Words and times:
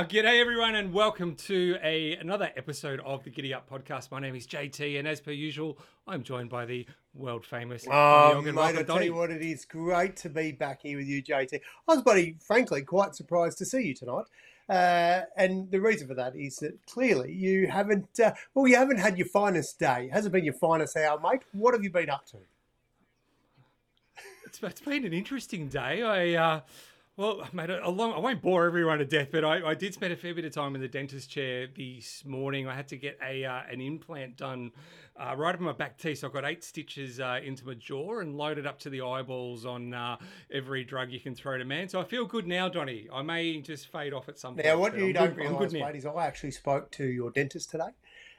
Wow, 0.00 0.06
g'day 0.06 0.40
everyone, 0.40 0.76
and 0.76 0.94
welcome 0.94 1.34
to 1.34 1.76
a 1.82 2.16
another 2.16 2.50
episode 2.56 3.00
of 3.00 3.22
the 3.22 3.28
Giddy 3.28 3.52
Up 3.52 3.68
podcast. 3.68 4.10
My 4.10 4.18
name 4.18 4.34
is 4.34 4.46
JT, 4.46 4.98
and 4.98 5.06
as 5.06 5.20
per 5.20 5.30
usual, 5.30 5.76
I'm 6.06 6.22
joined 6.22 6.48
by 6.48 6.64
the 6.64 6.86
world 7.12 7.44
famous. 7.44 7.86
Oh, 7.86 8.40
mate, 8.40 8.78
I 8.78 8.82
tell 8.82 9.02
you 9.02 9.14
what, 9.14 9.30
it 9.30 9.42
is 9.42 9.66
great 9.66 10.16
to 10.16 10.30
be 10.30 10.52
back 10.52 10.80
here 10.80 10.96
with 10.96 11.06
you, 11.06 11.22
JT. 11.22 11.52
I 11.52 11.94
was, 11.94 12.00
buddy, 12.00 12.38
frankly, 12.40 12.80
quite 12.80 13.14
surprised 13.14 13.58
to 13.58 13.66
see 13.66 13.88
you 13.88 13.94
tonight. 13.94 14.24
Uh, 14.70 15.26
and 15.36 15.70
the 15.70 15.82
reason 15.82 16.08
for 16.08 16.14
that 16.14 16.34
is 16.34 16.56
that 16.60 16.78
clearly 16.86 17.34
you 17.34 17.66
haven't, 17.66 18.18
uh, 18.20 18.32
well, 18.54 18.66
you 18.66 18.76
haven't 18.76 19.00
had 19.00 19.18
your 19.18 19.28
finest 19.28 19.78
day. 19.78 20.06
It 20.06 20.12
hasn't 20.14 20.32
been 20.32 20.46
your 20.46 20.54
finest 20.54 20.96
hour, 20.96 21.20
mate. 21.20 21.42
What 21.52 21.74
have 21.74 21.84
you 21.84 21.90
been 21.90 22.08
up 22.08 22.24
to? 22.28 22.38
It's, 24.46 24.62
it's 24.62 24.80
been 24.80 25.04
an 25.04 25.12
interesting 25.12 25.68
day. 25.68 26.02
I, 26.02 26.34
uh, 26.42 26.60
well, 27.16 27.46
mate, 27.52 27.70
a 27.70 27.88
long, 27.88 28.12
I 28.12 28.18
won't 28.18 28.42
bore 28.42 28.66
everyone 28.66 28.98
to 28.98 29.04
death, 29.04 29.28
but 29.30 29.44
I, 29.44 29.70
I, 29.70 29.74
did 29.74 29.94
spend 29.94 30.12
a 30.12 30.16
fair 30.16 30.34
bit 30.34 30.44
of 30.44 30.52
time 30.52 30.74
in 30.74 30.80
the 30.80 30.88
dentist 30.88 31.30
chair 31.30 31.66
this 31.66 32.24
morning. 32.24 32.66
I 32.66 32.74
had 32.74 32.88
to 32.88 32.96
get 32.96 33.18
a 33.24 33.44
uh, 33.44 33.62
an 33.70 33.80
implant 33.80 34.36
done 34.36 34.72
uh, 35.16 35.34
right 35.36 35.54
up 35.54 35.60
my 35.60 35.72
back 35.72 35.98
teeth. 35.98 36.18
So 36.18 36.28
I've 36.28 36.32
got 36.32 36.44
eight 36.44 36.64
stitches 36.64 37.20
uh, 37.20 37.40
into 37.44 37.66
my 37.66 37.74
jaw 37.74 38.20
and 38.20 38.36
loaded 38.36 38.66
up 38.66 38.78
to 38.80 38.90
the 38.90 39.02
eyeballs 39.02 39.66
on 39.66 39.92
uh, 39.92 40.16
every 40.52 40.84
drug 40.84 41.10
you 41.10 41.20
can 41.20 41.34
throw 41.34 41.58
to 41.58 41.64
man. 41.64 41.88
So 41.88 42.00
I 42.00 42.04
feel 42.04 42.24
good 42.24 42.46
now, 42.46 42.68
Donnie. 42.68 43.08
I 43.12 43.22
may 43.22 43.60
just 43.60 43.88
fade 43.88 44.12
off 44.12 44.28
at 44.28 44.38
some 44.38 44.54
point. 44.54 44.66
Now, 44.66 44.78
what 44.78 44.96
you 44.96 45.08
I'm 45.08 45.12
don't 45.12 45.36
realise, 45.36 45.72
mate, 45.72 45.96
is 45.96 46.06
I 46.06 46.26
actually 46.26 46.52
spoke 46.52 46.90
to 46.92 47.04
your 47.04 47.30
dentist 47.30 47.70
today, 47.70 47.90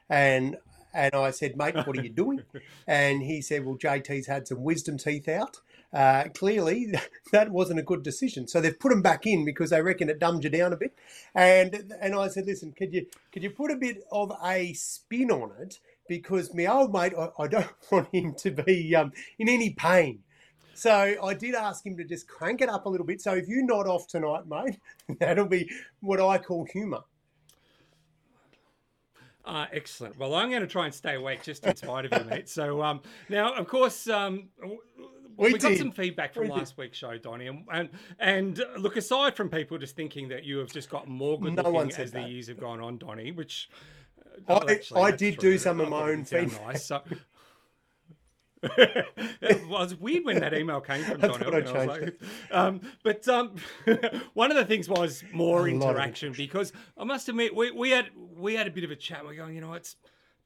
and 0.08 0.56
and 0.94 1.14
I 1.14 1.30
said, 1.30 1.56
mate, 1.56 1.74
what 1.74 1.96
are 1.96 2.02
you 2.02 2.10
doing? 2.10 2.42
and 2.86 3.22
he 3.22 3.40
said, 3.40 3.64
well, 3.64 3.76
JT's 3.76 4.26
had 4.26 4.46
some 4.46 4.62
wisdom 4.62 4.98
teeth 4.98 5.28
out 5.28 5.60
uh, 5.92 6.24
clearly 6.34 6.92
that 7.32 7.50
wasn't 7.50 7.80
a 7.80 7.82
good 7.82 8.02
decision. 8.02 8.48
So 8.48 8.60
they've 8.60 8.78
put 8.78 8.90
them 8.90 9.02
back 9.02 9.26
in 9.26 9.44
because 9.44 9.70
they 9.70 9.82
reckon 9.82 10.08
it 10.08 10.18
dumbed 10.18 10.44
you 10.44 10.50
down 10.50 10.72
a 10.72 10.76
bit. 10.76 10.94
And 11.34 11.94
and 12.00 12.14
I 12.14 12.28
said, 12.28 12.46
listen, 12.46 12.72
could 12.72 12.92
you 12.92 13.06
could 13.32 13.42
you 13.42 13.50
put 13.50 13.70
a 13.70 13.76
bit 13.76 14.02
of 14.10 14.32
a 14.44 14.72
spin 14.74 15.30
on 15.30 15.52
it 15.60 15.78
because 16.08 16.54
my 16.54 16.66
old 16.66 16.92
mate, 16.92 17.12
I, 17.18 17.28
I 17.38 17.46
don't 17.46 17.70
want 17.90 18.08
him 18.12 18.34
to 18.38 18.50
be 18.50 18.94
um, 18.94 19.12
in 19.38 19.48
any 19.48 19.70
pain. 19.70 20.20
So 20.74 21.16
I 21.22 21.34
did 21.34 21.54
ask 21.54 21.84
him 21.84 21.96
to 21.98 22.04
just 22.04 22.26
crank 22.26 22.62
it 22.62 22.68
up 22.68 22.86
a 22.86 22.88
little 22.88 23.06
bit. 23.06 23.20
So 23.20 23.34
if 23.34 23.46
you 23.46 23.64
nod 23.64 23.86
off 23.86 24.06
tonight, 24.08 24.46
mate, 24.46 24.78
that'll 25.20 25.46
be 25.46 25.70
what 26.00 26.20
I 26.20 26.38
call 26.38 26.64
humour. 26.64 27.00
Uh, 29.44 29.66
excellent. 29.72 30.16
Well, 30.18 30.34
I'm 30.34 30.50
going 30.50 30.62
to 30.62 30.68
try 30.68 30.84
and 30.84 30.94
stay 30.94 31.16
awake 31.16 31.42
just 31.42 31.66
in 31.66 31.74
spite 31.74 32.04
of 32.04 32.12
you, 32.12 32.30
mate. 32.30 32.48
So 32.48 32.80
um, 32.82 33.02
now, 33.28 33.54
of 33.54 33.66
course, 33.66 34.08
um, 34.08 34.48
we, 35.42 35.52
we 35.52 35.58
got 35.58 35.76
some 35.76 35.92
feedback 35.92 36.34
from 36.34 36.44
we 36.44 36.50
last 36.50 36.76
did. 36.76 36.82
week's 36.82 36.98
show, 36.98 37.16
Donnie, 37.18 37.46
and, 37.46 37.64
and, 37.70 37.88
and 38.18 38.64
look 38.78 38.96
aside 38.96 39.36
from 39.36 39.48
people 39.48 39.78
just 39.78 39.96
thinking 39.96 40.28
that 40.28 40.44
you 40.44 40.58
have 40.58 40.72
just 40.72 40.90
got 40.90 41.08
more 41.08 41.38
good 41.38 41.54
no 41.54 41.70
looking 41.70 41.90
as 41.96 42.12
that. 42.12 42.24
the 42.24 42.28
years 42.30 42.48
have 42.48 42.60
gone 42.60 42.80
on, 42.80 42.98
Donnie, 42.98 43.32
which 43.32 43.68
uh, 44.48 44.60
I, 44.66 44.72
actually, 44.72 45.00
I 45.00 45.10
did 45.10 45.38
true. 45.38 45.52
do 45.52 45.58
some 45.58 45.80
of 45.80 45.88
my 45.88 46.10
own 46.10 46.24
feedback. 46.24 46.62
Nice, 46.66 46.86
so, 46.86 47.02
it 48.62 49.66
was 49.68 49.96
weird 49.96 50.24
when 50.24 50.38
that 50.38 50.54
email 50.54 50.80
came 50.80 51.02
from 51.02 51.20
Donnie. 51.20 51.46
Like, 51.46 52.20
um, 52.52 52.80
but 53.02 53.26
um, 53.26 53.56
one 54.34 54.52
of 54.52 54.56
the 54.56 54.64
things 54.64 54.88
was 54.88 55.24
more 55.32 55.68
interaction 55.68 56.32
because 56.32 56.72
I 56.96 57.02
must 57.02 57.28
admit 57.28 57.56
we, 57.56 57.72
we 57.72 57.90
had 57.90 58.10
we 58.36 58.54
had 58.54 58.68
a 58.68 58.70
bit 58.70 58.84
of 58.84 58.92
a 58.92 58.96
chat. 58.96 59.24
We're 59.24 59.34
going, 59.34 59.56
you 59.56 59.60
know, 59.60 59.72
it's 59.72 59.96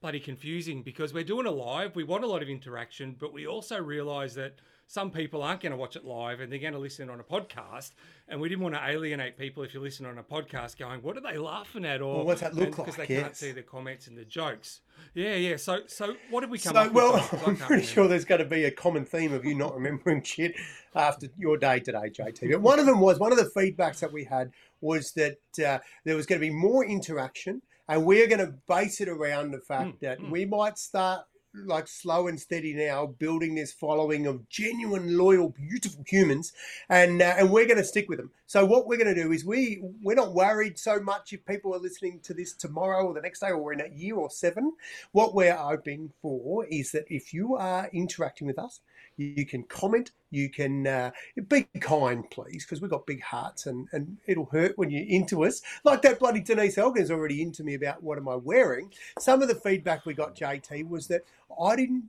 bloody 0.01 0.21
confusing 0.21 0.83
because 0.83 1.13
we're 1.13 1.25
doing 1.25 1.47
a 1.47 1.51
live. 1.51 1.95
We 1.95 2.05
want 2.05 2.25
a 2.25 2.27
lot 2.27 2.43
of 2.43 2.49
interaction, 2.49 3.17
but 3.19 3.35
we 3.35 3.47
also 3.47 3.83
realise 3.83 4.35
that 4.35 4.61
some 4.89 5.11
people 5.11 5.43
aren't 5.43 5.61
going 5.61 5.73
to 5.73 5.77
watch 5.77 5.97
it 5.97 6.05
live 6.05 6.41
and 6.41 6.51
they're 6.51 6.61
going 6.61 6.73
to 6.73 6.79
listen 6.79 7.11
on 7.11 7.19
a 7.19 7.25
podcast. 7.25 7.91
And 8.29 8.41
we 8.41 8.49
didn't 8.49 8.63
want 8.63 8.77
to 8.77 8.89
alienate 8.89 9.37
people 9.37 9.63
if 9.65 9.75
you 9.75 9.81
listen 9.81 10.07
on 10.07 10.19
a 10.19 10.23
podcast 10.23 10.79
going, 10.79 11.03
what 11.03 11.17
are 11.17 11.21
they 11.21 11.39
laughing 11.39 11.85
at? 11.85 12.01
Or 12.01 12.19
well, 12.19 12.27
what's 12.27 12.41
that 12.41 12.55
look 12.55 12.79
like? 12.79 12.87
Because 12.87 12.97
they 12.97 13.15
yes. 13.15 13.23
can't 13.23 13.37
see 13.37 13.53
the 13.53 13.63
comments 13.63 14.07
and 14.07 14.17
the 14.17 14.25
jokes. 14.25 14.81
Yeah, 15.15 15.35
yeah. 15.35 15.57
So, 15.57 15.81
so 15.89 16.15
what 16.31 16.43
did 16.43 16.51
we 16.51 16.59
come 16.59 16.75
so, 16.75 16.81
up 16.81 16.93
well, 16.93 17.15
with? 17.15 17.33
Well, 17.33 17.43
I'm 17.47 17.57
pretty 17.57 17.85
sure 17.85 18.07
there's 18.07 18.25
going 18.25 18.41
to 18.41 18.47
be 18.47 18.65
a 18.65 18.71
common 18.71 19.05
theme 19.05 19.33
of 19.33 19.45
you 19.45 19.55
not 19.55 19.75
remembering 19.75 20.23
shit 20.25 20.55
after 20.95 21.27
your 21.37 21.57
day 21.57 21.81
today, 21.81 22.11
JT. 22.11 22.51
But 22.53 22.61
one 22.61 22.79
of 22.79 22.87
them 22.87 23.01
was 23.01 23.19
one 23.19 23.33
of 23.33 23.39
the 23.39 23.51
feedbacks 23.57 23.99
that 24.01 24.13
we 24.13 24.25
had 24.25 24.53
was 24.81 25.13
that 25.13 25.39
uh, 25.65 25.79
there 26.05 26.17
was 26.17 26.27
going 26.27 26.41
to 26.41 26.47
be 26.47 26.53
more 26.53 26.85
interaction. 26.85 27.63
And 27.89 28.05
we're 28.05 28.27
going 28.27 28.45
to 28.45 28.55
base 28.69 29.01
it 29.01 29.09
around 29.09 29.53
the 29.53 29.61
fact 29.61 29.89
mm, 29.89 30.01
that 30.01 30.19
mm. 30.19 30.31
we 30.31 30.45
might 30.45 30.77
start 30.77 31.25
like 31.65 31.89
slow 31.89 32.29
and 32.29 32.41
steady 32.41 32.75
now, 32.75 33.07
building 33.07 33.55
this 33.55 33.73
following 33.73 34.27
of 34.27 34.49
genuine, 34.49 35.17
loyal, 35.17 35.51
beautiful 35.51 36.05
humans, 36.07 36.53
and 36.89 37.23
uh, 37.23 37.35
and 37.39 37.51
we're 37.51 37.67
going 37.67 37.79
to 37.79 37.85
stick 37.85 38.09
with 38.09 38.19
them. 38.19 38.31
So 38.47 38.65
what 38.65 38.87
we're 38.87 38.99
going 38.99 39.15
to 39.15 39.23
do 39.23 39.33
is 39.33 39.45
we 39.45 39.83
we're 40.03 40.15
not 40.17 40.35
worried 40.35 40.79
so 40.79 41.01
much 41.01 41.33
if 41.33 41.45
people 41.47 41.75
are 41.75 41.79
listening 41.79 42.21
to 42.25 42.35
this 42.35 42.53
tomorrow 42.53 43.07
or 43.07 43.15
the 43.15 43.21
next 43.21 43.41
day 43.41 43.51
or 43.51 43.73
in 43.73 43.81
a 43.81 43.89
year 43.95 44.17
or 44.17 44.31
seven. 44.31 44.73
What 45.13 45.35
we're 45.35 45.57
hoping 45.57 46.13
for 46.23 46.67
is 46.67 46.93
that 46.93 47.07
if 47.09 47.33
you 47.33 47.57
are 47.57 47.89
interacting 47.93 48.47
with 48.47 48.59
us, 48.59 48.81
you 49.17 49.47
can 49.47 49.63
comment, 49.65 50.11
you 50.31 50.51
can 50.51 50.87
uh, 50.87 51.11
be 51.49 51.67
kind, 51.81 52.29
please, 52.31 52.65
because 52.65 52.81
we've 52.81 52.91
got 52.91 53.07
big 53.07 53.23
hearts 53.23 53.67
and, 53.67 53.89
and 53.93 54.17
it'll 54.27 54.47
hurt 54.47 54.77
when 54.77 54.91
you're 54.91 55.07
into 55.09 55.45
us. 55.45 55.63
Like 55.85 56.03
that 56.03 56.19
bloody 56.19 56.41
Denise 56.41 56.79
Elgin's 56.79 57.11
already 57.11 57.43
into 57.43 57.65
me 57.65 57.75
about 57.75 58.03
what 58.03 58.19
am 58.19 58.29
I 58.29 58.37
wearing. 58.37 58.93
Some 59.19 59.43
of 59.43 59.49
the 59.49 59.55
feedback 59.55 60.05
we 60.05 60.15
got, 60.15 60.37
JT, 60.37 60.89
was 60.89 61.07
that 61.09 61.23
I 61.61 61.77
didn't, 61.77 62.05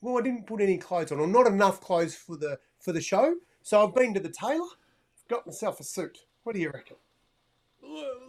well, 0.00 0.18
I 0.18 0.22
didn't 0.22 0.46
put 0.46 0.60
any 0.60 0.78
clothes 0.78 1.12
on 1.12 1.20
or 1.20 1.26
not 1.26 1.46
enough 1.46 1.80
clothes 1.80 2.14
for 2.14 2.36
the 2.36 2.58
for 2.78 2.92
the 2.92 3.00
show. 3.00 3.34
So 3.62 3.86
I've 3.86 3.94
been 3.94 4.14
to 4.14 4.20
the 4.20 4.30
tailor, 4.30 4.68
got 5.28 5.46
myself 5.46 5.80
a 5.80 5.84
suit. 5.84 6.20
What 6.44 6.54
do 6.54 6.60
you 6.60 6.70
reckon? 6.70 6.96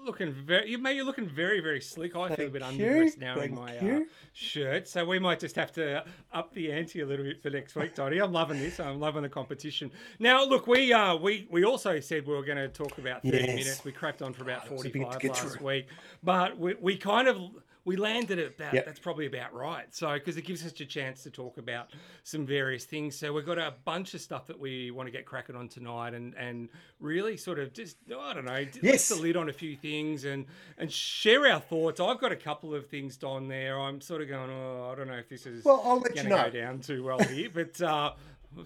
Looking 0.05 0.31
very 0.31 0.69
you 0.69 0.77
may 0.77 0.93
you're 0.93 1.05
looking 1.05 1.27
very 1.27 1.59
very 1.59 1.79
sleek 1.79 2.15
i 2.15 2.33
feel 2.35 2.47
a 2.47 2.49
bit 2.49 2.61
underdressed 2.61 3.19
now 3.19 3.35
Thank 3.35 3.51
in 3.51 3.55
my 3.55 3.77
uh, 3.77 3.99
shirt. 4.33 4.87
So 4.87 5.05
we 5.05 5.19
might 5.19 5.39
just 5.39 5.55
have 5.55 5.71
to 5.73 6.03
up 6.33 6.53
the 6.53 6.71
ante 6.71 7.01
a 7.01 7.05
little 7.05 7.25
bit 7.25 7.41
for 7.41 7.49
next 7.49 7.75
week 7.75 7.95
Dottie. 7.95 8.19
i'm 8.19 8.31
loving 8.31 8.59
this. 8.59 8.79
I'm 8.79 8.99
loving 8.99 9.23
the 9.23 9.29
competition. 9.29 9.91
Now 10.19 10.43
look 10.43 10.67
we 10.67 10.93
uh 10.93 11.15
we 11.15 11.47
we 11.49 11.63
also 11.65 11.99
said 11.99 12.25
we 12.25 12.33
were 12.33 12.43
going 12.43 12.57
to 12.57 12.67
talk 12.67 12.97
about 12.97 13.23
30 13.23 13.37
yes. 13.37 13.47
minutes. 13.47 13.83
We 13.83 13.91
crapped 13.91 14.21
on 14.21 14.33
for 14.33 14.43
about 14.43 14.67
45 14.67 15.23
last 15.23 15.41
through. 15.41 15.65
week. 15.65 15.87
But 16.23 16.57
we, 16.57 16.75
we 16.79 16.97
kind 16.97 17.27
of 17.27 17.37
we 17.83 17.95
landed 17.95 18.39
at 18.39 18.57
that. 18.57 18.73
Yep. 18.73 18.85
That's 18.85 18.99
probably 18.99 19.25
about 19.25 19.53
right. 19.53 19.93
So, 19.93 20.13
because 20.13 20.37
it 20.37 20.43
gives 20.43 20.65
us 20.65 20.79
a 20.79 20.85
chance 20.85 21.23
to 21.23 21.31
talk 21.31 21.57
about 21.57 21.89
some 22.23 22.45
various 22.45 22.85
things. 22.85 23.15
So, 23.15 23.33
we've 23.33 23.45
got 23.45 23.57
a 23.57 23.73
bunch 23.85 24.13
of 24.13 24.21
stuff 24.21 24.47
that 24.47 24.59
we 24.59 24.91
want 24.91 25.07
to 25.07 25.11
get 25.11 25.25
cracking 25.25 25.55
on 25.55 25.67
tonight, 25.67 26.13
and 26.13 26.35
and 26.35 26.69
really 26.99 27.37
sort 27.37 27.59
of 27.59 27.73
just 27.73 27.97
I 28.07 28.33
don't 28.33 28.45
know, 28.45 28.65
yes. 28.81 29.09
the 29.09 29.15
lid 29.15 29.35
on 29.35 29.49
a 29.49 29.53
few 29.53 29.75
things 29.75 30.25
and 30.25 30.45
and 30.77 30.91
share 30.91 31.51
our 31.51 31.59
thoughts. 31.59 31.99
I've 31.99 32.19
got 32.19 32.31
a 32.31 32.37
couple 32.37 32.75
of 32.75 32.87
things 32.87 33.21
on 33.23 33.47
there. 33.47 33.79
I'm 33.79 34.01
sort 34.01 34.21
of 34.21 34.27
going, 34.27 34.49
oh, 34.51 34.89
I 34.91 34.95
don't 34.95 35.07
know 35.07 35.17
if 35.17 35.29
this 35.29 35.45
is 35.45 35.65
well, 35.65 35.81
I'll 35.83 35.99
let 35.99 36.15
going 36.15 36.27
to 36.27 36.29
know. 36.29 36.43
go 36.43 36.49
down 36.49 36.79
too 36.79 37.03
well 37.03 37.19
here, 37.19 37.49
but. 37.53 37.81
uh 37.81 38.11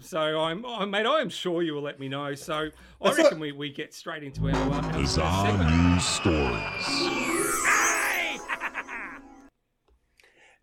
so 0.00 0.40
I'm, 0.40 0.64
oh, 0.64 0.84
mate. 0.84 1.06
I 1.06 1.20
am 1.20 1.28
sure 1.28 1.62
you 1.62 1.74
will 1.74 1.82
let 1.82 2.00
me 2.00 2.08
know. 2.08 2.34
So 2.34 2.70
I 3.00 3.12
reckon 3.12 3.38
we, 3.38 3.52
we 3.52 3.70
get 3.70 3.94
straight 3.94 4.24
into 4.24 4.48
our, 4.48 4.54
uh, 4.54 4.82
our 4.82 4.92
bizarre 4.92 5.56
news 5.56 6.04
stories. 6.04 7.35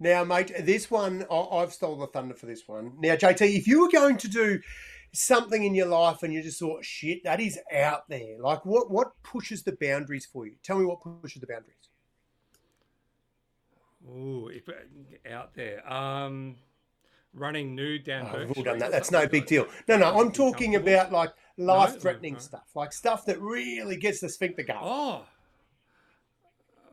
Now, 0.03 0.25
mate, 0.25 0.52
this 0.66 0.91
one, 0.91 1.25
I've 1.31 1.72
stole 1.72 1.96
the 1.96 2.08
thunder 2.08 2.36
for 2.36 2.46
this 2.46 2.68
one. 2.68 2.91
Now, 3.00 3.16
JT, 3.16 3.56
if 3.56 3.69
you 3.69 3.80
were 3.80 3.90
going 3.90 4.18
to 4.18 4.28
do 4.28 4.59
something 5.14 5.64
in 5.64 5.74
your 5.74 5.86
life 5.86 6.24
and 6.24 6.34
you 6.34 6.44
just 6.44 6.59
thought, 6.59 6.84
shit, 6.84 7.24
that 7.24 7.40
is 7.40 7.58
out 7.74 8.09
there, 8.09 8.38
like 8.38 8.66
what, 8.66 8.91
what 8.91 9.14
pushes 9.24 9.64
the 9.64 9.78
boundaries 9.80 10.25
for 10.25 10.46
you? 10.46 10.56
Tell 10.62 10.78
me 10.78 10.84
what 10.84 11.00
pushes 11.00 11.40
the 11.40 11.47
boundaries. 11.47 11.78
Oh, 14.06 14.50
if 14.50 14.68
out 15.32 15.53
there. 15.53 15.90
Um, 15.90 16.58
running 17.34 17.73
nude 17.73 18.03
down. 18.03 18.29
Oh, 18.29 18.40
we've 18.40 18.58
all 18.58 18.64
done 18.64 18.79
that. 18.79 18.91
That's 18.91 19.09
no 19.09 19.26
big 19.26 19.46
deal. 19.46 19.67
No, 19.88 19.96
no, 19.96 20.20
I'm 20.20 20.34
talking 20.34 20.76
about 20.76 21.14
like 21.14 21.32
life-threatening 21.58 22.34
no, 22.34 22.40
no. 22.40 22.44
stuff, 22.44 22.70
like 22.76 22.91
stuff 22.91 23.26
that 23.28 23.40
really 23.40 23.96
gets 23.96 24.20
the 24.20 24.28
sphincter 24.28 24.64
going. 24.64 24.79
Oh, 24.82 25.23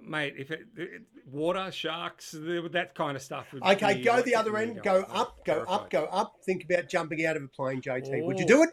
mate, 0.02 0.34
if 0.38 0.50
it, 0.50 0.66
it, 0.76 1.02
water, 1.26 1.70
sharks, 1.70 2.32
that 2.32 2.92
kind 2.94 3.16
of 3.16 3.22
stuff. 3.22 3.46
Okay, 3.54 3.94
be, 3.94 4.02
go 4.02 4.20
the 4.22 4.34
other 4.34 4.56
end, 4.56 4.82
go 4.82 5.04
up, 5.08 5.44
go 5.44 5.54
terrified. 5.54 5.74
up, 5.74 5.90
go 5.90 6.04
up. 6.04 6.36
Think 6.44 6.64
about 6.64 6.88
jumping 6.88 7.24
out 7.26 7.36
of 7.36 7.42
a 7.42 7.48
plane, 7.48 7.80
JT. 7.80 8.24
Would 8.24 8.38
you 8.38 8.46
do 8.46 8.62
it? 8.62 8.70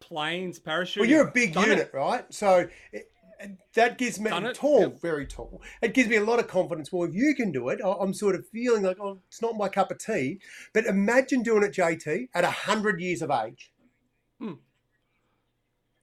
Planes, 0.00 0.58
parachute. 0.58 1.00
Well, 1.00 1.10
you're 1.10 1.28
a 1.28 1.32
big 1.32 1.54
Done 1.54 1.70
unit, 1.70 1.90
it. 1.92 1.96
right? 1.96 2.24
So 2.32 2.68
it, 2.92 3.10
that 3.74 3.98
gives 3.98 4.18
me 4.18 4.30
tall, 4.54 4.80
yep. 4.80 5.00
very 5.00 5.26
tall. 5.26 5.62
It 5.82 5.94
gives 5.94 6.08
me 6.08 6.16
a 6.16 6.24
lot 6.24 6.38
of 6.38 6.48
confidence. 6.48 6.90
Well, 6.92 7.08
if 7.08 7.14
you 7.14 7.34
can 7.34 7.52
do 7.52 7.68
it, 7.68 7.80
I'm 7.84 8.14
sort 8.14 8.34
of 8.34 8.46
feeling 8.48 8.82
like, 8.82 8.98
oh, 9.00 9.18
it's 9.28 9.42
not 9.42 9.56
my 9.56 9.68
cup 9.68 9.90
of 9.90 9.98
tea. 9.98 10.40
But 10.72 10.86
imagine 10.86 11.42
doing 11.42 11.62
it, 11.62 11.72
JT, 11.72 12.28
at 12.34 12.44
hundred 12.44 13.00
years 13.00 13.22
of 13.22 13.30
age. 13.30 13.72
Hmm 14.38 14.54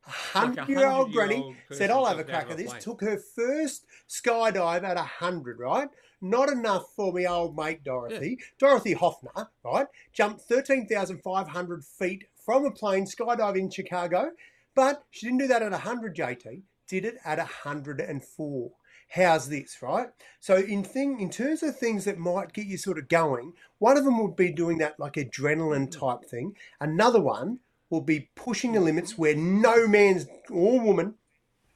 hundred 0.06 0.68
year 0.70 0.88
old 0.88 1.12
granny 1.12 1.56
said, 1.72 1.92
"I'll 1.92 2.06
have 2.06 2.20
a 2.20 2.24
crack 2.24 2.50
at 2.50 2.58
this." 2.58 2.74
Took 2.80 3.02
her 3.02 3.18
first 3.18 3.86
skydive 4.10 4.84
at 4.84 4.98
hundred, 4.98 5.60
right? 5.60 5.90
Not 6.22 6.50
enough 6.50 6.94
for 6.96 7.12
me 7.12 7.28
old 7.28 7.56
mate 7.56 7.84
Dorothy. 7.84 8.38
Yeah. 8.40 8.46
Dorothy 8.58 8.94
Hoffner, 8.94 9.50
right? 9.64 9.88
Jumped 10.14 10.42
thirteen 10.42 10.88
thousand 10.88 11.22
five 11.22 11.50
hundred 11.50 11.84
feet 11.84 12.26
from 12.46 12.66
a 12.66 12.72
plane, 12.72 13.06
skydiving 13.06 13.58
in 13.58 13.70
Chicago. 13.70 14.32
But 14.76 15.04
she 15.12 15.28
didn't 15.28 15.40
do 15.40 15.48
that 15.48 15.62
at 15.62 15.72
100, 15.72 16.16
JT. 16.16 16.64
did 16.88 17.06
it 17.06 17.18
at 17.24 17.38
104. 17.38 18.72
How's 19.10 19.48
this, 19.48 19.78
right? 19.82 20.08
So 20.40 20.56
in 20.56 20.84
thing 20.84 21.20
in 21.20 21.30
terms 21.30 21.62
of 21.62 21.78
things 21.78 22.06
that 22.06 22.18
might 22.18 22.54
get 22.54 22.66
you 22.66 22.78
sort 22.78 22.98
of 22.98 23.08
going, 23.08 23.54
one 23.78 23.98
of 23.98 24.06
them 24.06 24.20
would 24.22 24.36
be 24.36 24.52
doing 24.52 24.80
that 24.80 25.00
like 25.00 25.14
adrenaline 25.14 25.92
type 25.92 26.28
thing. 26.28 26.56
Another 26.80 27.22
one 27.22 27.60
will 27.94 28.02
be 28.02 28.32
pushing 28.36 28.72
the 28.72 28.80
limits 28.80 29.20
where 29.20 29.36
no 29.36 29.88
man's 29.88 30.26
or 30.50 30.80
woman 30.80 31.14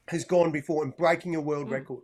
has 0.08 0.24
gone 0.24 0.50
before 0.50 0.82
and 0.82 0.96
breaking 0.96 1.36
a 1.36 1.40
world 1.40 1.70
record. 1.70 2.02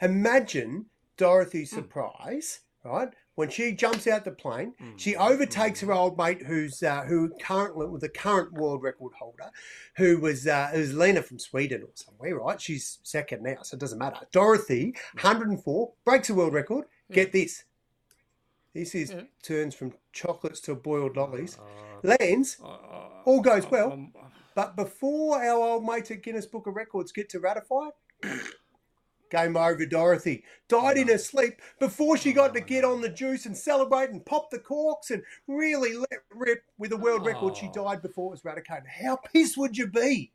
Imagine 0.00 0.86
Dorothy's 1.16 1.70
surprise, 1.70 2.60
right? 2.84 3.08
When 3.34 3.50
she 3.50 3.72
jumps 3.72 4.06
out 4.06 4.24
the 4.24 4.30
plane, 4.30 4.74
she 4.96 5.16
overtakes 5.16 5.80
her 5.80 5.92
old 5.92 6.16
mate, 6.16 6.42
who's 6.42 6.82
uh, 6.84 7.02
who 7.02 7.30
currently 7.40 7.86
with 7.86 8.00
the 8.00 8.08
current 8.08 8.52
world 8.52 8.82
record 8.82 9.12
holder, 9.18 9.50
who 9.96 10.18
was 10.20 10.46
uh, 10.46 10.68
who's 10.72 10.94
Lena 10.94 11.22
from 11.22 11.38
Sweden 11.40 11.82
or 11.82 11.90
somewhere, 11.94 12.36
right? 12.38 12.60
She's 12.60 12.98
second 13.02 13.42
now, 13.42 13.62
so 13.62 13.74
it 13.74 13.80
doesn't 13.80 13.98
matter. 13.98 14.20
Dorothy, 14.32 14.94
104, 15.14 15.92
breaks 16.04 16.30
a 16.30 16.34
world 16.34 16.52
record. 16.52 16.84
Get 17.12 17.32
this. 17.32 17.64
This 18.74 18.94
is 18.94 19.10
Yeah. 19.10 19.22
turns 19.42 19.74
from 19.74 19.94
chocolates 20.12 20.60
to 20.62 20.74
boiled 20.76 21.16
lollies. 21.16 21.58
Uh, 21.58 22.16
Lands, 22.20 22.58
uh, 22.62 23.17
all 23.28 23.40
goes 23.40 23.70
well. 23.70 23.92
um, 23.92 24.12
But 24.54 24.74
before 24.74 25.42
our 25.42 25.60
old 25.62 25.84
mate 25.84 26.10
at 26.10 26.22
Guinness 26.22 26.46
Book 26.46 26.66
of 26.66 26.74
Records 26.74 27.12
get 27.12 27.28
to 27.30 27.40
ratify 27.40 27.88
game 29.30 29.56
over, 29.56 29.84
Dorothy. 29.84 30.42
Died 30.68 30.96
in 30.96 31.08
her 31.08 31.18
sleep 31.18 31.60
before 31.78 32.16
she 32.16 32.32
got 32.32 32.54
to 32.54 32.60
get 32.60 32.84
on 32.84 33.02
the 33.02 33.08
juice 33.10 33.44
and 33.44 33.56
celebrate 33.56 34.08
and 34.10 34.24
pop 34.24 34.50
the 34.50 34.58
corks 34.58 35.10
and 35.10 35.22
really 35.46 35.94
let 35.94 36.22
rip 36.34 36.62
with 36.78 36.92
a 36.92 36.96
world 36.96 37.26
record. 37.26 37.56
She 37.56 37.66
Oh. 37.68 37.84
died 37.84 38.00
before 38.02 38.28
it 38.28 38.30
was 38.30 38.44
ratified. 38.44 38.84
How 38.86 39.16
pissed 39.16 39.58
would 39.58 39.76
you 39.76 39.86
be? 39.86 40.32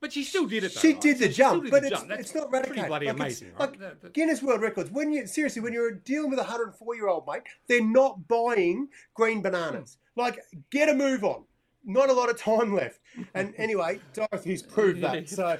But 0.00 0.14
she 0.14 0.24
still 0.24 0.46
did 0.46 0.64
it. 0.64 0.74
Though, 0.74 0.80
She 0.80 0.92
right? 0.94 1.00
did 1.02 1.18
the 1.18 1.30
still 1.30 1.50
jump, 1.50 1.62
did 1.64 1.70
but 1.70 1.82
the 1.82 1.88
it's, 1.88 2.00
jump. 2.00 2.10
It's 2.12 2.34
not 2.34 2.50
ratified. 2.50 2.86
bloody 2.86 3.06
Like, 3.06 3.16
amazing, 3.16 3.52
right? 3.58 3.78
like 3.78 4.12
Guinness 4.14 4.42
World 4.42 4.62
Records. 4.62 4.90
When 4.90 5.12
you 5.12 5.26
seriously, 5.26 5.60
when 5.60 5.74
you're 5.74 5.92
dealing 5.92 6.30
with 6.30 6.38
a 6.38 6.42
104 6.42 6.94
year 6.94 7.08
old 7.08 7.26
mate, 7.26 7.42
they're 7.68 7.84
not 7.84 8.26
buying 8.26 8.88
green 9.12 9.42
bananas. 9.42 9.98
Like, 10.20 10.40
get 10.70 10.88
a 10.88 10.94
move 10.94 11.24
on. 11.24 11.44
Not 11.84 12.10
a 12.10 12.12
lot 12.12 12.30
of 12.30 12.38
time 12.38 12.74
left. 12.74 13.00
And 13.34 13.54
anyway, 13.58 14.00
Dorothy's 14.12 14.62
proved 14.62 15.00
that. 15.00 15.28
So, 15.28 15.58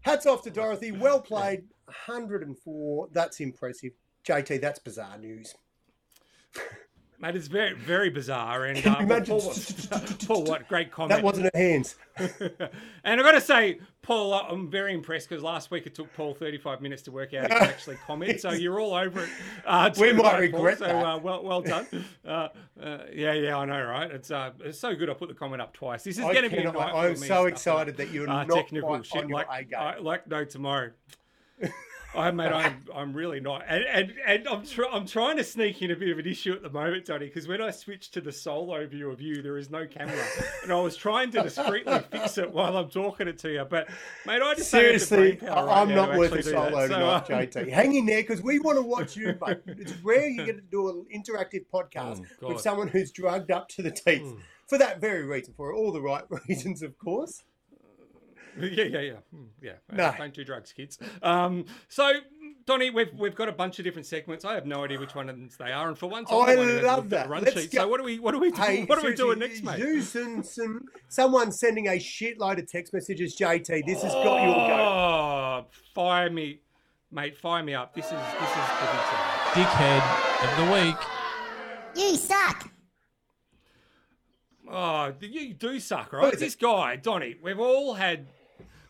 hats 0.00 0.26
off 0.26 0.42
to 0.42 0.50
Dorothy. 0.50 0.92
Well 0.92 1.20
played. 1.20 1.62
104. 1.86 3.08
That's 3.12 3.40
impressive. 3.40 3.92
JT, 4.26 4.60
that's 4.60 4.78
bizarre 4.78 5.18
news. 5.18 5.54
Mate, 7.20 7.36
it's 7.36 7.48
very, 7.48 7.74
very 7.74 8.08
bizarre. 8.08 8.64
And 8.64 8.78
uh, 8.86 8.94
Paul, 8.94 9.02
imagine? 9.02 9.40
Paul, 9.40 9.54
Paul, 10.26 10.44
what 10.44 10.68
great 10.68 10.90
comment. 10.90 11.10
That 11.10 11.22
wasn't 11.22 11.50
her 11.52 11.58
hands. 11.58 11.96
and 12.16 13.20
I've 13.20 13.22
got 13.22 13.32
to 13.32 13.42
say, 13.42 13.78
Paul, 14.00 14.32
I'm 14.32 14.70
very 14.70 14.94
impressed 14.94 15.28
because 15.28 15.42
last 15.42 15.70
week 15.70 15.86
it 15.86 15.94
took 15.94 16.12
Paul 16.14 16.32
35 16.32 16.80
minutes 16.80 17.02
to 17.02 17.12
work 17.12 17.34
out 17.34 17.52
he 17.52 17.58
could 17.58 17.68
actually 17.68 17.96
comment. 18.06 18.40
So 18.40 18.52
you're 18.52 18.80
all 18.80 18.94
over 18.94 19.24
it. 19.24 19.28
Uh, 19.66 19.90
We 19.98 20.14
might 20.14 20.22
Paul. 20.22 20.40
regret 20.40 20.78
so, 20.78 20.86
that. 20.86 20.94
Uh, 20.94 21.18
well, 21.18 21.44
well 21.44 21.60
done. 21.60 21.86
Uh, 22.26 22.48
uh, 22.82 22.98
yeah, 23.12 23.34
yeah, 23.34 23.58
I 23.58 23.66
know, 23.66 23.82
right? 23.82 24.10
It's 24.10 24.30
uh, 24.30 24.52
it's 24.60 24.78
so 24.78 24.94
good. 24.94 25.10
I 25.10 25.14
put 25.14 25.28
the 25.28 25.34
comment 25.34 25.60
up 25.60 25.74
twice. 25.74 26.02
This 26.04 26.16
is 26.16 26.24
going 26.24 26.48
to 26.48 26.50
be 26.50 26.62
a. 26.62 26.72
I'm 26.72 27.16
so 27.16 27.24
stuff, 27.24 27.48
excited 27.48 27.96
that 27.98 28.10
you're 28.10 28.28
uh, 28.28 28.44
not 28.44 28.56
technical 28.56 28.88
quite 28.88 29.06
shit 29.06 29.24
on 29.24 29.28
your 29.28 29.38
like 29.38 29.48
A 29.50 29.64
game. 29.64 29.78
I, 29.78 29.98
like 29.98 30.26
no 30.26 30.44
tomorrow. 30.44 30.90
I 32.14 32.30
mate, 32.32 32.46
I'm 32.52 32.82
I'm 32.94 33.12
really 33.12 33.38
not, 33.40 33.62
and 33.68 33.84
and, 33.84 34.12
and 34.26 34.48
I'm 34.48 34.64
tr- 34.64 34.86
I'm 34.90 35.06
trying 35.06 35.36
to 35.36 35.44
sneak 35.44 35.80
in 35.80 35.90
a 35.90 35.96
bit 35.96 36.08
of 36.10 36.18
an 36.18 36.26
issue 36.26 36.52
at 36.52 36.62
the 36.62 36.70
moment, 36.70 37.06
Donnie, 37.06 37.26
because 37.26 37.46
when 37.46 37.62
I 37.62 37.70
switch 37.70 38.10
to 38.12 38.20
the 38.20 38.32
solo 38.32 38.86
view 38.86 39.10
of 39.10 39.20
you, 39.20 39.42
there 39.42 39.56
is 39.56 39.70
no 39.70 39.86
camera, 39.86 40.22
and 40.62 40.72
I 40.72 40.80
was 40.80 40.96
trying 40.96 41.30
to 41.32 41.42
discreetly 41.42 42.00
fix 42.10 42.36
it 42.38 42.50
while 42.52 42.76
I'm 42.76 42.88
talking 42.90 43.28
it 43.28 43.38
to 43.38 43.52
you, 43.52 43.64
but 43.68 43.88
mate, 44.26 44.42
I 44.42 44.54
just 44.54 44.72
don't 44.72 44.82
have 44.84 44.92
the 44.92 44.98
Seriously, 44.98 45.48
I'm 45.48 45.94
not 45.94 46.16
worth 46.18 46.32
a 46.32 46.36
actually 46.38 46.52
do 46.52 46.58
that. 46.58 46.70
solo 46.72 46.88
So, 46.88 46.94
uh, 46.94 47.24
JT. 47.24 47.68
Hang 47.70 47.94
in 47.94 48.06
there 48.06 48.22
because 48.22 48.42
we 48.42 48.58
want 48.58 48.78
to 48.78 48.82
watch 48.82 49.16
you, 49.16 49.38
mate. 49.46 49.58
It's 49.66 49.92
rare 50.02 50.28
you 50.28 50.44
get 50.44 50.56
to 50.56 50.62
do 50.62 50.88
an 50.90 51.06
interactive 51.14 51.64
podcast 51.72 52.24
Oh, 52.42 52.48
with 52.48 52.60
someone 52.60 52.88
who's 52.88 53.10
drugged 53.12 53.50
up 53.50 53.68
to 53.70 53.82
the 53.82 53.90
teeth. 53.90 54.34
For 54.66 54.78
that 54.78 55.00
very 55.00 55.24
reason, 55.24 55.54
for 55.56 55.72
all 55.74 55.90
the 55.92 56.00
right 56.00 56.24
reasons, 56.48 56.82
of 56.82 56.96
course. 56.98 57.42
Yeah, 58.60 58.84
yeah, 58.84 59.00
yeah, 59.00 59.12
Hmm, 59.34 59.44
yeah. 59.62 59.72
No. 59.92 60.12
Don't 60.18 60.34
do 60.34 60.44
drugs, 60.44 60.72
kids. 60.72 60.98
Um, 61.22 61.64
so. 61.88 62.12
Donnie, 62.66 62.90
we've 62.90 63.12
we've 63.18 63.34
got 63.34 63.48
a 63.48 63.52
bunch 63.52 63.78
of 63.80 63.84
different 63.84 64.06
segments. 64.06 64.44
I 64.44 64.54
have 64.54 64.64
no 64.66 64.84
idea 64.84 65.00
which 65.00 65.14
ones 65.14 65.56
they 65.56 65.72
are, 65.72 65.88
and 65.88 65.98
for 65.98 66.08
once, 66.08 66.28
I'm 66.30 66.42
I 66.42 66.52
the 66.52 66.58
one 66.58 66.66
who 66.68 66.72
hasn't 66.74 66.86
love 66.86 67.10
that. 67.10 67.28
run 67.28 67.42
Let's 67.42 67.60
sheet. 67.62 67.72
go. 67.72 67.78
So 67.80 67.88
what 67.88 67.96
do 67.98 68.04
we 68.04 68.18
what 68.20 68.32
do 68.32 68.38
we 68.38 68.50
do, 68.52 68.60
Hey, 68.60 68.84
what 68.84 68.98
are 68.98 69.04
we 69.04 69.14
doing 69.14 69.38
next, 69.40 69.64
mate? 69.64 69.78
You 69.78 70.02
some, 70.02 70.42
some 70.44 70.84
someone 71.08 71.50
sending 71.50 71.88
a 71.88 71.92
shitload 71.92 72.58
of 72.58 72.70
text 72.70 72.92
messages. 72.92 73.34
JT, 73.36 73.86
this 73.86 74.02
has 74.02 74.12
got 74.12 74.42
your 74.44 74.54
go. 74.54 74.76
Oh, 74.76 75.66
fire 75.94 76.30
me, 76.30 76.60
mate! 77.10 77.36
Fire 77.38 77.64
me 77.64 77.74
up. 77.74 77.92
This 77.94 78.04
is 78.04 78.10
this 78.12 78.18
is 78.20 78.28
the 78.28 78.86
big. 79.54 79.66
Dickhead 79.66 80.02
of 80.44 80.66
the 80.66 80.72
week. 80.84 80.96
You 81.96 82.14
suck. 82.16 82.70
Oh, 84.70 85.12
you 85.20 85.54
do 85.54 85.80
suck, 85.80 86.12
What 86.12 86.22
right? 86.22 86.38
This 86.38 86.54
guy, 86.54 86.96
Donnie. 86.96 87.34
We've 87.42 87.58
all 87.58 87.94
had, 87.94 88.26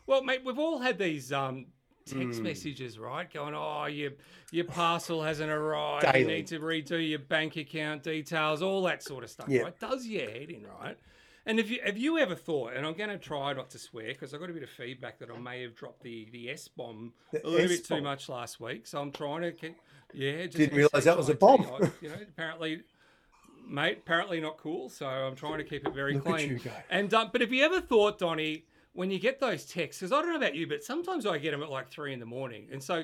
well, 0.07 0.23
mate, 0.23 0.41
we've 0.45 0.59
all 0.59 0.79
had 0.79 0.97
these 0.97 1.31
um 1.31 1.67
text 2.05 2.39
Hmm. 2.39 2.43
messages, 2.43 2.97
right? 2.97 3.31
Going, 3.31 3.53
oh, 3.55 3.85
your 3.85 4.11
your 4.51 4.65
parcel 4.65 5.23
hasn't 5.23 5.51
arrived. 5.51 6.05
You 6.17 6.25
need 6.25 6.47
to 6.47 6.59
redo 6.59 7.07
your 7.07 7.19
bank 7.19 7.55
account 7.57 8.03
details, 8.03 8.61
all 8.61 8.81
that 8.83 9.03
sort 9.03 9.23
of 9.23 9.29
stuff, 9.29 9.47
Yeah. 9.49 9.61
right? 9.61 9.79
Does 9.79 10.05
your 10.07 10.29
head 10.29 10.49
in, 10.49 10.65
right? 10.65 10.97
And 11.45 11.59
if 11.59 11.71
you 11.71 11.79
have 11.83 11.97
you 11.97 12.17
ever 12.19 12.35
thought, 12.35 12.73
and 12.73 12.85
I'm 12.85 12.93
going 12.93 13.09
to 13.09 13.17
try 13.17 13.53
not 13.53 13.69
to 13.71 13.79
swear 13.79 14.07
because 14.09 14.33
I 14.33 14.37
got 14.37 14.49
a 14.49 14.53
bit 14.53 14.61
of 14.63 14.69
feedback 14.69 15.17
that 15.19 15.29
I 15.31 15.37
may 15.39 15.61
have 15.63 15.75
dropped 15.75 16.03
the 16.03 16.27
the 16.31 16.49
S 16.49 16.67
bomb 16.67 17.13
a 17.33 17.37
little 17.47 17.67
bit 17.67 17.71
S-bomb? 17.79 17.97
too 17.99 18.03
much 18.03 18.29
last 18.29 18.59
week, 18.59 18.85
so 18.87 18.99
I'm 19.01 19.11
trying 19.11 19.41
to 19.41 19.51
keep. 19.51 19.75
Yeah, 20.13 20.43
just 20.45 20.57
Didn't 20.57 20.75
realise 20.77 21.05
that 21.05 21.17
was 21.17 21.29
a 21.29 21.33
bomb. 21.35 21.61
I- 21.61 21.89
You 22.01 22.09
know, 22.09 22.15
apparently 22.21 22.83
mate. 23.67 23.99
Apparently 23.99 24.39
not 24.41 24.57
cool. 24.57 24.89
So 24.89 25.05
I'm 25.07 25.35
trying 25.35 25.57
to 25.59 25.63
keep 25.63 25.87
it 25.87 25.93
very 25.93 26.15
Look 26.15 26.25
clean. 26.25 26.59
And 26.89 27.13
um, 27.13 27.29
but 27.31 27.41
if 27.41 27.51
you 27.51 27.63
ever 27.63 27.79
thought, 27.81 28.19
Donnie, 28.19 28.65
when 28.93 29.11
you 29.11 29.19
get 29.19 29.39
those 29.39 29.65
texts? 29.65 30.01
Because 30.01 30.11
I 30.11 30.21
don't 30.21 30.31
know 30.31 30.37
about 30.37 30.55
you, 30.55 30.67
but 30.67 30.83
sometimes 30.83 31.25
I 31.25 31.37
get 31.37 31.51
them 31.51 31.63
at 31.63 31.69
like 31.69 31.89
three 31.89 32.13
in 32.13 32.19
the 32.19 32.25
morning, 32.25 32.67
and 32.71 32.81
so. 32.83 33.03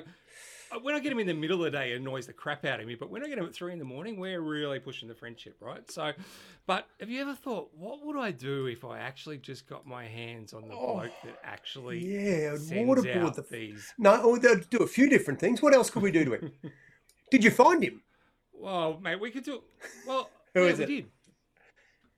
uh, 0.70 0.78
When 0.82 0.94
I 0.94 1.00
get 1.00 1.08
them 1.08 1.18
in 1.18 1.26
the 1.26 1.32
middle 1.32 1.64
of 1.64 1.72
the 1.72 1.78
day, 1.78 1.92
it 1.92 1.96
annoys 1.96 2.26
the 2.26 2.34
crap 2.34 2.66
out 2.66 2.78
of 2.78 2.86
me. 2.86 2.94
But 2.94 3.08
when 3.10 3.24
I 3.24 3.28
get 3.28 3.36
them 3.36 3.46
at 3.46 3.54
three 3.54 3.72
in 3.72 3.78
the 3.78 3.86
morning, 3.86 4.20
we're 4.20 4.42
really 4.42 4.78
pushing 4.78 5.08
the 5.08 5.14
friendship, 5.14 5.56
right? 5.60 5.90
So, 5.90 6.12
but 6.66 6.86
have 7.00 7.08
you 7.08 7.22
ever 7.22 7.34
thought, 7.34 7.70
what 7.74 8.04
would 8.04 8.18
I 8.18 8.32
do 8.32 8.66
if 8.66 8.84
I 8.84 8.98
actually 8.98 9.38
just 9.38 9.66
got 9.66 9.86
my 9.86 10.04
hands 10.04 10.52
on 10.52 10.62
the 10.68 10.74
bloke 10.76 11.10
that 11.24 11.38
actually 11.42 12.04
Oh, 12.04 12.20
Yeah, 12.20 12.50
sends 12.56 12.72
waterboard 12.72 13.24
out 13.24 13.34
the 13.36 13.46
these? 13.50 13.94
No, 13.98 14.20
oh, 14.22 14.36
they'll 14.36 14.60
do 14.70 14.78
a 14.78 14.86
few 14.86 15.08
different 15.08 15.40
things. 15.40 15.62
What 15.62 15.72
else 15.74 15.88
could 15.88 16.02
we 16.02 16.10
do 16.12 16.24
to 16.26 16.32
him? 16.34 16.52
Did 17.30 17.42
you 17.44 17.50
find 17.50 17.82
him? 17.82 18.02
Well, 18.52 18.98
mate, 19.00 19.20
we 19.20 19.30
could 19.30 19.44
do. 19.44 19.62
Well, 20.06 20.28
Who 20.52 20.64
yeah, 20.64 20.72
is 20.72 20.78
we 20.78 20.84
it? 20.84 20.86
did. 20.88 21.06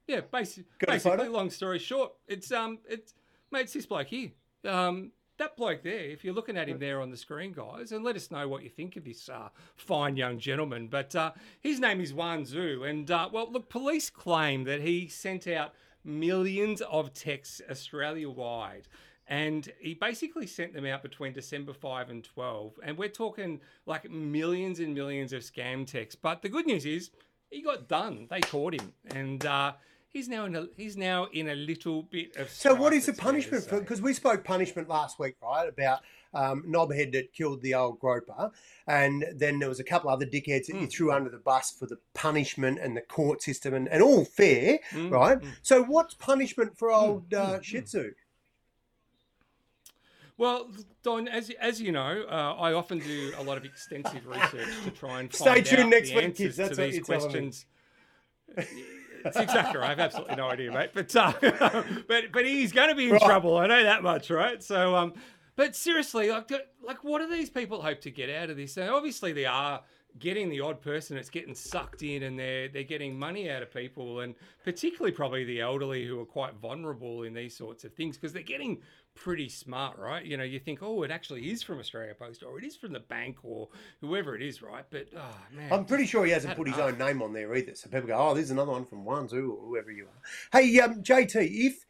Yeah, 0.08 0.20
basi- 0.22 0.64
Got 0.80 0.88
a 0.88 0.92
basically, 0.94 1.28
long 1.28 1.50
story 1.50 1.78
short, 1.78 2.12
it's 2.26 2.50
um, 2.50 2.78
it's 2.88 3.14
mate, 3.50 3.62
it's 3.62 3.72
this 3.72 3.86
bloke 3.86 4.08
here. 4.08 4.30
Um, 4.64 5.12
that 5.38 5.56
bloke 5.56 5.82
there. 5.82 6.04
If 6.04 6.22
you're 6.22 6.34
looking 6.34 6.58
at 6.58 6.68
him 6.68 6.78
there 6.78 7.00
on 7.00 7.10
the 7.10 7.16
screen, 7.16 7.52
guys, 7.52 7.92
and 7.92 8.04
let 8.04 8.14
us 8.14 8.30
know 8.30 8.46
what 8.46 8.62
you 8.62 8.68
think 8.68 8.96
of 8.96 9.04
this 9.04 9.28
uh, 9.28 9.48
fine 9.74 10.16
young 10.16 10.38
gentleman. 10.38 10.88
But 10.88 11.16
uh, 11.16 11.32
his 11.60 11.80
name 11.80 12.00
is 12.00 12.12
Wan 12.12 12.44
Zhu, 12.44 12.88
and 12.88 13.10
uh, 13.10 13.30
well, 13.32 13.50
look, 13.50 13.70
police 13.70 14.10
claim 14.10 14.64
that 14.64 14.82
he 14.82 15.08
sent 15.08 15.46
out 15.46 15.72
millions 16.04 16.80
of 16.82 17.12
texts 17.12 17.60
Australia 17.70 18.28
wide. 18.28 18.88
And 19.26 19.72
he 19.78 19.94
basically 19.94 20.48
sent 20.48 20.74
them 20.74 20.84
out 20.84 21.02
between 21.02 21.32
December 21.32 21.72
5 21.72 22.10
and 22.10 22.24
12. 22.24 22.80
And 22.82 22.98
we're 22.98 23.08
talking 23.08 23.60
like 23.86 24.10
millions 24.10 24.80
and 24.80 24.92
millions 24.92 25.32
of 25.32 25.42
scam 25.42 25.86
texts. 25.86 26.18
But 26.20 26.42
the 26.42 26.48
good 26.48 26.66
news 26.66 26.84
is 26.84 27.10
he 27.48 27.62
got 27.62 27.86
done. 27.86 28.26
They 28.28 28.40
caught 28.40 28.74
him. 28.74 28.92
And 29.14 29.46
uh, 29.46 29.74
he's 30.12 30.28
now 30.28 30.44
in 30.44 30.54
a 30.56 30.66
he's 30.76 30.96
now 30.96 31.26
in 31.32 31.48
a 31.48 31.54
little 31.54 32.02
bit 32.02 32.36
of 32.36 32.50
So, 32.50 32.74
what 32.74 32.92
is 32.92 33.06
the 33.06 33.12
it's 33.12 33.20
fair 33.20 33.26
to 33.28 33.32
punishment 33.32 33.64
for? 33.64 33.80
Because 33.80 34.02
we 34.02 34.12
spoke 34.12 34.44
punishment 34.44 34.88
last 34.88 35.18
week, 35.18 35.36
right? 35.42 35.68
About 35.68 36.00
um, 36.34 36.64
knobhead 36.68 37.12
that 37.12 37.32
killed 37.32 37.62
the 37.62 37.74
old 37.74 37.98
groper, 37.98 38.50
and 38.86 39.24
then 39.34 39.58
there 39.58 39.68
was 39.68 39.80
a 39.80 39.84
couple 39.84 40.10
other 40.10 40.26
dickheads 40.26 40.66
that 40.66 40.74
you 40.80 40.86
Mm. 40.86 40.92
threw 40.92 41.12
under 41.12 41.30
the 41.30 41.38
bus 41.38 41.70
for 41.72 41.86
the 41.86 41.98
punishment 42.14 42.78
and 42.80 42.96
the 42.96 43.00
court 43.00 43.42
system, 43.42 43.74
and, 43.74 43.88
and 43.88 44.02
all 44.02 44.24
fair, 44.24 44.78
Mm, 44.92 45.10
right? 45.10 45.38
So, 45.62 45.82
what's 45.82 46.14
punishment 46.14 46.76
for 46.78 46.90
old 46.90 47.32
uh, 47.34 47.60
Shih 47.62 47.82
Tzu? 47.82 48.12
Well, 50.38 50.70
Don, 51.02 51.28
as 51.28 51.50
as 51.60 51.82
you 51.82 51.92
know, 51.92 52.24
uh, 52.30 52.54
I 52.58 52.72
often 52.72 52.98
do 52.98 53.32
a 53.36 53.42
lot 53.42 53.58
of 53.58 53.64
extensive 53.66 54.26
research 54.26 54.80
to 54.84 54.90
try 54.90 55.20
and 55.20 55.34
Stay 55.34 55.60
tuned 55.60 55.82
out 55.82 55.88
next 55.90 56.14
week, 56.14 56.24
answers 56.24 56.38
kids. 56.38 56.56
That's 56.56 56.76
to 56.76 56.80
what 56.82 56.86
these 56.86 56.96
you're 56.96 57.04
telling 57.18 57.32
me. 57.32 57.38
questions. 57.40 57.66
It's 59.24 59.36
exactly 59.36 59.78
right. 59.78 59.86
I 59.86 59.90
have 59.90 60.00
absolutely 60.00 60.36
no 60.36 60.48
idea, 60.48 60.70
mate. 60.72 60.90
But 60.94 61.14
uh, 61.16 61.32
but 62.08 62.32
but 62.32 62.44
he's 62.46 62.72
going 62.72 62.88
to 62.90 62.94
be 62.94 63.06
in 63.06 63.12
Right. 63.12 63.22
trouble. 63.22 63.56
I 63.56 63.66
know 63.66 63.82
that 63.82 64.02
much, 64.02 64.30
right? 64.30 64.62
So 64.62 64.94
um, 64.94 65.14
but 65.56 65.74
seriously, 65.76 66.30
like 66.30 66.50
like 66.82 67.04
what 67.04 67.20
do 67.20 67.28
these 67.30 67.50
people 67.50 67.82
hope 67.82 68.00
to 68.02 68.10
get 68.10 68.30
out 68.30 68.50
of 68.50 68.56
this? 68.56 68.74
So 68.74 68.94
obviously 68.96 69.32
they 69.32 69.46
are 69.46 69.82
getting 70.18 70.48
the 70.48 70.60
odd 70.60 70.80
person 70.82 71.14
that's 71.14 71.30
getting 71.30 71.54
sucked 71.54 72.02
in, 72.02 72.24
and 72.24 72.38
they're 72.38 72.68
they're 72.68 72.82
getting 72.82 73.18
money 73.18 73.50
out 73.50 73.62
of 73.62 73.72
people, 73.72 74.20
and 74.20 74.34
particularly 74.64 75.12
probably 75.12 75.44
the 75.44 75.60
elderly 75.60 76.06
who 76.06 76.18
are 76.20 76.24
quite 76.26 76.54
vulnerable 76.54 77.22
in 77.22 77.32
these 77.34 77.56
sorts 77.56 77.84
of 77.84 77.92
things 77.94 78.16
because 78.16 78.32
they're 78.32 78.42
getting 78.42 78.80
pretty 79.14 79.48
smart, 79.48 79.98
right? 79.98 80.24
You 80.24 80.36
know, 80.36 80.44
you 80.44 80.58
think, 80.58 80.80
oh, 80.82 81.02
it 81.02 81.10
actually 81.10 81.50
is 81.50 81.62
from 81.62 81.78
Australia 81.78 82.14
Post 82.14 82.42
or 82.42 82.58
it 82.58 82.64
is 82.64 82.76
from 82.76 82.92
the 82.92 83.00
bank 83.00 83.36
or 83.42 83.68
whoever 84.00 84.34
it 84.34 84.42
is, 84.42 84.62
right? 84.62 84.84
But 84.90 85.08
oh 85.16 85.36
man, 85.54 85.72
I'm 85.72 85.84
pretty 85.84 86.06
sure 86.06 86.24
he 86.24 86.30
hasn't 86.32 86.56
put 86.56 86.68
his 86.68 86.78
own 86.78 86.98
name 86.98 87.22
on 87.22 87.32
there 87.32 87.54
either. 87.54 87.74
So 87.74 87.90
people 87.90 88.08
go, 88.08 88.16
"Oh, 88.16 88.34
there's 88.34 88.50
another 88.50 88.72
one 88.72 88.84
from 88.86 89.04
Wanzhou 89.04 89.50
or 89.50 89.66
whoever 89.66 89.90
you 89.90 90.06
are." 90.06 90.58
Hey, 90.60 90.78
um, 90.80 91.02
JT, 91.02 91.36
if 91.36 91.84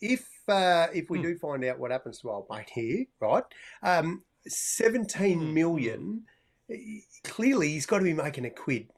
if 0.00 0.28
uh, 0.48 0.88
if 0.94 1.06
Hmm. 1.06 1.12
we 1.12 1.22
do 1.22 1.36
find 1.38 1.64
out 1.64 1.78
what 1.78 1.90
happens 1.90 2.18
to 2.20 2.30
old 2.30 2.46
mate 2.50 2.70
here, 2.70 3.04
right? 3.20 3.44
Um, 3.82 4.24
Seventeen 4.46 5.38
Hmm. 5.40 5.54
million. 5.54 6.26
Clearly, 7.24 7.68
he's 7.68 7.86
got 7.86 7.98
to 7.98 8.04
be 8.04 8.14
making 8.14 8.44
a 8.44 8.50
quid. 8.50 8.88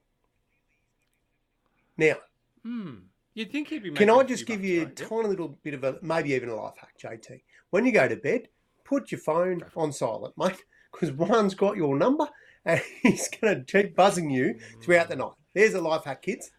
Now, 1.96 2.16
Hmm. 2.62 2.94
You'd 3.34 3.50
think 3.50 3.68
he'd 3.68 3.82
be. 3.82 3.90
can 3.90 4.08
I 4.10 4.22
just 4.22 4.46
give 4.46 4.60
bucks, 4.60 4.68
you 4.68 4.82
a 4.82 4.84
right? 4.86 5.00
Yep. 5.00 5.08
tiny 5.08 5.28
little 5.28 5.48
bit 5.62 5.74
of 5.74 5.84
a 5.84 5.98
maybe 6.02 6.30
even 6.32 6.48
a 6.48 6.54
life 6.54 6.74
hack, 6.78 6.94
JT? 6.98 7.42
When 7.74 7.84
you 7.84 7.90
go 7.90 8.06
to 8.06 8.14
bed, 8.14 8.46
put 8.84 9.10
your 9.10 9.18
phone 9.18 9.58
Go 9.58 9.66
for 9.66 9.80
it. 9.80 9.82
on 9.82 9.92
silent, 9.92 10.34
mate, 10.38 10.62
because 10.92 11.10
one's 11.10 11.56
got 11.56 11.76
your 11.76 11.98
number 11.98 12.28
and 12.64 12.80
he's 13.02 13.26
going 13.26 13.64
to 13.64 13.82
keep 13.82 13.96
buzzing 13.96 14.30
you 14.30 14.60
throughout 14.80 15.08
the 15.08 15.16
night. 15.16 15.32
There's 15.54 15.74
a 15.74 15.80
life 15.80 16.04
hack, 16.04 16.22
kids. 16.22 16.52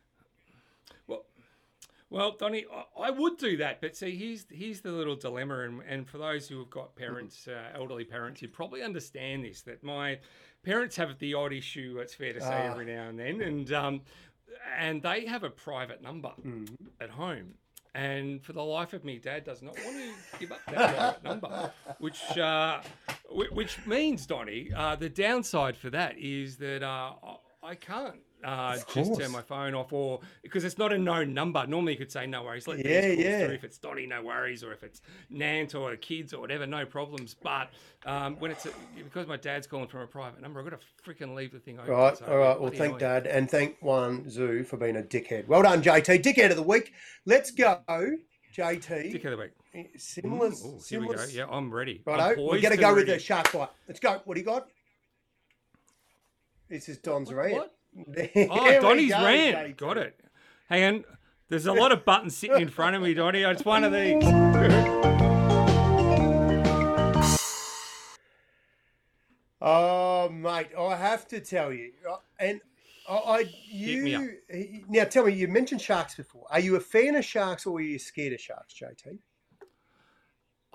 Well, 1.08 1.24
well, 2.10 2.36
Donnie, 2.38 2.66
I, 3.00 3.12
would 3.12 3.38
do 3.38 3.56
that, 3.56 3.80
but 3.80 3.96
see, 3.96 4.14
here's 4.18 4.46
here's 4.52 4.82
the 4.82 4.92
little 4.92 5.16
dilemma, 5.16 5.60
and, 5.62 5.82
and 5.88 6.06
for 6.06 6.18
those 6.18 6.50
who 6.50 6.60
have 6.60 6.70
got 6.70 6.98
parents, 6.98 7.48
uh, 7.48 7.70
elderly 7.74 8.04
parents, 8.04 8.42
you 8.42 8.50
probably 8.50 8.84
understand 8.84 9.46
this. 9.46 9.62
That 9.62 9.86
my 9.86 10.20
parents 10.64 10.98
have 10.98 11.18
the 11.20 11.34
odd 11.34 11.54
issue. 11.54 11.98
It's 12.02 12.14
fair 12.14 12.34
to 12.34 12.42
say 12.42 12.48
Ah. 12.68 12.72
every 12.72 12.88
now 12.88 13.08
and 13.08 13.18
then, 13.18 13.40
and 13.40 13.72
um, 13.72 14.02
and 14.78 15.02
they 15.02 15.26
have 15.28 15.46
a 15.46 15.50
private 15.50 16.02
number 16.04 16.34
at 17.00 17.10
home. 17.10 17.54
And 17.96 18.44
for 18.44 18.52
the 18.52 18.62
life 18.62 18.92
of 18.92 19.06
me, 19.06 19.20
Dad 19.20 19.46
does 19.46 19.62
not 19.62 19.74
want 19.86 19.96
to 19.96 20.40
give 20.40 20.52
up 20.52 20.60
that 20.70 21.24
number, 21.24 21.72
which 22.00 22.38
uh, 22.38 22.82
which 23.30 23.86
means, 23.88 24.26
Donnie, 24.26 24.70
uh, 24.76 24.98
the 24.98 25.08
downside 25.08 25.78
for 25.78 25.90
that 25.92 26.18
is 26.18 26.58
that 26.58 26.84
uh, 26.84 27.14
I 27.64 27.76
can't 27.76 28.20
uh, 28.46 28.78
just 28.94 29.20
turn 29.20 29.32
my 29.32 29.42
phone 29.42 29.74
off, 29.74 29.92
or 29.92 30.20
because 30.44 30.64
it's 30.64 30.78
not 30.78 30.94
a 30.94 30.98
known 30.98 31.34
number. 31.34 31.66
Normally, 31.66 31.94
you 31.94 31.98
could 31.98 32.12
say 32.12 32.28
no 32.28 32.44
worries, 32.44 32.68
let 32.68 32.86
Yeah, 32.86 33.08
yeah. 33.08 33.46
through. 33.46 33.56
If 33.56 33.64
it's 33.64 33.78
Donnie, 33.80 34.06
no 34.06 34.22
worries, 34.22 34.64
or 34.64 34.72
if 34.72 34.84
it's 34.84 35.02
Nant 35.30 35.74
or 35.74 35.96
kids 35.96 36.34
or 36.34 36.40
whatever, 36.42 36.68
no 36.68 36.86
problems. 36.86 37.34
But 37.34 37.72
um, 38.06 38.36
when 38.40 38.52
it's 38.52 38.66
a, 38.68 38.70
because 39.04 39.28
my 39.28 39.38
dad's 39.38 39.66
calling 39.66 39.88
from 39.88 40.02
a 40.02 40.08
private 40.08 40.42
number, 40.42 40.60
I've 40.60 40.70
got 40.70 40.80
to 40.80 40.86
freaking 41.10 41.34
leave 41.36 41.52
the 41.52 41.60
thing 41.60 41.80
open. 41.80 41.92
Right, 41.92 42.18
So, 42.18 42.26
all 42.26 42.38
right. 42.38 42.60
Well, 42.62 42.70
thank 42.70 42.82
annoying. 42.96 43.00
Dad 43.00 43.28
and 43.28 43.50
thank 43.50 43.82
One 43.82 44.30
Zoo 44.30 44.64
for 44.64 44.78
being 44.78 44.98
a 44.98 45.02
dickhead. 45.02 45.48
Well 45.48 45.64
done, 45.64 45.82
JT. 45.82 46.22
Dickhead 46.24 46.52
of 46.52 46.56
the 46.58 46.64
week. 46.64 46.94
Let's 47.26 47.50
go, 47.52 47.82
JT. 48.56 49.12
Dick 49.12 49.26
of 49.26 49.32
the 49.32 49.38
week. 49.74 49.90
Similar. 49.98 50.48
Ooh, 50.50 50.80
here 50.88 51.02
we 51.02 51.08
go. 51.08 51.26
Yeah, 51.32 51.48
I'm 51.50 51.74
ready. 51.74 52.02
I'm 52.08 52.14
Righto. 52.18 52.46
We're 52.46 52.62
going 52.62 52.76
to 52.76 52.78
go 52.78 52.94
with 52.94 53.08
ready. 53.08 53.14
the 53.14 53.20
shark 53.20 53.52
bite. 53.52 53.70
Let's 53.88 54.00
go. 54.00 54.22
What 54.24 54.36
do 54.36 54.40
you 54.40 54.46
got? 54.46 54.68
This 56.70 56.88
is 56.90 56.98
Don's 57.00 57.34
What- 57.34 57.52
what? 57.52 57.75
Oh, 57.98 58.82
Donnie's 58.82 59.12
go, 59.12 59.24
rant. 59.24 59.78
Got 59.78 59.98
it. 59.98 60.20
Hang 60.70 60.84
on. 60.84 61.04
There's 61.48 61.68
a 61.68 61.74
lot 61.74 61.92
of 61.92 62.06
buttons 62.06 62.36
sitting 62.36 62.60
in 62.62 62.70
front 62.70 62.96
of 62.96 63.02
me, 63.02 63.14
Donnie. 63.14 63.44
It's 63.44 63.64
one 63.64 63.84
of 63.84 63.94
these. 63.94 64.24
Oh, 69.62 70.30
mate, 70.30 70.68
I 70.78 70.96
have 70.96 71.28
to 71.30 71.40
tell 71.40 71.74
you, 71.74 71.92
uh, 72.08 72.18
and 72.40 72.62
I, 73.10 73.14
I 73.14 73.54
you 73.68 74.38
now 74.90 75.06
tell 75.06 75.26
me. 75.26 75.34
You 75.34 75.48
mentioned 75.48 75.82
sharks 75.82 76.16
before. 76.16 76.46
Are 76.52 76.60
you 76.60 76.76
a 76.76 76.80
fan 76.80 77.16
of 77.16 77.26
sharks 77.26 77.66
or 77.66 77.78
are 77.78 77.82
you 77.82 77.98
scared 77.98 78.34
of 78.34 78.40
sharks, 78.40 78.76
JT? 78.76 79.18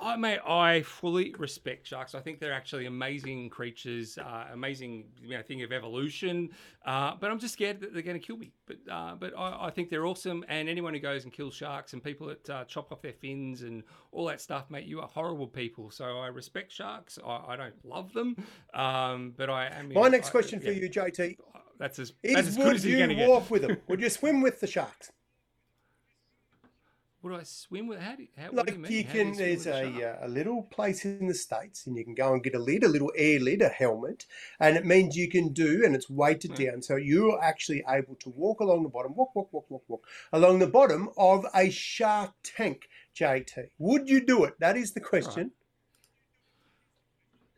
I 0.01 0.17
mate, 0.17 0.39
I 0.47 0.83
fully 0.83 1.35
respect 1.39 1.87
sharks. 1.87 2.15
I 2.15 2.21
think 2.21 2.41
they're 2.41 2.53
actually 2.55 2.87
amazing 2.87 3.51
creatures, 3.51 4.17
uh, 4.19 4.47
amazing 4.53 5.05
you 5.23 5.37
know, 5.37 5.43
thing 5.43 5.63
of 5.63 5.73
evolution. 5.73 6.49
Uh, 6.87 7.13
but 7.21 7.31
I'm 7.31 7.39
just 7.39 7.53
scared 7.53 7.81
that 7.81 7.93
they're 7.93 8.03
going 8.03 8.19
to 8.19 8.27
kill 8.27 8.39
me. 8.39 8.53
But 8.67 8.79
uh, 8.91 9.15
but 9.17 9.35
I, 9.37 9.67
I 9.67 9.71
think 9.71 9.91
they're 9.91 10.07
awesome. 10.07 10.45
And 10.49 10.69
anyone 10.69 10.95
who 10.95 11.01
goes 11.01 11.25
and 11.25 11.33
kills 11.33 11.55
sharks 11.55 11.93
and 11.93 12.03
people 12.03 12.29
that 12.29 12.49
uh, 12.51 12.65
chop 12.65 12.93
off 12.93 13.03
their 13.03 13.13
fins 13.13 13.63
and 13.63 13.83
all 14.13 14.25
that 14.27 14.41
stuff, 14.41 14.71
mate, 14.71 14.87
you 14.87 15.01
are 15.01 15.09
horrible 15.09 15.47
people. 15.47 15.91
So 15.91 16.05
I 16.19 16.29
respect 16.29 16.73
sharks. 16.73 17.19
I, 17.25 17.45
I 17.49 17.57
don't 17.57 17.85
love 17.85 18.13
them, 18.15 18.37
um, 18.73 19.35
but 19.37 19.51
I 19.51 19.67
am. 19.67 19.93
My 19.93 20.09
next 20.09 20.29
I- 20.29 20.31
question 20.33 20.61
for 20.61 20.71
yeah, 20.73 20.81
you, 20.83 20.89
JT, 20.91 21.37
That's 21.79 21.99
as 21.99 22.15
that's 22.25 22.49
as 22.49 22.57
good 22.57 22.75
as 22.75 22.87
you're 22.87 22.99
going 22.99 23.11
to 23.11 23.15
you 23.15 23.21
get. 23.23 23.29
walk 23.29 23.51
with 23.51 23.63
them? 23.63 23.77
Would 23.89 24.01
you 24.01 24.09
swim 24.09 24.41
with 24.41 24.61
the 24.61 24.67
sharks? 24.67 25.13
Would 27.23 27.33
I 27.33 27.45
swim 27.45 27.87
with? 27.87 28.01
How 28.01 28.15
do 28.17 28.27
how, 28.37 28.53
what 28.53 28.67
do 28.67 28.69
Like 28.69 28.75
you 28.75 28.79
mean? 28.79 28.93
you 28.93 29.05
do 29.05 29.09
you 29.09 29.09
can, 29.09 29.37
there's 29.37 29.67
a 29.67 29.67
a, 29.67 30.03
uh, 30.03 30.27
a 30.27 30.29
little 30.29 30.63
place 30.65 31.05
in 31.05 31.27
the 31.27 31.35
states, 31.35 31.85
and 31.87 31.97
you 31.97 32.05
can 32.05 32.15
go 32.15 32.33
and 32.33 32.43
get 32.45 32.55
a 32.55 32.59
lid, 32.61 32.85
a 32.85 32.89
little 32.89 33.13
air 33.17 33.41
lid, 33.41 33.61
a 33.63 33.69
helmet, 33.69 34.27
and 34.61 34.77
it 34.77 34.85
means 34.87 35.17
you 35.17 35.29
can 35.29 35.53
do, 35.53 35.85
and 35.85 35.95
it's 35.97 36.09
weighted 36.11 36.55
down, 36.55 36.83
so 36.83 36.95
you're 36.97 37.43
actually 37.43 37.83
able 37.89 38.15
to 38.17 38.31
walk 38.31 38.61
along 38.61 38.83
the 38.85 38.89
bottom, 38.89 39.15
walk, 39.17 39.35
walk, 39.35 39.53
walk, 39.53 39.69
walk, 39.71 39.85
walk, 39.89 40.07
along 40.33 40.59
the 40.61 40.67
bottom 40.69 41.11
of 41.17 41.45
a 41.55 41.71
shark 41.71 42.35
tank. 42.45 42.89
JT, 43.15 43.71
would 43.79 44.09
you 44.09 44.25
do 44.25 44.45
it? 44.45 44.55
That 44.61 44.77
is 44.77 44.93
the 44.93 45.01
question. 45.01 45.53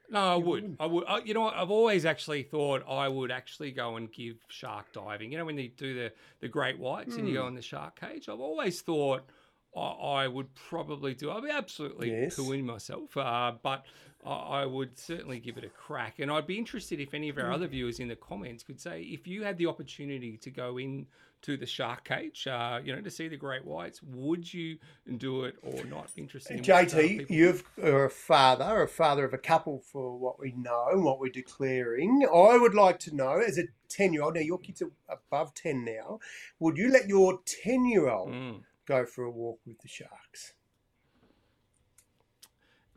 No, 0.09 0.21
I 0.21 0.37
would. 0.37 0.67
I 0.79 0.87
would. 0.87 1.05
I, 1.07 1.19
you 1.21 1.33
know, 1.33 1.41
what? 1.43 1.55
I've 1.55 1.71
always 1.71 2.05
actually 2.05 2.43
thought 2.43 2.85
I 2.87 3.09
would 3.09 3.31
actually 3.31 3.71
go 3.73 3.97
and 3.97 4.13
give 4.13 4.37
shark 4.49 4.93
diving. 4.93 5.33
You 5.33 5.39
know, 5.39 5.45
when 5.47 5.57
they 5.57 5.69
do 5.69 5.95
the 5.95 6.13
the 6.41 6.49
great 6.49 6.79
whites 6.79 7.17
and 7.17 7.27
you 7.27 7.33
Hmm. 7.33 7.35
go 7.35 7.47
in 7.47 7.55
the 7.55 7.63
shark 7.63 7.99
cage, 7.99 8.29
I've 8.29 8.41
always 8.41 8.83
thought 8.83 9.25
I, 9.77 9.81
I 10.25 10.29
would 10.29 10.55
probably 10.55 11.15
do. 11.15 11.31
I'd 11.31 11.43
be 11.43 11.51
absolutely 11.51 12.11
Yes. 12.11 12.37
pooing 12.37 12.65
myself, 12.65 13.17
uh, 13.17 13.53
but 13.63 13.85
I, 14.25 14.31
I 14.31 14.67
would 14.67 14.99
certainly 14.99 15.39
give 15.41 15.57
it 15.57 15.65
a 15.65 15.69
crack. 15.69 16.19
And 16.19 16.31
I'd 16.31 16.47
be 16.47 16.59
interested 16.59 17.01
if 17.01 17.15
any 17.15 17.29
of 17.29 17.39
our 17.39 17.47
Hmm. 17.47 17.53
other 17.53 17.67
viewers 17.69 17.99
in 18.01 18.09
the 18.09 18.17
comments 18.17 18.63
could 18.63 18.81
say 18.81 19.03
if 19.03 19.27
you 19.27 19.43
had 19.45 19.59
the 19.59 19.67
opportunity 19.67 20.37
to 20.39 20.51
go 20.51 20.79
in 20.79 21.07
to 21.43 21.57
the 21.57 21.67
shark 21.67 22.05
cage, 22.05 22.47
uh, 22.47 22.81
you 22.85 22.95
know, 22.95 23.01
to 23.01 23.11
see 23.11 23.27
the 23.29 23.37
great 23.37 23.65
whites, 23.65 24.01
would 24.03 24.53
you 24.53 24.79
do 25.17 25.45
it 25.45 25.57
or 25.63 25.85
not? 25.87 26.09
Interesting. 26.17 26.63
JT, 26.63 27.29
you've 27.31 27.65
are 27.83 28.05
a 28.05 28.11
father, 28.11 28.83
a 28.83 28.89
father 28.89 29.25
of 29.25 29.35
a 29.35 29.39
couple 29.39 29.81
for 29.81 30.17
what 30.17 30.39
we 30.39 30.53
know 30.53 30.89
and 30.93 31.03
what 31.03 31.19
we're 31.19 31.33
declaring. 31.33 32.25
I 32.33 32.57
would 32.59 32.75
like 32.75 33.01
to 33.01 33.15
know, 33.17 33.39
as 33.41 33.59
a 33.59 33.65
10 33.89 34.13
year 34.13 34.23
old, 34.23 34.35
now 34.35 34.41
your 34.41 34.59
kids 34.59 34.83
are 34.83 34.91
above 35.09 35.53
10 35.55 35.85
now, 35.85 36.21
would 36.61 36.77
you 36.77 36.91
let 36.91 37.09
your 37.09 37.41
10 37.45 37.87
year 37.87 38.09
old 38.09 38.31
Mm. 38.31 38.61
Go 38.93 39.07
for 39.07 39.25
a 39.25 39.31
walk 39.31 39.61
with 39.67 39.79
the 39.81 39.89
sharks? 39.89 40.53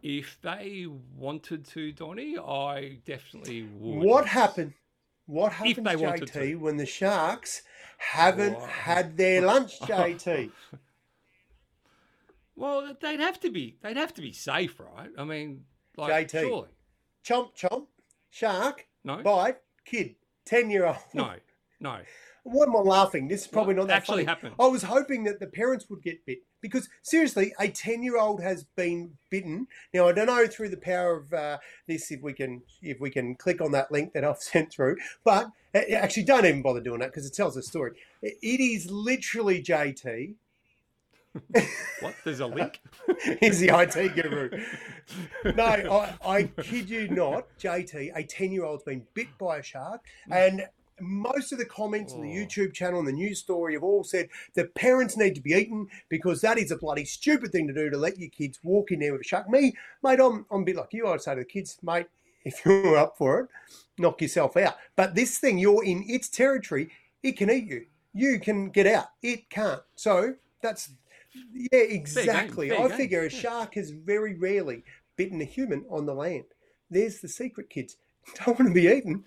If 0.04 0.38
they 0.42 0.86
wanted 1.16 1.66
to, 1.68 1.92
Donny, 1.92 2.38
I 2.38 3.00
definitely 3.06 3.64
would. 3.80 4.06
What 4.06 4.28
happened? 4.28 4.74
What 5.26 5.54
happens, 5.54 5.78
they 5.78 5.96
JT, 5.96 6.32
to. 6.34 6.56
when 6.58 6.78
the 6.78 6.86
sharks 6.86 7.64
haven't 7.98 8.56
Oh. 8.56 8.66
had 8.68 9.18
their 9.18 9.42
lunch, 9.42 9.80
JT? 9.82 10.52
Well, 12.56 12.96
they'd 13.02 13.20
have 13.20 13.40
to 13.40 13.50
be. 13.50 13.78
They'd 13.82 13.98
have 13.98 14.14
to 14.14 14.22
be 14.22 14.32
safe, 14.32 14.80
right? 14.80 15.10
I 15.18 15.24
mean, 15.24 15.66
like 15.98 16.28
JT. 16.30 16.42
surely. 16.42 16.70
chomp, 17.24 17.56
chomp, 17.56 17.88
shark, 18.30 18.86
No, 19.04 19.24
bite, 19.24 19.58
kid, 19.86 20.16
10 20.46 20.70
year 20.70 20.86
old. 20.86 20.98
no, 21.16 21.34
no. 21.80 22.02
What 22.48 22.70
am 22.70 22.76
I 22.76 22.80
laughing? 22.80 23.28
This 23.28 23.42
is 23.42 23.48
probably 23.48 23.74
not 23.74 23.88
that 23.88 23.98
actually 23.98 24.18
funny. 24.18 24.26
happened? 24.26 24.56
I 24.60 24.68
was 24.68 24.84
hoping 24.84 25.24
that 25.24 25.40
the 25.40 25.48
parents 25.48 25.90
would 25.90 26.04
get 26.04 26.24
bit 26.28 26.44
because 26.62 26.88
seriously, 27.02 27.52
a 27.60 27.70
ten-year-old 27.70 28.40
has 28.44 28.66
been 28.76 29.14
bitten. 29.32 29.66
Now 29.96 30.08
I 30.08 30.12
don't 30.12 30.28
know 30.28 30.46
through 30.46 30.70
the 30.70 30.78
power 30.78 31.16
of 31.16 31.34
uh, 31.34 31.58
this 31.88 32.12
if 32.12 32.22
we 32.22 32.34
can 32.34 32.62
if 32.84 33.00
we 33.00 33.10
can 33.10 33.34
click 33.34 33.62
on 33.62 33.72
that 33.72 33.92
link 33.92 34.14
that 34.14 34.24
I've 34.24 34.38
sent 34.44 34.72
through, 34.72 34.98
but 35.24 35.48
uh, 35.74 35.80
actually 35.92 36.22
don't 36.22 36.46
even 36.46 36.62
bother 36.62 36.82
doing 36.82 37.00
that 37.00 37.08
because 37.10 37.26
it 37.26 37.34
tells 37.34 37.58
a 37.58 37.64
story. 37.64 37.94
It 38.22 38.60
is 38.62 38.92
literally 38.92 39.64
JT. 39.64 40.36
What? 42.00 42.16
There's 42.24 42.42
a 42.42 42.46
link. 42.46 42.80
He's 43.40 43.60
the 43.60 43.72
IT 43.74 44.16
guru. 44.16 44.64
No, 45.56 45.64
I, 45.66 46.16
I 46.26 46.44
kid 46.44 46.90
you 46.90 47.10
not, 47.10 47.48
JT, 47.60 48.12
a 48.16 48.24
10 48.24 48.52
year 48.52 48.64
old's 48.64 48.84
been 48.84 49.06
bit 49.14 49.28
by 49.38 49.58
a 49.58 49.64
shark, 49.64 50.02
and 50.32 50.66
most 51.00 51.52
of 51.52 51.58
the 51.60 51.66
comments 51.66 52.14
on 52.14 52.22
the 52.22 52.32
Oh. 52.32 52.36
YouTube 52.46 52.74
channel 52.74 53.00
and 53.00 53.08
the 53.08 53.12
news 53.14 53.40
story 53.40 53.74
have 53.74 53.84
all 53.84 54.04
said 54.04 54.30
the 54.54 54.66
parents 54.66 55.18
need 55.18 55.36
to 55.36 55.42
be 55.42 55.52
eaten 55.52 55.88
because 56.10 56.42
that 56.42 56.58
is 56.58 56.72
a 56.72 56.78
bloody 56.78 57.06
stupid 57.06 57.52
thing 57.52 57.68
to 57.68 57.74
do 57.74 57.90
to 57.90 57.98
let 57.98 58.18
your 58.18 58.30
kids 58.30 58.60
walk 58.64 58.92
in 58.92 59.00
there 59.00 59.12
with 59.12 59.22
a 59.22 59.26
shark. 59.26 59.50
Me, 59.50 59.74
mate, 60.04 60.20
I'm, 60.20 60.46
I'm 60.52 60.62
a 60.62 60.66
bit 60.66 60.76
like 60.76 60.94
you. 60.94 61.08
I'd 61.08 61.22
say 61.22 61.36
to 61.36 61.42
the 61.42 61.46
kids, 61.46 61.78
mate, 61.84 62.08
if 62.46 62.64
you're 62.66 62.98
up 62.98 63.18
for 63.18 63.42
it, 63.42 63.48
knock 63.98 64.22
yourself 64.22 64.56
out. 64.58 64.76
But 64.96 65.16
this 65.16 65.38
thing, 65.40 65.58
you're 65.58 65.84
in 65.84 66.04
its 66.08 66.30
territory, 66.30 66.90
it 67.24 67.38
can 67.38 67.50
eat 67.50 67.66
you. 67.68 67.86
You 68.14 68.40
can 68.40 68.70
get 68.70 68.88
out, 68.88 69.08
it 69.22 69.50
can't. 69.50 69.82
So 69.96 70.36
that's 70.62 70.92
yeah, 71.54 71.80
exactly. 71.80 72.70
fair 72.70 72.80
I 72.82 72.88
game, 72.88 72.98
figure 72.98 73.20
a 73.22 73.24
yeah. 73.24 73.40
shark 73.40 73.76
has 73.76 73.90
very 73.90 74.36
rarely 74.36 74.84
bitten 75.18 75.42
a 75.42 75.46
human 75.46 75.86
on 75.90 76.06
the 76.06 76.14
land. 76.14 76.46
There's 76.90 77.20
the 77.20 77.28
secret, 77.28 77.70
kids. 77.70 77.98
Don't 78.46 78.58
want 78.60 78.70
to 78.70 78.74
be 78.74 78.88
eaten, 78.88 79.24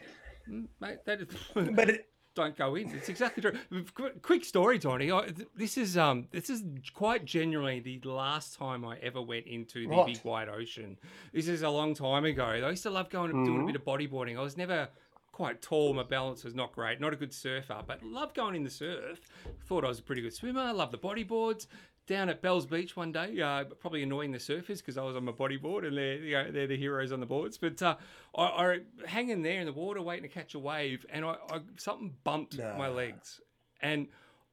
that 0.81 1.21
is. 1.21 1.29
but 1.73 1.91
it, 1.91 2.09
don't 2.35 2.57
go 2.57 2.77
in. 2.77 2.89
It's 2.91 3.09
exactly 3.09 3.43
true. 3.43 3.85
Quick 4.23 4.45
story, 4.45 4.79
Tony. 4.79 5.11
This 5.57 5.77
is 5.77 5.99
um 5.99 6.29
this 6.31 6.49
is 6.49 6.63
quite 6.95 7.25
genuinely 7.25 7.81
the 7.81 8.01
last 8.09 8.57
time 8.57 8.85
I 8.85 8.97
ever 8.99 9.21
went 9.21 9.47
into 9.47 9.89
the 9.89 9.97
what? 9.97 10.07
big 10.07 10.21
wide 10.23 10.49
ocean. 10.49 10.99
This 11.33 11.49
is 11.49 11.63
a 11.63 11.71
long 11.71 11.95
time 11.95 12.25
ago. 12.25 12.45
I 12.45 12.71
used 12.71 12.85
to 12.85 12.91
love 12.91 13.11
going 13.11 13.31
and 13.31 13.41
mm-hmm. 13.41 13.55
doing 13.55 13.63
a 13.65 13.73
bit 13.73 13.77
of 13.77 13.85
bodyboarding. 13.85 14.39
I 14.39 14.43
was 14.43 14.57
never 14.57 14.89
quite 15.33 15.63
tall. 15.63 15.93
My 15.95 16.05
balance 16.05 16.45
was 16.45 16.55
not 16.55 16.73
great. 16.73 17.01
Not 17.01 17.13
a 17.13 17.17
good 17.17 17.33
surfer, 17.33 17.83
but 17.87 18.03
loved 18.05 18.37
going 18.37 18.55
in 18.55 18.63
the 18.63 18.71
surf. 18.71 19.21
Thought 19.67 19.85
I 19.85 19.89
was 19.89 19.99
a 19.99 20.03
pretty 20.03 20.23
good 20.23 20.35
swimmer. 20.35 20.73
Loved 20.73 20.93
the 20.93 20.99
bodyboards 20.99 21.67
down 22.09 22.29
at 22.29 22.43
Bells 22.43 22.67
Beach 22.67 22.97
one 22.97 23.13
day, 23.13 23.41
uh, 23.41 23.65
probably 23.79 24.03
annoying 24.03 24.33
the 24.33 24.39
surfers 24.39 24.79
because 24.79 24.99
I 24.99 25.03
was 25.03 25.15
on 25.15 25.25
my 25.25 25.33
bodyboard 25.33 25.87
and 25.87 25.97
they're 25.97 26.17
you 26.17 26.35
know, 26.35 26.51
they're 26.51 26.67
the 26.67 26.77
heroes 26.77 27.13
on 27.13 27.21
the 27.21 27.27
boards. 27.27 27.59
But 27.59 27.81
uh, 27.81 27.97
I, 28.37 28.43
I 28.43 28.79
hanging 29.07 29.43
there 29.43 29.61
in 29.61 29.67
the 29.67 29.73
water 29.73 30.03
waiting 30.03 30.25
to 30.25 30.29
catch 30.29 30.55
a 30.55 30.59
wave, 30.59 31.07
and 31.11 31.25
I, 31.25 31.37
I 31.51 31.61
something 31.77 32.15
bumped 32.25 32.59
nah. 32.59 32.77
my 32.77 32.89
legs, 32.89 33.41
and 33.81 34.09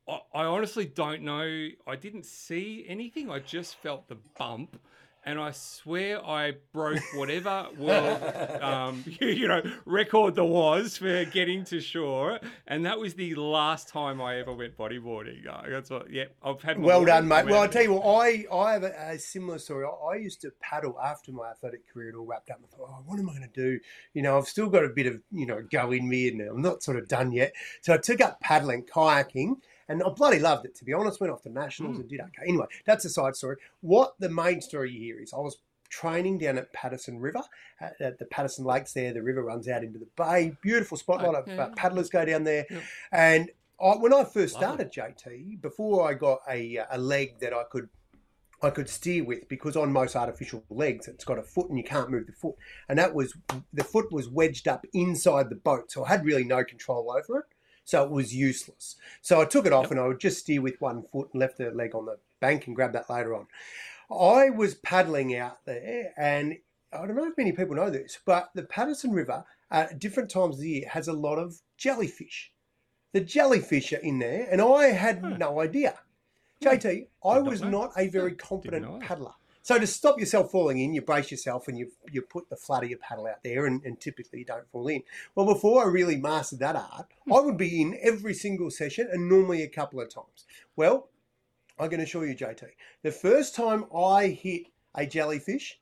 I, 0.07 0.19
I 0.33 0.43
honestly 0.43 0.85
don't 0.85 1.23
know. 1.23 1.69
I 1.87 1.95
didn't 1.95 2.25
see 2.25 2.85
anything. 2.87 3.31
I 3.31 3.39
just 3.39 3.75
felt 3.75 4.07
the 4.07 4.17
bump, 4.37 4.79
and 5.25 5.39
I 5.39 5.51
swear 5.51 6.23
I 6.23 6.53
broke 6.71 7.01
whatever 7.15 7.67
world, 7.79 8.21
um, 8.61 9.03
you 9.19 9.47
know, 9.47 9.61
record 9.85 10.35
there 10.35 10.43
was 10.43 10.97
for 10.97 11.25
getting 11.25 11.65
to 11.65 11.81
shore, 11.81 12.39
and 12.67 12.85
that 12.85 12.99
was 12.99 13.15
the 13.15 13.33
last 13.33 13.89
time 13.89 14.21
I 14.21 14.37
ever 14.37 14.53
went 14.53 14.77
bodyboarding. 14.77 15.47
Uh, 15.47 15.63
that's 15.67 15.89
what. 15.89 16.11
Yeah, 16.11 16.25
I've 16.43 16.61
had. 16.61 16.79
Well 16.79 17.03
done, 17.03 17.27
mate. 17.27 17.45
Well, 17.45 17.63
I 17.63 17.67
tell 17.67 17.83
you 17.83 17.93
what, 17.93 18.05
I 18.05 18.45
I 18.53 18.73
have 18.73 18.83
a, 18.83 18.93
a 19.13 19.19
similar 19.19 19.57
story. 19.57 19.85
I, 19.85 20.13
I, 20.13 20.15
used 20.17 20.41
to 20.41 20.51
paddle 20.61 20.99
after 21.03 21.31
my 21.31 21.49
athletic 21.49 21.91
career 21.91 22.09
it 22.09 22.15
all 22.15 22.25
wrapped 22.25 22.51
up. 22.51 22.59
I 22.63 22.75
thought, 22.75 22.89
oh, 22.89 23.03
what 23.05 23.19
am 23.19 23.29
I 23.29 23.33
going 23.33 23.49
to 23.51 23.61
do? 23.61 23.79
You 24.13 24.21
know, 24.21 24.37
I've 24.37 24.47
still 24.47 24.69
got 24.69 24.85
a 24.85 24.89
bit 24.89 25.07
of 25.07 25.19
you 25.31 25.47
know 25.47 25.63
go 25.71 25.91
in 25.91 26.07
me, 26.07 26.27
and 26.27 26.41
I'm 26.41 26.61
not 26.61 26.83
sort 26.83 26.97
of 26.97 27.07
done 27.07 27.31
yet. 27.31 27.53
So 27.81 27.93
I 27.93 27.97
took 27.97 28.21
up 28.21 28.39
paddling, 28.41 28.83
kayaking 28.83 29.55
and 29.87 30.01
I 30.03 30.09
bloody 30.09 30.39
loved 30.39 30.65
it, 30.65 30.75
to 30.75 30.85
be 30.85 30.93
honest. 30.93 31.19
Went 31.19 31.31
off 31.31 31.43
to 31.43 31.49
nationals 31.49 31.97
mm. 31.97 32.01
and 32.01 32.09
did 32.09 32.21
okay. 32.21 32.47
Anyway, 32.47 32.65
that's 32.85 33.05
a 33.05 33.09
side 33.09 33.35
story. 33.35 33.57
What 33.81 34.15
the 34.19 34.29
main 34.29 34.61
story 34.61 34.91
here 34.91 35.19
is 35.19 35.33
I 35.33 35.37
was 35.37 35.57
training 35.89 36.39
down 36.39 36.57
at 36.57 36.71
Patterson 36.73 37.19
River, 37.19 37.41
at, 37.79 37.99
at, 38.01 38.19
the 38.19 38.25
Patterson 38.25 38.65
Lakes 38.65 38.93
there. 38.93 39.13
The 39.13 39.21
river 39.21 39.43
runs 39.43 39.67
out 39.67 39.83
into 39.83 39.99
the 39.99 40.07
bay. 40.15 40.55
Beautiful 40.61 40.97
spot. 40.97 41.23
A 41.23 41.31
lot 41.31 41.47
of 41.47 41.59
uh, 41.59 41.69
paddlers 41.75 42.09
go 42.09 42.25
down 42.25 42.43
there. 42.43 42.65
Yeah. 42.69 42.79
And 43.11 43.51
I, 43.81 43.95
when 43.95 44.13
I 44.13 44.23
first 44.23 44.55
started 44.55 44.91
JT, 44.91 45.61
before 45.61 46.09
I 46.09 46.13
got 46.13 46.39
a, 46.49 46.79
a 46.91 46.97
leg 46.97 47.39
that 47.39 47.53
I 47.53 47.63
could 47.69 47.89
I 48.61 48.69
could 48.69 48.89
steer 48.89 49.23
with 49.23 49.47
because 49.49 49.75
on 49.75 49.91
most 49.91 50.15
artificial 50.15 50.63
legs 50.69 51.07
it's 51.07 51.25
got 51.25 51.37
a 51.37 51.43
foot 51.43 51.69
and 51.69 51.77
you 51.77 51.83
can't 51.83 52.09
move 52.09 52.25
the 52.25 52.33
foot. 52.33 52.55
And 52.89 52.97
that 52.97 53.13
was 53.13 53.35
the 53.73 53.83
foot 53.83 54.11
was 54.11 54.29
wedged 54.29 54.67
up 54.67 54.85
inside 54.93 55.49
the 55.49 55.55
boat, 55.55 55.91
so 55.91 56.05
I 56.05 56.09
had 56.09 56.25
really 56.25 56.43
no 56.43 56.63
control 56.63 57.11
over 57.11 57.39
it. 57.39 57.45
So 57.85 58.03
it 58.03 58.09
was 58.09 58.35
useless. 58.35 58.95
So 59.21 59.39
I 59.39 59.45
took 59.45 59.65
it 59.65 59.73
off 59.73 59.85
yep. 59.85 59.91
and 59.91 59.99
I 59.99 60.07
would 60.07 60.19
just 60.19 60.39
steer 60.39 60.61
with 60.61 60.81
one 60.81 61.03
foot 61.03 61.29
and 61.31 61.39
left 61.39 61.57
the 61.57 61.71
leg 61.71 61.95
on 61.95 62.05
the 62.05 62.17
bank 62.41 62.67
and 62.67 62.75
grab 62.75 62.93
that 62.93 63.09
later 63.09 63.35
on. 63.35 63.47
I 64.11 64.49
was 64.49 64.75
paddling 64.75 65.35
out 65.35 65.63
there 65.65 66.13
and 66.17 66.57
I 66.91 67.05
don't 67.05 67.15
know 67.15 67.27
if 67.27 67.37
many 67.37 67.51
people 67.51 67.75
know 67.75 67.89
this, 67.89 68.19
but 68.25 68.49
the 68.55 68.63
Patterson 68.63 69.11
River 69.11 69.43
at 69.71 69.99
different 69.99 70.29
times 70.29 70.55
of 70.55 70.61
the 70.61 70.69
year 70.69 70.89
has 70.89 71.07
a 71.07 71.13
lot 71.13 71.37
of 71.37 71.61
jellyfish. 71.77 72.51
The 73.13 73.21
jellyfish 73.21 73.93
are 73.93 73.97
in 73.97 74.19
there, 74.19 74.47
and 74.51 74.61
I 74.61 74.87
had 74.87 75.19
hmm. 75.19 75.37
no 75.37 75.61
idea. 75.61 75.97
JT, 76.63 77.07
I 77.23 77.39
was 77.39 77.61
not 77.61 77.91
a 77.97 78.07
very 78.07 78.33
competent 78.33 79.01
paddler. 79.01 79.33
So 79.65 79.79
to 79.79 79.87
stop 79.87 80.19
yourself 80.19 80.51
falling 80.51 80.79
in, 80.79 80.93
you 80.93 81.01
brace 81.01 81.31
yourself 81.31 81.67
and 81.67 81.75
you 81.75 81.91
you 82.11 82.21
put 82.21 82.51
the 82.51 82.55
flat 82.55 82.83
of 82.83 82.89
your 82.91 82.99
paddle 82.99 83.25
out 83.25 83.41
there, 83.43 83.65
and, 83.65 83.83
and 83.83 83.99
typically 83.99 84.37
you 84.37 84.45
don't 84.45 84.69
fall 84.69 84.87
in. 84.87 85.01
Well, 85.33 85.47
before 85.47 85.83
I 85.83 85.87
really 85.87 86.17
mastered 86.17 86.59
that 86.59 86.75
art, 86.75 87.07
hmm. 87.23 87.33
I 87.33 87.39
would 87.39 87.57
be 87.57 87.81
in 87.81 87.97
every 87.99 88.35
single 88.35 88.69
session, 88.69 89.09
and 89.11 89.27
normally 89.27 89.63
a 89.63 89.67
couple 89.67 89.99
of 89.99 90.13
times. 90.13 90.45
Well, 90.75 91.09
I'm 91.79 91.89
going 91.89 91.99
to 91.99 92.05
show 92.05 92.21
you, 92.21 92.35
JT. 92.35 92.63
The 93.01 93.11
first 93.11 93.55
time 93.55 93.85
I 93.91 94.27
hit 94.27 94.67
a 94.93 95.07
jellyfish, 95.07 95.79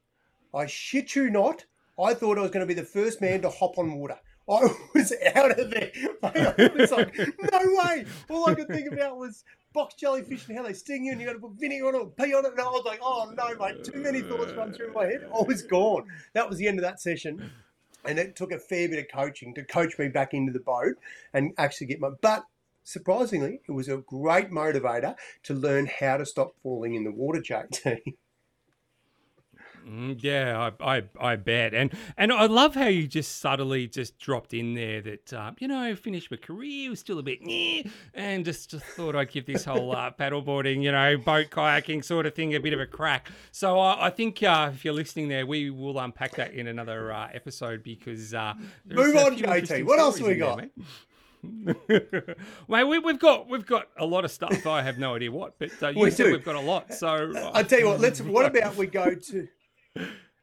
I 0.53 0.65
shit 0.65 1.13
you 1.13 1.29
not, 1.29 1.65
I 2.01 2.13
thought 2.13 2.38
I 2.38 2.41
was 2.41 2.51
going 2.51 2.65
to 2.65 2.73
be 2.73 2.79
the 2.79 2.88
first 2.88 3.19
man 3.19 3.41
to 3.41 3.49
hop 3.49 3.77
on 3.77 3.95
water. 3.95 4.17
I 4.49 4.75
was 4.93 5.13
out 5.36 5.58
of 5.58 5.71
there. 5.71 5.91
I 6.23 6.71
was 6.77 6.91
like, 6.91 7.17
no 7.17 7.60
way. 7.63 8.06
All 8.29 8.49
I 8.49 8.56
could 8.56 8.67
think 8.67 8.91
about 8.91 9.17
was 9.17 9.43
box 9.73 9.95
jellyfish 9.95 10.47
and 10.47 10.58
how 10.58 10.63
they 10.63 10.73
sting 10.73 11.06
you 11.06 11.12
and 11.12 11.21
you 11.21 11.27
got 11.27 11.34
to 11.34 11.39
put 11.39 11.53
vinegar 11.53 11.88
on 11.88 11.95
it 11.95 12.17
pee 12.17 12.34
on 12.34 12.45
it. 12.45 12.51
And 12.51 12.62
I 12.62 12.65
was 12.65 12.84
like, 12.86 12.99
oh 13.01 13.32
no, 13.36 13.56
mate, 13.56 13.84
too 13.84 13.99
many 13.99 14.21
thoughts 14.21 14.53
run 14.53 14.73
through 14.73 14.93
my 14.93 15.06
head. 15.06 15.27
I 15.34 15.41
was 15.43 15.62
gone. 15.63 16.08
That 16.34 16.49
was 16.49 16.58
the 16.58 16.67
end 16.67 16.79
of 16.79 16.84
that 16.84 17.01
session. 17.01 17.51
And 18.06 18.19
it 18.19 18.36
took 18.36 18.51
a 18.51 18.60
fair 18.60 18.89
bit 18.89 18.99
of 18.99 19.06
coaching 19.13 19.53
to 19.56 19.63
coach 19.63 19.97
me 19.97 20.10
back 20.10 20.34
into 20.34 20.51
the 20.51 20.60
boat 20.60 20.95
and 21.34 21.53
actually 21.58 21.88
get 21.88 22.01
my. 22.01 22.10
But 22.21 22.43
surprisingly, 22.84 23.62
it 23.67 23.71
was 23.71 23.88
a 23.88 23.97
great 23.97 24.51
motivator 24.51 25.15
to 25.43 25.53
learn 25.53 25.89
how 25.99 26.17
to 26.17 26.25
stop 26.25 26.53
falling 26.62 26.95
in 26.95 27.06
the 27.06 27.12
water, 27.12 27.39
JT. 27.39 28.15
Mm, 29.87 30.17
yeah, 30.21 30.71
I, 30.79 30.97
I, 30.97 31.03
I 31.19 31.35
bet, 31.35 31.73
and 31.73 31.93
and 32.17 32.31
I 32.31 32.45
love 32.45 32.75
how 32.75 32.87
you 32.87 33.05
just 33.05 33.39
subtly 33.39 33.87
just 33.87 34.17
dropped 34.17 34.53
in 34.53 34.75
there 34.75 35.01
that 35.01 35.33
uh, 35.33 35.51
you 35.59 35.67
know 35.67 35.93
finished 35.95 36.31
my 36.31 36.37
career 36.37 36.89
was 36.89 36.99
still 36.99 37.19
a 37.19 37.23
bit 37.23 37.39
yeah, 37.41 37.83
and 38.13 38.45
just, 38.45 38.71
just 38.71 38.85
thought 38.85 39.15
I'd 39.15 39.31
give 39.31 39.45
this 39.45 39.65
whole 39.65 39.93
uh, 39.95 40.11
paddleboarding, 40.11 40.83
you 40.83 40.91
know, 40.91 41.17
boat 41.17 41.49
kayaking 41.49 42.03
sort 42.03 42.25
of 42.25 42.33
thing 42.33 42.55
a 42.55 42.59
bit 42.59 42.73
of 42.73 42.79
a 42.79 42.85
crack. 42.85 43.29
So 43.51 43.79
uh, 43.79 43.97
I 43.99 44.09
think 44.09 44.41
uh, 44.41 44.71
if 44.73 44.85
you're 44.85 44.93
listening 44.93 45.27
there, 45.27 45.45
we 45.45 45.69
will 45.69 45.99
unpack 45.99 46.35
that 46.35 46.53
in 46.53 46.67
another 46.67 47.11
uh, 47.11 47.29
episode 47.33 47.83
because 47.83 48.33
uh, 48.33 48.53
move 48.85 49.15
on, 49.17 49.37
JT. 49.37 49.85
What 49.85 49.99
else 49.99 50.21
we 50.21 50.35
got? 50.35 50.63
well, 52.67 52.87
we, 52.87 53.01
have 53.05 53.19
got 53.19 53.49
we've 53.49 53.65
got 53.65 53.89
a 53.97 54.05
lot 54.05 54.23
of 54.23 54.31
stuff. 54.31 54.65
I 54.65 54.81
have 54.81 54.97
no 54.97 55.15
idea 55.15 55.29
what, 55.29 55.59
but 55.59 55.71
uh, 55.81 55.89
you 55.89 55.99
we 55.99 56.11
said 56.11 56.25
do. 56.25 56.31
we've 56.31 56.45
got 56.45 56.55
a 56.55 56.61
lot. 56.61 56.93
So 56.93 57.33
I 57.53 57.63
tell 57.63 57.79
you 57.79 57.87
what. 57.87 57.99
Let's. 57.99 58.21
What 58.21 58.45
about 58.55 58.77
we 58.77 58.87
go 58.87 59.13
to 59.13 59.47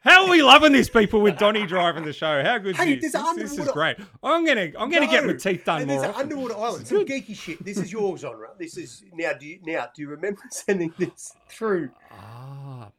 how 0.00 0.24
are 0.24 0.30
we 0.30 0.42
loving 0.42 0.72
this, 0.72 0.88
people, 0.88 1.20
with 1.20 1.38
Donnie 1.38 1.66
driving 1.66 2.04
the 2.04 2.12
show? 2.12 2.42
How 2.42 2.56
good 2.58 2.74
hey, 2.76 2.94
is 2.94 3.12
this? 3.12 3.34
This 3.36 3.58
is 3.58 3.70
great. 3.70 3.98
I'm 4.22 4.46
gonna, 4.46 4.72
I'm 4.78 4.90
gonna 4.90 5.06
no, 5.06 5.10
get 5.10 5.26
my 5.26 5.34
teeth 5.34 5.64
done 5.64 5.86
more. 5.86 6.00
There's 6.00 6.14
an 6.14 6.20
underwater 6.20 6.56
island, 6.56 6.86
some 6.86 7.04
geeky 7.04 7.36
shit. 7.36 7.62
This 7.62 7.76
is 7.76 7.92
your 7.92 8.16
genre. 8.16 8.50
This 8.58 8.78
is 8.78 9.04
now. 9.12 9.32
Do 9.38 9.46
you 9.46 9.58
now? 9.64 9.88
Do 9.94 10.00
you 10.00 10.08
remember 10.08 10.40
sending 10.50 10.92
this 10.98 11.34
through? 11.48 11.90
Ah, 12.12 12.90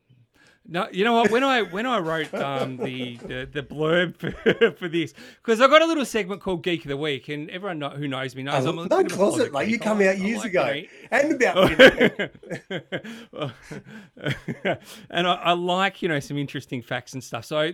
no, 0.68 0.88
you 0.92 1.04
know 1.04 1.14
what? 1.14 1.32
When 1.32 1.44
I 1.44 1.64
when 1.64 1.88
I 1.88 1.98
wrote 2.00 2.32
um, 2.36 2.78
the, 2.78 3.18
the, 3.18 3.50
the 3.52 3.64
blurb 3.64 4.16
for, 4.18 4.32
for 4.78 4.88
this, 4.88 5.16
because 5.42 5.60
I 5.60 5.68
got 5.68 5.82
a 5.82 5.86
little 5.86 6.06
segment 6.06 6.42
called 6.42 6.62
Geek 6.64 6.86
of 6.86 6.90
the 6.90 6.98
Week, 6.98 7.30
and 7.30 7.50
everyone 7.50 7.80
know, 7.80 7.90
who 7.90 8.08
knows 8.08 8.36
me 8.36 8.44
knows 8.44 8.66
I'm 8.66 8.78
a 8.78 8.88
no 8.88 9.04
closet, 9.06 9.52
mate. 9.52 9.70
You 9.70 9.80
come 9.80 10.02
out 10.02 10.20
years 10.20 10.40
like, 10.40 10.52
ago, 10.52 10.82
and 11.10 11.34
about 11.34 11.58
and 15.10 15.28
I, 15.28 15.34
I, 15.34 15.54
like 15.54 16.04
you 16.04 16.10
know 16.10 16.20
some 16.20 16.38
interesting 16.38 16.84
facts 16.84 17.14
and 17.14 17.24
stuff. 17.24 17.46
So 17.46 17.58
I, 17.58 17.74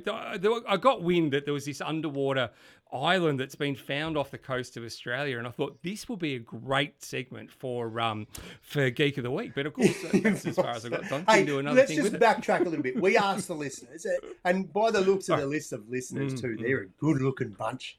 I 0.67 0.77
got 0.77 1.03
wind 1.03 1.33
that 1.33 1.43
there 1.43 1.53
was 1.53 1.65
this 1.65 1.81
underwater 1.81 2.51
island 2.93 3.39
that's 3.39 3.55
been 3.55 3.75
found 3.75 4.17
off 4.17 4.31
the 4.31 4.37
coast 4.37 4.77
of 4.77 4.83
Australia, 4.83 5.37
and 5.37 5.47
I 5.47 5.51
thought 5.51 5.81
this 5.83 6.07
will 6.07 6.17
be 6.17 6.35
a 6.35 6.39
great 6.39 7.03
segment 7.03 7.51
for 7.51 7.99
um 7.99 8.27
for 8.61 8.89
Geek 8.89 9.17
of 9.17 9.23
the 9.23 9.31
Week. 9.31 9.53
But 9.55 9.65
of 9.65 9.73
course, 9.73 9.95
that's 10.13 10.45
as 10.45 10.55
far 10.55 10.71
as 10.71 10.85
I 10.85 10.89
got. 10.89 11.07
Don't 11.09 11.29
hey, 11.29 11.45
do 11.45 11.59
another 11.59 11.77
let's 11.77 11.93
thing 11.93 12.03
just 12.03 12.13
backtrack 12.13 12.61
a 12.61 12.69
little 12.69 12.83
bit. 12.83 13.01
We 13.01 13.17
asked 13.17 13.47
the 13.47 13.55
listeners, 13.55 14.05
uh, 14.05 14.27
and 14.45 14.71
by 14.71 14.91
the 14.91 15.01
looks 15.01 15.29
of 15.29 15.39
the 15.39 15.45
list 15.45 15.73
of 15.73 15.87
listeners 15.89 16.33
mm, 16.33 16.41
too, 16.41 16.57
mm. 16.57 16.61
they're 16.61 16.81
a 16.81 16.87
good-looking 16.99 17.51
bunch. 17.51 17.97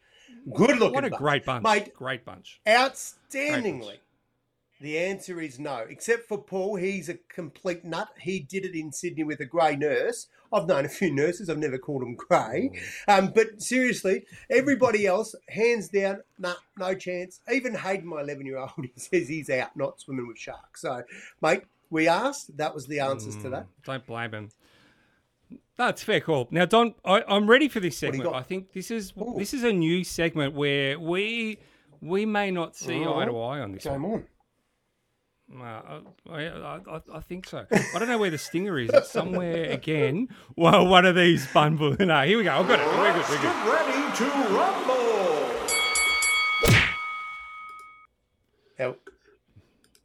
Good 0.53 0.79
looking. 0.79 0.95
What 0.95 1.05
a 1.05 1.11
bunch. 1.11 1.21
great 1.21 1.45
bunch, 1.45 1.65
mate! 1.65 1.95
Great 1.95 2.25
bunch. 2.25 2.61
Outstandingly. 2.67 3.99
The 4.81 4.97
answer 4.97 5.41
is 5.41 5.59
no, 5.59 5.79
except 5.89 6.29
for 6.29 6.39
Paul. 6.39 6.77
He's 6.77 7.09
a 7.09 7.15
complete 7.29 7.85
nut. 7.85 8.09
He 8.21 8.39
did 8.39 8.65
it 8.65 8.77
in 8.77 8.93
Sydney 8.93 9.25
with 9.25 9.41
a 9.41 9.45
grey 9.45 9.75
nurse. 9.75 10.29
I've 10.53 10.67
known 10.67 10.85
a 10.85 10.89
few 10.89 11.13
nurses. 11.13 11.51
I've 11.51 11.59
never 11.59 11.79
called 11.79 12.03
them 12.03 12.15
grey. 12.15 12.71
Mm. 13.09 13.19
Um, 13.19 13.33
but 13.35 13.61
seriously, 13.61 14.25
everybody 14.49 15.07
else, 15.07 15.35
hands 15.49 15.89
down, 15.89 16.21
nah, 16.39 16.55
no 16.79 16.95
chance. 16.95 17.41
Even 17.53 17.75
Hayden, 17.75 18.07
my 18.07 18.21
11 18.21 18.47
year 18.47 18.59
old, 18.59 18.71
he 18.77 18.93
says 19.01 19.29
he's 19.29 19.51
out, 19.51 19.77
not 19.77 20.01
swimming 20.01 20.29
with 20.29 20.39
sharks. 20.39 20.83
So, 20.83 21.03
mate, 21.43 21.63
we 21.91 22.07
asked. 22.07 22.57
That 22.57 22.75
was 22.75 22.87
the 22.87 23.01
answers 23.01 23.37
mm, 23.37 23.43
to 23.43 23.51
that. 23.51 23.67
Don't 23.85 24.07
blame 24.07 24.33
him. 24.33 24.51
That's 25.77 26.03
fair 26.03 26.21
call. 26.21 26.49
Now, 26.51 26.67
Don, 26.67 26.95
I, 27.05 27.23
am 27.29 27.49
ready 27.49 27.69
for 27.69 27.81
this 27.81 27.97
segment. 27.97 28.33
I 28.35 28.43
think 28.43 28.73
this 28.73 28.91
is 28.91 29.13
Ooh. 29.17 29.35
this 29.39 29.55
is 29.55 29.65
a 29.65 29.73
new 29.73 30.05
segment 30.05 30.55
where 30.55 30.99
we 30.99 31.59
we 32.01 32.27
may 32.27 32.51
not 32.51 32.77
see 32.77 33.01
eye 33.01 33.25
to 33.25 33.41
eye 33.41 33.61
on 33.61 33.73
this. 33.73 33.85
One. 33.85 34.05
on. 34.05 34.25
Uh, 35.57 36.01
I, 36.31 36.47
I, 36.47 37.01
I, 37.15 37.21
think 37.21 37.49
so. 37.49 37.65
I 37.71 37.99
don't 37.99 38.09
know 38.09 38.19
where 38.19 38.31
the 38.31 38.37
stinger 38.37 38.79
is. 38.79 38.91
It's 38.93 39.11
somewhere 39.11 39.71
again. 39.71 40.29
Well, 40.57 40.87
one 40.87 41.07
of 41.07 41.17
these 41.17 41.47
bundles. 41.47 41.97
No, 42.09 42.23
here 42.23 42.37
we 42.39 42.45
go. 42.45 42.53
I've 42.53 42.69
got 42.69 42.81
it. 42.81 42.87
We're 42.87 43.13
good. 43.13 43.29
We're 43.29 43.37
good. 43.37 43.43
Get 43.43 43.67
ready 43.67 44.17
to 44.17 44.25
rumble. 44.55 44.99
Help. 48.77 49.11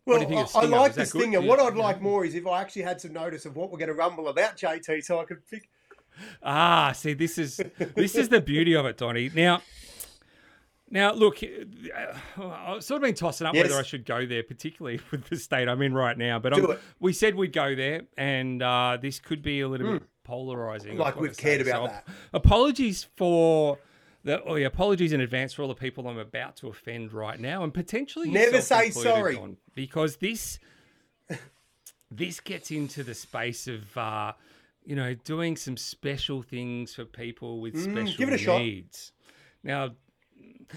Well, 0.06 0.22
I, 0.22 0.60
I, 0.60 0.66
like 0.66 0.94
the 0.94 1.06
stinger. 1.06 1.42
What 1.42 1.60
I'd 1.60 1.76
like 1.76 2.02
more 2.02 2.26
is 2.26 2.36
if 2.36 2.48
I 2.48 2.62
actually 2.62 2.82
had 2.84 3.02
some 3.02 3.14
notice 3.14 3.46
of 3.46 3.56
what 3.56 3.72
we're 3.72 3.78
going 3.78 3.90
to 3.90 3.94
rumble 3.94 4.30
about, 4.30 4.58
JT, 4.58 5.04
so 5.04 5.20
I 5.20 5.26
could 5.26 5.46
pick. 5.50 5.70
Ah, 6.42 6.92
see, 6.94 7.14
this 7.14 7.38
is 7.38 7.60
this 7.96 8.16
is 8.16 8.30
the 8.30 8.42
beauty 8.42 8.76
of 8.76 8.86
it, 8.86 8.98
Donnie. 8.98 9.32
Now, 9.34 9.62
Now, 10.94 11.12
look, 11.12 11.40
uh, 11.42 12.44
I've 12.44 12.84
sort 12.84 13.02
of 13.02 13.08
been 13.08 13.16
tossing 13.16 13.48
up 13.48 13.56
yes. 13.56 13.64
whether 13.64 13.80
I 13.80 13.82
should 13.82 14.06
go 14.06 14.28
there, 14.28 14.44
particularly 14.44 15.02
with 15.12 15.28
the 15.28 15.38
state 15.38 15.68
I'm 15.68 15.82
in 15.82 15.96
right 15.96 16.16
now. 16.16 16.38
But 16.38 16.80
we 17.00 17.14
said 17.14 17.34
we'd 17.34 17.52
go 17.52 17.74
there, 17.74 18.04
and 18.16 18.62
uh, 18.62 19.00
this 19.02 19.20
could 19.20 19.42
be 19.42 19.62
a 19.62 19.68
little 19.68 19.88
mm. 19.88 19.94
bit 19.94 20.04
polarizing. 20.24 21.00
Like 21.00 21.20
we've 21.20 21.36
cared 21.36 21.62
about 21.62 21.90
so 21.90 21.94
that. 21.94 22.08
Apologies 22.32 23.08
for 23.16 23.80
the 24.24 24.44
oh, 24.44 24.54
yeah, 24.54 24.68
apologies 24.68 25.14
in 25.14 25.22
advance 25.22 25.52
for 25.54 25.64
all 25.64 25.68
the 25.68 25.74
people 25.74 26.08
I'm 26.08 26.20
about 26.20 26.58
to 26.58 26.68
offend 26.68 27.12
right 27.12 27.40
now, 27.40 27.64
and 27.64 27.74
potentially 27.74 28.30
never 28.30 28.62
say 28.62 28.92
sorry 28.92 29.36
on, 29.36 29.58
because 29.74 30.18
this 30.18 30.60
this 32.12 32.40
gets 32.40 32.70
into 32.70 33.04
the 33.04 33.16
space 33.16 33.68
of. 33.68 33.98
Uh, 33.98 34.34
you 34.86 34.98
know, 34.98 35.14
doing 35.14 35.56
some 35.56 35.78
special 35.78 36.42
things 36.42 36.94
for 36.94 37.06
people 37.06 37.62
with 37.62 37.74
mm, 37.74 37.84
special 37.84 38.18
give 38.18 38.34
it 38.34 38.46
a 38.46 38.60
needs. 38.60 39.06
Shot. 39.06 39.34
Now, 39.64 39.92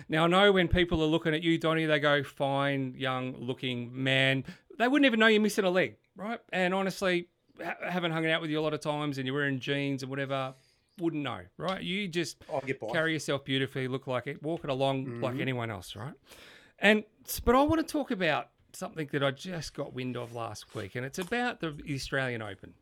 now 0.09 0.25
I 0.25 0.27
know 0.27 0.53
when 0.53 0.69
people 0.69 1.03
are 1.03 1.07
looking 1.07 1.35
at 1.35 1.43
you, 1.43 1.59
Donnie, 1.59 1.87
they 1.87 1.99
go, 1.99 2.23
"Fine, 2.23 2.95
young-looking 2.97 3.91
man." 3.93 4.45
They 4.79 4.89
wouldn't 4.89 5.07
even 5.07 5.21
know 5.21 5.27
you're 5.27 5.41
missing 5.41 5.65
a 5.65 5.71
leg, 5.71 5.97
right? 6.17 6.41
And 6.53 6.75
honestly, 6.75 7.29
ha- 7.63 7.77
haven't 7.83 8.13
hung 8.13 8.27
out 8.27 8.41
with 8.41 8.51
you 8.51 8.61
a 8.61 8.63
lot 8.63 8.75
of 8.75 8.81
times, 8.81 9.19
and 9.19 9.27
you're 9.27 9.35
wearing 9.35 9.59
jeans 9.59 10.03
and 10.03 10.11
whatever. 10.11 10.55
Wouldn't 10.99 11.23
know, 11.23 11.41
right? 11.59 11.83
You 11.83 12.09
just 12.09 12.43
carry 12.91 13.13
yourself 13.13 13.45
beautifully, 13.45 13.87
look 13.87 14.07
like 14.07 14.27
it, 14.27 14.43
walk 14.43 14.65
it 14.65 14.71
along 14.71 15.05
mm-hmm. 15.05 15.25
like 15.25 15.39
anyone 15.39 15.71
else, 15.71 15.95
right? 15.95 16.15
And 16.79 17.05
but 17.45 17.55
I 17.55 17.63
want 17.63 17.87
to 17.87 17.93
talk 17.93 18.11
about 18.11 18.49
something 18.73 19.09
that 19.13 19.23
I 19.23 19.31
just 19.31 19.75
got 19.75 19.93
wind 19.93 20.17
of 20.17 20.35
last 20.35 20.75
week, 20.75 20.95
and 20.95 21.05
it's 21.05 21.19
about 21.19 21.61
the 21.61 21.75
Australian 21.93 22.43
Open. 22.43 22.75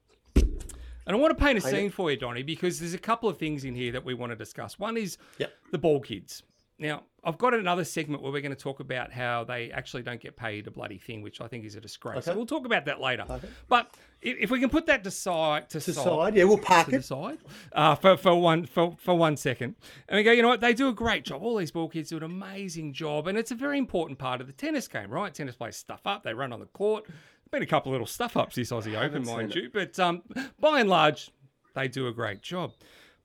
And 1.07 1.15
I 1.15 1.19
want 1.19 1.37
to 1.37 1.45
paint 1.45 1.59
a 1.59 1.61
scene 1.61 1.91
for 1.91 2.11
you, 2.11 2.17
Donnie, 2.17 2.43
because 2.43 2.81
there's 2.81 2.95
a 2.95 2.99
couple 2.99 3.29
of 3.29 3.37
things 3.37 3.65
in 3.65 3.75
here 3.75 3.93
that 3.93 4.05
we 4.05 4.15
want 4.15 4.33
to 4.33 4.37
discuss. 4.37 4.79
One 4.79 4.97
is 4.97 5.19
yep. 5.39 5.53
the 5.71 5.79
ball 5.79 6.01
kids. 6.01 6.43
Now, 6.79 7.05
I've 7.23 7.39
got 7.39 7.55
another 7.55 7.85
segment 7.85 8.23
where 8.23 8.33
we're 8.33 8.43
going 8.43 8.55
to 8.55 8.61
talk 8.61 8.81
about 8.81 9.13
how 9.13 9.45
they 9.45 9.71
actually 9.71 10.03
don't 10.03 10.21
get 10.21 10.37
paid 10.37 10.67
a 10.67 10.71
bloody 10.71 10.99
thing, 10.99 11.23
which 11.23 11.41
I 11.41 11.47
think 11.47 11.65
is 11.65 11.77
a 11.77 11.81
disgrace. 11.81 12.19
Okay. 12.19 12.33
So 12.33 12.37
we'll 12.37 12.47
talk 12.47 12.67
about 12.67 12.85
that 12.87 13.01
later. 13.01 13.25
Okay. 13.29 13.49
But 13.69 13.95
if 14.21 14.51
we 14.51 14.59
can 14.59 14.69
put 14.69 14.87
that 14.87 15.05
to 15.05 15.11
side, 15.11 15.71
to, 15.71 15.81
to 15.81 15.93
side, 15.93 16.05
side, 16.05 16.37
yeah, 16.37 16.45
we'll 16.45 16.59
park 16.59 16.89
it 16.89 16.97
aside 16.97 17.39
uh, 17.73 17.95
for 17.95 18.17
for 18.17 18.35
one 18.35 18.67
for, 18.67 18.97
for 18.99 19.17
one 19.17 19.37
second, 19.37 19.77
and 20.09 20.17
we 20.17 20.23
go. 20.23 20.33
You 20.33 20.43
know 20.43 20.49
what? 20.49 20.61
They 20.61 20.75
do 20.75 20.89
a 20.89 20.93
great 20.93 21.25
job. 21.25 21.43
All 21.43 21.57
these 21.57 21.71
ball 21.71 21.89
kids 21.89 22.11
do 22.11 22.17
an 22.17 22.25
amazing 22.25 22.93
job, 22.93 23.29
and 23.29 23.39
it's 23.39 23.53
a 23.53 23.57
very 23.57 23.79
important 23.79 24.19
part 24.19 24.41
of 24.41 24.47
the 24.47 24.53
tennis 24.53 24.89
game, 24.89 25.11
right? 25.11 25.33
Tennis 25.33 25.57
players 25.57 25.77
stuff 25.77 26.01
up. 26.07 26.25
They 26.25 26.35
run 26.35 26.53
on 26.53 26.61
the 26.61 26.67
court. 26.67 27.07
Been 27.51 27.63
a 27.63 27.67
couple 27.67 27.93
of 27.93 27.95
little 27.95 28.07
stuff 28.07 28.37
ups 28.37 28.57
this 28.57 28.73
Aussie 28.73 29.01
Open, 29.01 29.25
mind 29.25 29.55
you, 29.55 29.71
but 29.73 29.97
um, 30.01 30.23
by 30.59 30.81
and 30.81 30.89
large, 30.89 31.31
they 31.75 31.87
do 31.87 32.09
a 32.09 32.13
great 32.13 32.43
job. 32.43 32.73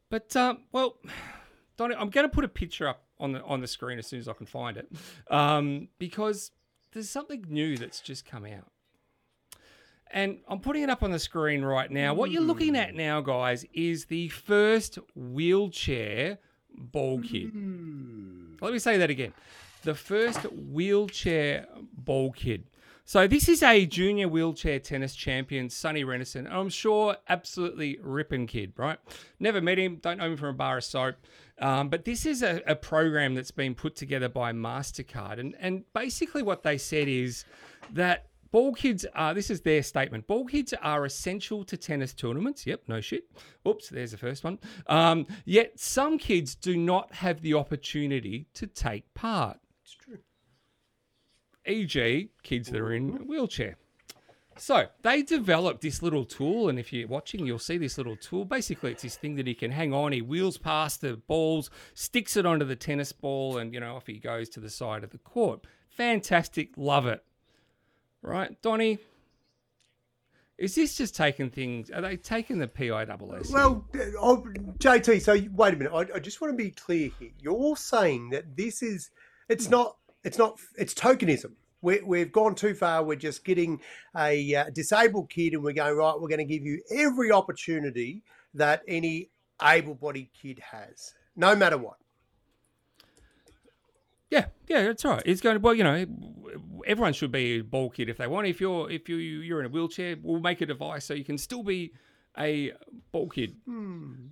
But 0.10 0.36
um, 0.36 0.60
well, 0.72 0.98
Donnie, 1.78 1.96
I'm 1.96 2.10
going 2.10 2.28
to 2.28 2.34
put 2.34 2.46
a 2.46 2.50
picture 2.50 2.88
up 2.88 3.04
on 3.20 3.34
the 3.34 3.44
on 3.44 3.62
the 3.62 3.68
screen 3.68 4.00
as 4.00 4.08
soon 4.08 4.20
as 4.20 4.28
I 4.28 4.34
can 4.34 4.46
find 4.46 4.78
it, 4.78 4.92
um, 5.30 5.90
because 5.98 6.52
there's 6.92 7.10
something 7.10 7.46
new 7.48 7.78
that's 7.78 8.02
just 8.02 8.26
come 8.26 8.46
out. 8.46 8.72
And 10.12 10.40
I'm 10.48 10.60
putting 10.60 10.82
it 10.82 10.90
up 10.90 11.04
on 11.04 11.12
the 11.12 11.20
screen 11.20 11.64
right 11.64 11.90
now. 11.92 12.16
What 12.16 12.32
you're 12.32 12.42
looking 12.42 12.76
at 12.76 12.96
now, 12.96 13.22
guys, 13.22 13.64
is 13.74 14.06
the 14.06 14.30
first 14.30 14.98
wheelchair 15.16 16.40
ball 16.76 17.22
kid. 17.22 17.54
Mm. 17.54 18.60
Let 18.60 18.74
me 18.74 18.80
say 18.80 18.98
that 18.98 19.10
again. 19.12 19.34
The 19.84 19.94
first 19.94 20.40
wheelchair 20.52 21.68
ball 21.94 22.32
kid. 22.32 22.66
So 23.10 23.26
this 23.26 23.50
is 23.50 23.64
a 23.64 23.88
junior 23.88 24.28
wheelchair 24.28 24.78
tennis 24.78 25.16
champion, 25.16 25.72
Sonny 25.72 26.04
Renison. 26.04 26.48
I'm 26.48 26.70
sure 26.70 27.18
absolutely 27.28 27.98
ripping 28.04 28.46
kid, 28.46 28.74
right? 28.78 29.00
Never 29.40 29.62
met 29.62 29.80
him, 29.80 29.96
don't 29.96 30.20
know 30.20 30.28
him 30.28 30.38
from 30.38 30.50
a 30.50 30.54
bar 30.54 30.78
of 30.78 30.84
soap. 30.84 31.16
Um, 31.58 31.90
but 31.90 32.06
this 32.06 32.28
is 32.28 32.44
a, 32.44 32.62
a, 32.68 32.76
program 32.76 33.34
that's 33.34 33.50
been 33.50 33.74
put 33.74 33.96
together 33.96 34.30
by 34.30 34.54
MasterCard. 34.54 35.40
And, 35.40 35.56
and 35.60 35.92
basically 35.92 36.44
what 36.44 36.62
they 36.62 36.78
said 36.78 37.08
is 37.08 37.46
that 37.94 38.28
ball 38.52 38.76
kids 38.76 39.08
are, 39.16 39.34
this 39.34 39.50
is 39.50 39.62
their 39.62 39.82
statement, 39.82 40.28
ball 40.28 40.46
kids 40.46 40.76
are 40.80 41.04
essential 41.04 41.64
to 41.64 41.78
tennis 41.78 42.14
tournaments. 42.14 42.68
Yep, 42.68 42.84
no 42.88 43.02
shit. 43.02 43.24
Oops, 43.68 43.90
there's 43.90 44.12
the 44.12 44.18
first 44.18 44.44
one. 44.44 44.60
Um, 44.86 45.26
yet 45.46 45.80
some 45.80 46.20
kids 46.20 46.54
do 46.54 46.78
not 46.78 47.12
have 47.12 47.42
the 47.42 47.56
opportunity 47.56 48.46
to 48.54 48.68
take 48.68 49.12
part 49.16 49.58
e.g., 51.70 52.30
kids 52.44 52.70
that 52.70 52.82
are 52.82 52.94
in 52.94 53.18
a 53.22 53.24
wheelchair. 53.24 53.78
So 54.58 54.88
they 55.04 55.22
developed 55.22 55.82
this 55.82 56.02
little 56.04 56.26
tool, 56.26 56.68
and 56.68 56.78
if 56.78 56.92
you're 56.92 57.08
watching, 57.08 57.46
you'll 57.46 57.60
see 57.60 57.78
this 57.78 57.98
little 57.98 58.18
tool. 58.18 58.44
Basically, 58.44 58.92
it's 58.92 59.04
this 59.04 59.16
thing 59.16 59.36
that 59.36 59.48
he 59.48 59.54
can 59.54 59.72
hang 59.72 59.94
on. 59.94 60.12
He 60.12 60.22
wheels 60.22 60.58
past 60.58 61.00
the 61.00 61.16
balls, 61.16 61.70
sticks 61.94 62.36
it 62.36 62.46
onto 62.46 62.66
the 62.66 62.76
tennis 62.76 63.14
ball, 63.14 63.58
and 63.58 63.74
you 63.74 63.80
know 63.80 63.96
off 63.96 64.08
he 64.08 64.20
goes 64.20 64.50
to 64.50 64.60
the 64.60 64.70
side 64.70 65.06
of 65.06 65.12
the 65.12 65.18
court. 65.20 65.66
Fantastic, 65.88 66.72
love 66.76 67.08
it. 67.08 67.24
Right, 68.22 68.62
Donnie. 68.62 69.00
Is 70.58 70.76
this 70.76 70.98
just 70.98 71.16
taking 71.16 71.50
things? 71.50 71.90
Are 71.90 72.02
they 72.02 72.18
taking 72.18 72.60
the 72.60 72.68
PISS? 72.68 73.50
Well, 73.50 73.86
uh, 73.96 74.00
oh, 74.20 74.44
JT. 74.78 75.22
So 75.22 75.40
wait 75.54 75.74
a 75.74 75.78
minute. 75.78 75.94
I, 75.94 76.18
I 76.18 76.20
just 76.20 76.42
want 76.42 76.52
to 76.52 76.58
be 76.62 76.72
clear 76.72 77.12
here. 77.18 77.30
You're 77.40 77.78
saying 77.78 78.32
that 78.32 78.58
this 78.58 78.84
is. 78.84 79.10
It's 79.48 79.68
hmm. 79.68 79.72
not 79.72 79.96
it's 80.24 80.38
not 80.38 80.60
it's 80.78 80.94
tokenism. 80.94 81.54
We 81.82 82.20
have 82.20 82.32
gone 82.32 82.56
too 82.56 82.74
far. 82.74 83.04
We're 83.04 83.16
just 83.16 83.46
getting 83.46 83.82
a 84.16 84.56
uh, 84.56 84.70
disabled 84.72 85.30
kid, 85.30 85.54
and 85.54 85.64
we're 85.64 85.74
going 85.74 85.96
right. 85.96 86.20
We're 86.20 86.28
going 86.28 86.40
to 86.40 86.46
give 86.46 86.64
you 86.64 86.82
every 86.92 87.32
opportunity 87.32 88.24
that 88.54 88.82
any 88.88 89.30
able-bodied 89.62 90.30
kid 90.34 90.60
has, 90.60 91.14
no 91.36 91.56
matter 91.56 91.78
what. 91.78 91.98
Yeah, 94.30 94.46
yeah, 94.68 94.84
that's 94.84 95.04
right. 95.06 95.24
It's 95.26 95.42
going 95.42 95.56
to 95.56 95.60
well, 95.60 95.74
you 95.74 95.84
know, 95.84 96.06
everyone 96.86 97.14
should 97.14 97.32
be 97.32 97.60
a 97.60 97.62
ball 97.62 97.90
kid 97.90 98.10
if 98.10 98.18
they 98.18 98.28
want. 98.28 98.48
If 98.48 98.62
you're 98.62 98.90
if 98.92 99.10
you 99.10 99.18
you're 99.18 99.60
in 99.60 99.66
a 99.66 99.70
wheelchair, 99.70 100.18
we'll 100.22 100.40
make 100.40 100.62
a 100.62 100.68
device 100.68 101.06
so 101.06 101.16
you 101.16 101.26
can 101.26 101.38
still 101.38 101.64
be 101.64 101.94
a 102.38 102.74
ball 103.12 103.28
kid. 103.28 103.56
Hmm 103.66 104.28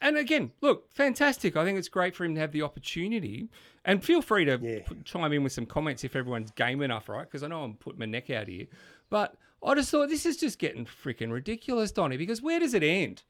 and 0.00 0.16
again, 0.16 0.52
look, 0.60 0.92
fantastic. 0.92 1.56
I 1.56 1.64
think 1.64 1.78
it's 1.78 1.88
great 1.88 2.14
for 2.14 2.24
him 2.24 2.34
to 2.34 2.40
have 2.40 2.52
the 2.52 2.62
opportunity. 2.62 3.48
And 3.84 4.04
feel 4.04 4.20
free 4.20 4.44
to 4.44 4.58
yeah. 4.60 4.80
put, 4.84 5.04
chime 5.04 5.32
in 5.32 5.42
with 5.42 5.52
some 5.52 5.66
comments 5.66 6.04
if 6.04 6.16
everyone's 6.16 6.50
game 6.50 6.82
enough, 6.82 7.08
right? 7.08 7.24
Because 7.24 7.42
I 7.42 7.48
know 7.48 7.62
I'm 7.62 7.74
putting 7.74 8.00
my 8.00 8.06
neck 8.06 8.30
out 8.30 8.48
here. 8.48 8.66
But 9.08 9.36
I 9.64 9.74
just 9.74 9.90
thought 9.90 10.08
this 10.08 10.26
is 10.26 10.36
just 10.36 10.58
getting 10.58 10.84
freaking 10.84 11.32
ridiculous, 11.32 11.92
Donnie, 11.92 12.16
because 12.16 12.42
where 12.42 12.60
does 12.60 12.74
it 12.74 12.82
end? 12.82 13.22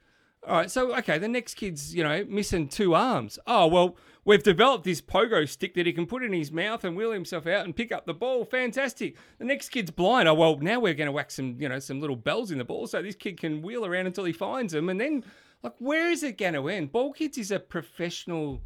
All 0.47 0.57
right, 0.57 0.71
so 0.71 0.97
okay, 0.97 1.19
the 1.19 1.29
next 1.29 1.55
kid's, 1.55 1.95
you 1.95 2.05
know, 2.05 2.25
missing 2.29 2.69
two 2.69 2.95
arms. 2.95 3.39
Oh, 3.47 3.67
well, 3.67 3.97
we've 4.25 4.43
developed 4.43 4.85
this 4.85 5.01
pogo 5.01 5.49
stick 5.49 5.75
that 5.75 5.87
he 5.87 5.93
can 5.93 6.07
put 6.07 6.23
in 6.23 6.33
his 6.33 6.53
mouth 6.53 6.85
and 6.85 6.97
wheel 6.97 7.11
himself 7.11 7.47
out 7.47 7.65
and 7.65 7.75
pick 7.75 7.91
up 7.91 8.07
the 8.07 8.15
ball. 8.15 8.45
Fantastic. 8.45 9.17
The 9.39 9.45
next 9.45 9.71
kid's 9.71 9.91
blind. 9.91 10.29
Oh, 10.29 10.35
well, 10.35 10.57
now 10.59 10.79
we're 10.79 10.95
going 10.95 11.07
to 11.07 11.13
whack 11.13 11.31
some, 11.31 11.57
you 11.61 11.69
know, 11.69 11.79
some 11.79 12.01
little 12.01 12.17
bells 12.17 12.51
in 12.51 12.59
the 12.59 12.65
ball 12.65 12.87
so 12.87 13.03
this 13.03 13.17
kid 13.17 13.41
can 13.41 13.61
wheel 13.61 13.85
around 13.85 14.07
until 14.07 14.25
he 14.25 14.33
finds 14.33 14.73
them 14.73 14.89
and 14.89 15.01
then 15.01 15.25
like, 15.63 15.75
where 15.79 16.11
is 16.11 16.23
it 16.23 16.39
going 16.39 16.55
to 16.55 16.69
end? 16.69 16.93
Ball 16.93 17.13
Kids 17.13 17.39
is 17.39 17.51
a 17.51 17.59
professional. 17.59 18.63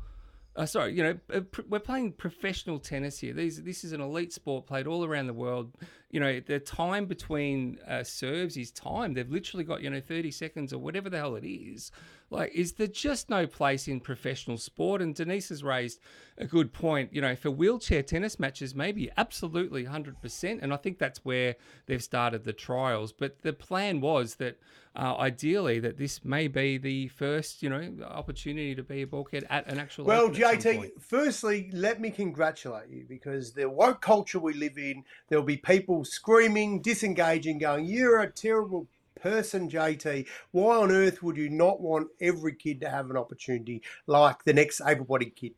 Uh, 0.57 0.67
sorry, 0.67 0.93
you 0.95 1.03
know, 1.03 1.45
we're 1.69 1.79
playing 1.79 2.13
professional 2.13 2.79
tennis 2.79 3.19
here. 3.19 3.33
These, 3.33 3.63
this 3.63 3.85
is 3.85 3.93
an 3.93 4.01
elite 4.01 4.33
sport 4.33 4.67
played 4.67 4.87
all 4.87 5.05
around 5.05 5.29
the 5.29 5.33
world. 5.33 5.73
You 6.11 6.21
know, 6.21 6.41
the 6.41 6.59
time 6.59 7.07
between 7.07 7.79
uh, 7.87 8.03
serves 8.03 8.57
is 8.57 8.71
time. 8.71 9.15
They've 9.15 9.31
literally 9.31 9.65
got, 9.65 9.83
you 9.83 9.91
know, 9.91 10.01
30 10.01 10.31
seconds 10.31 10.73
or 10.73 10.79
whatever 10.79 11.09
the 11.09 11.19
hell 11.19 11.37
it 11.37 11.47
is 11.47 11.93
like, 12.31 12.53
is 12.55 12.75
there 12.75 12.87
just 12.87 13.29
no 13.29 13.47
place 13.47 13.89
in 13.89 13.99
professional 13.99 14.57
sport? 14.57 15.03
And 15.03 15.15
Denise 15.15 15.49
has 15.49 15.65
raised 15.65 15.99
a 16.39 16.47
good 16.47 16.73
point. 16.73 17.13
You 17.13 17.21
know, 17.21 17.35
for 17.35 17.51
wheelchair 17.51 18.05
tennis 18.05 18.39
matches, 18.39 18.73
maybe 18.73 19.11
absolutely 19.17 19.85
100%. 19.85 20.59
And 20.63 20.73
I 20.73 20.77
think 20.77 20.99
that's 20.99 21.25
where 21.25 21.57
they've 21.87 22.03
started 22.03 22.45
the 22.45 22.53
trials. 22.53 23.13
But 23.13 23.43
the 23.43 23.53
plan 23.53 24.01
was 24.01 24.37
that 24.37 24.59
uh, 24.95 25.17
ideally 25.19 25.81
that 25.81 25.99
this 25.99 26.25
may 26.25 26.47
be 26.47 26.79
the 26.79 27.09
first, 27.09 27.65
you 27.65 27.69
know, 27.69 27.93
opportunity 28.05 28.77
to 28.77 28.83
be 28.83 29.03
a 29.03 29.07
ball 29.07 29.25
kid 29.25 29.45
at 29.51 29.67
an 29.69 29.79
actual. 29.79 30.05
Well, 30.05 30.31
JT, 30.31 31.01
firstly, 31.01 31.71
let 31.73 32.01
me 32.01 32.11
congratulate 32.11 32.91
you 32.91 33.05
because 33.09 33.53
the 33.53 33.69
woke 33.69 34.01
culture 34.01 34.39
we 34.39 34.55
live 34.55 34.79
in, 34.79 35.05
there'll 35.29 35.45
be 35.45 35.57
people 35.57 36.00
screaming, 36.05 36.83
disengaging, 36.83 37.59
going, 37.59 37.87
"You're 37.87 38.21
a 38.21 38.31
terrible 38.31 38.89
person, 39.21 39.69
JT. 39.69 40.27
Why 40.51 40.77
on 40.77 40.91
earth 40.91 41.23
would 41.23 41.37
you 41.37 41.49
not 41.51 41.81
want 41.81 42.09
every 42.21 42.55
kid 42.55 42.81
to 42.81 42.91
have 42.91 43.11
an 43.11 43.17
opportunity 43.17 43.83
like 44.07 44.45
the 44.45 44.53
next 44.53 44.81
able 44.85 45.05
bodied 45.05 45.37
kid? 45.37 45.55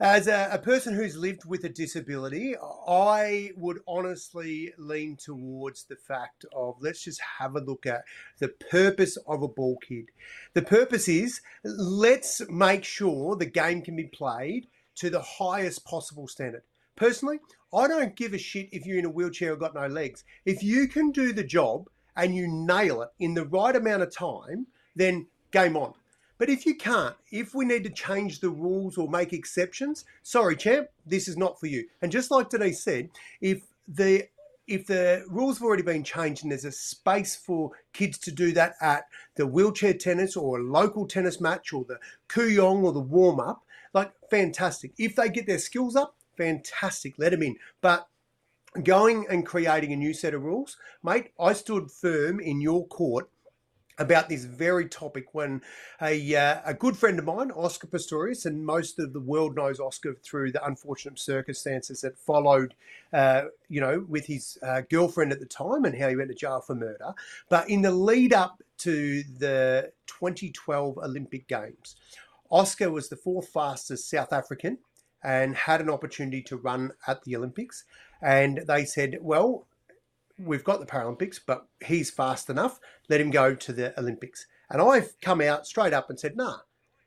As 0.00 0.26
a, 0.26 0.48
a, 0.50 0.58
person 0.58 0.94
who's 0.94 1.16
lived 1.16 1.44
with 1.44 1.62
a 1.62 1.68
disability, 1.68 2.56
I 2.88 3.52
would 3.56 3.78
honestly 3.86 4.72
lean 4.76 5.16
towards 5.16 5.84
the 5.84 5.94
fact 5.94 6.44
of 6.52 6.74
let's 6.80 7.04
just 7.04 7.20
have 7.38 7.54
a 7.54 7.60
look 7.60 7.86
at 7.86 8.02
the 8.40 8.48
purpose 8.48 9.16
of 9.28 9.42
a 9.42 9.48
ball 9.48 9.78
kid. 9.86 10.06
The 10.54 10.62
purpose 10.62 11.08
is 11.08 11.40
let's 11.62 12.42
make 12.50 12.84
sure 12.84 13.36
the 13.36 13.46
game 13.46 13.80
can 13.80 13.94
be 13.94 14.06
played 14.06 14.66
to 14.96 15.08
the 15.08 15.22
highest 15.22 15.84
possible 15.84 16.26
standard. 16.26 16.64
Personally, 16.96 17.38
I 17.74 17.88
don't 17.88 18.14
give 18.16 18.34
a 18.34 18.38
shit 18.38 18.68
if 18.72 18.84
you're 18.86 18.98
in 18.98 19.06
a 19.06 19.10
wheelchair 19.10 19.52
or 19.52 19.56
got 19.56 19.74
no 19.74 19.86
legs. 19.86 20.24
If 20.44 20.62
you 20.62 20.88
can 20.88 21.10
do 21.10 21.32
the 21.32 21.44
job 21.44 21.88
and 22.16 22.34
you 22.34 22.46
nail 22.46 23.02
it 23.02 23.08
in 23.18 23.34
the 23.34 23.46
right 23.46 23.74
amount 23.74 24.02
of 24.02 24.14
time, 24.14 24.66
then 24.94 25.26
game 25.50 25.76
on. 25.76 25.94
But 26.38 26.50
if 26.50 26.66
you 26.66 26.74
can't, 26.74 27.14
if 27.30 27.54
we 27.54 27.64
need 27.64 27.84
to 27.84 27.90
change 27.90 28.40
the 28.40 28.50
rules 28.50 28.98
or 28.98 29.08
make 29.08 29.32
exceptions, 29.32 30.04
sorry, 30.22 30.56
champ, 30.56 30.88
this 31.06 31.28
is 31.28 31.36
not 31.36 31.60
for 31.60 31.66
you. 31.66 31.86
And 32.02 32.10
just 32.10 32.30
like 32.30 32.50
Denise 32.50 32.82
said, 32.82 33.10
if 33.40 33.62
the 33.86 34.28
if 34.66 34.86
the 34.86 35.24
rules 35.28 35.58
have 35.58 35.64
already 35.64 35.82
been 35.82 36.04
changed 36.04 36.42
and 36.42 36.52
there's 36.52 36.64
a 36.64 36.72
space 36.72 37.34
for 37.34 37.72
kids 37.92 38.16
to 38.18 38.30
do 38.30 38.52
that 38.52 38.74
at 38.80 39.04
the 39.34 39.46
wheelchair 39.46 39.92
tennis 39.92 40.36
or 40.36 40.58
a 40.58 40.62
local 40.62 41.06
tennis 41.06 41.40
match 41.40 41.72
or 41.72 41.84
the 41.84 41.98
Kooyong 42.28 42.82
or 42.84 42.92
the 42.92 43.00
warm 43.00 43.40
up, 43.40 43.64
like 43.92 44.12
fantastic. 44.30 44.92
If 44.98 45.16
they 45.16 45.28
get 45.28 45.46
their 45.46 45.58
skills 45.58 45.96
up, 45.96 46.16
fantastic, 46.42 47.14
let 47.18 47.30
them 47.30 47.42
in. 47.42 47.56
But 47.80 48.08
going 48.82 49.26
and 49.28 49.46
creating 49.46 49.92
a 49.92 49.96
new 49.96 50.14
set 50.14 50.34
of 50.34 50.42
rules, 50.42 50.76
mate, 51.02 51.30
I 51.38 51.52
stood 51.52 51.90
firm 51.90 52.40
in 52.40 52.60
your 52.60 52.86
court 52.88 53.28
about 53.98 54.28
this 54.28 54.44
very 54.44 54.88
topic 54.88 55.26
when 55.32 55.60
a, 56.00 56.34
uh, 56.34 56.60
a 56.64 56.74
good 56.74 56.96
friend 56.96 57.18
of 57.18 57.26
mine, 57.26 57.50
Oscar 57.52 57.86
Pistorius, 57.86 58.46
and 58.46 58.64
most 58.64 58.98
of 58.98 59.12
the 59.12 59.20
world 59.20 59.54
knows 59.54 59.78
Oscar 59.78 60.14
through 60.14 60.50
the 60.50 60.64
unfortunate 60.64 61.18
circumstances 61.18 62.00
that 62.00 62.18
followed, 62.18 62.74
uh, 63.12 63.42
you 63.68 63.80
know, 63.80 64.04
with 64.08 64.26
his 64.26 64.58
uh, 64.62 64.80
girlfriend 64.90 65.30
at 65.30 65.40
the 65.40 65.46
time 65.46 65.84
and 65.84 65.96
how 65.96 66.08
he 66.08 66.16
went 66.16 66.30
to 66.30 66.34
jail 66.34 66.60
for 66.60 66.74
murder. 66.74 67.12
But 67.50 67.68
in 67.68 67.82
the 67.82 67.92
lead 67.92 68.32
up 68.32 68.62
to 68.78 69.22
the 69.38 69.92
2012 70.06 70.98
Olympic 70.98 71.46
Games, 71.46 71.96
Oscar 72.50 72.90
was 72.90 73.08
the 73.08 73.16
fourth 73.16 73.48
fastest 73.50 74.10
South 74.10 74.32
African 74.32 74.78
and 75.22 75.54
had 75.54 75.80
an 75.80 75.90
opportunity 75.90 76.42
to 76.42 76.56
run 76.56 76.92
at 77.06 77.22
the 77.24 77.36
Olympics. 77.36 77.84
And 78.20 78.62
they 78.66 78.84
said, 78.84 79.18
well, 79.20 79.66
we've 80.38 80.64
got 80.64 80.80
the 80.80 80.86
Paralympics, 80.86 81.40
but 81.44 81.66
he's 81.84 82.10
fast 82.10 82.50
enough. 82.50 82.80
Let 83.08 83.20
him 83.20 83.30
go 83.30 83.54
to 83.54 83.72
the 83.72 83.98
Olympics. 83.98 84.46
And 84.70 84.80
I've 84.80 85.20
come 85.20 85.40
out 85.40 85.66
straight 85.66 85.92
up 85.92 86.10
and 86.10 86.18
said, 86.18 86.36
nah, 86.36 86.58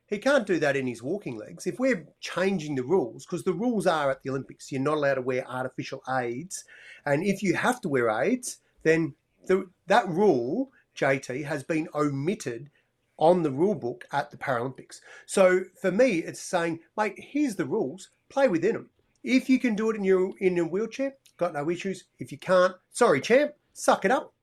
he 0.08 0.20
can't 0.20 0.46
do 0.46 0.60
that 0.60 0.76
in 0.76 0.88
his 0.88 1.02
walking 1.02 1.38
legs. 1.38 1.66
If 1.66 1.80
we're 1.80 2.08
changing 2.20 2.76
the 2.76 2.84
rules, 2.84 3.26
because 3.26 3.44
the 3.44 3.54
rules 3.54 3.88
are 3.88 4.12
at 4.12 4.22
the 4.22 4.30
Olympics, 4.30 4.72
you're 4.72 4.82
not 4.82 4.98
allowed 4.98 5.16
to 5.16 5.22
wear 5.22 5.50
artificial 5.50 6.04
aids. 6.20 6.64
And 7.06 7.24
if 7.24 7.42
you 7.42 7.56
have 7.56 7.82
to 7.82 7.90
wear 7.90 8.10
aids, 8.10 8.58
then 8.84 9.16
the, 9.48 9.68
that 9.88 10.08
rule, 10.08 10.72
JT, 10.96 11.44
has 11.46 11.64
been 11.64 11.88
omitted 11.96 12.70
on 13.18 13.44
the 13.44 13.52
rule 13.52 13.76
book 13.76 14.06
at 14.12 14.32
the 14.32 14.38
Paralympics. 14.38 15.00
So 15.26 15.64
for 15.80 15.92
me, 15.92 16.20
it's 16.20 16.42
saying, 16.42 16.80
mate, 16.98 17.16
here's 17.18 17.56
the 17.56 17.66
rules, 17.66 18.10
play 18.30 18.48
within 18.48 18.74
them. 18.74 18.90
If 19.24 19.50
you 19.50 19.60
can 19.60 19.76
do 19.76 19.90
it 19.90 19.96
in 19.96 20.04
your 20.04 20.34
in 20.40 20.58
a 20.60 20.64
wheelchair, 20.64 21.16
got 21.38 21.54
no 21.54 21.70
issues. 21.70 22.06
If 22.20 22.32
you 22.32 22.38
can't, 22.38 22.74
sorry, 22.92 23.22
champ, 23.22 23.54
suck 23.74 24.06
it 24.06 24.12
up. 24.12 24.34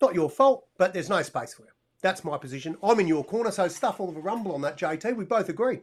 Not 0.00 0.14
your 0.14 0.30
fault, 0.30 0.66
but 0.78 0.92
there's 0.92 1.08
no 1.08 1.22
space 1.22 1.54
for 1.54 1.62
you. 1.62 1.70
That's 2.02 2.24
my 2.24 2.38
position. 2.38 2.76
I'm 2.82 3.00
in 3.00 3.08
your 3.08 3.24
corner, 3.24 3.50
so 3.50 3.68
stuff 3.68 4.00
all 4.00 4.08
of 4.08 4.16
a 4.16 4.20
rumble 4.20 4.54
on 4.54 4.62
that, 4.62 4.78
JT. 4.78 5.16
We 5.16 5.24
both 5.24 5.48
agree. 5.48 5.80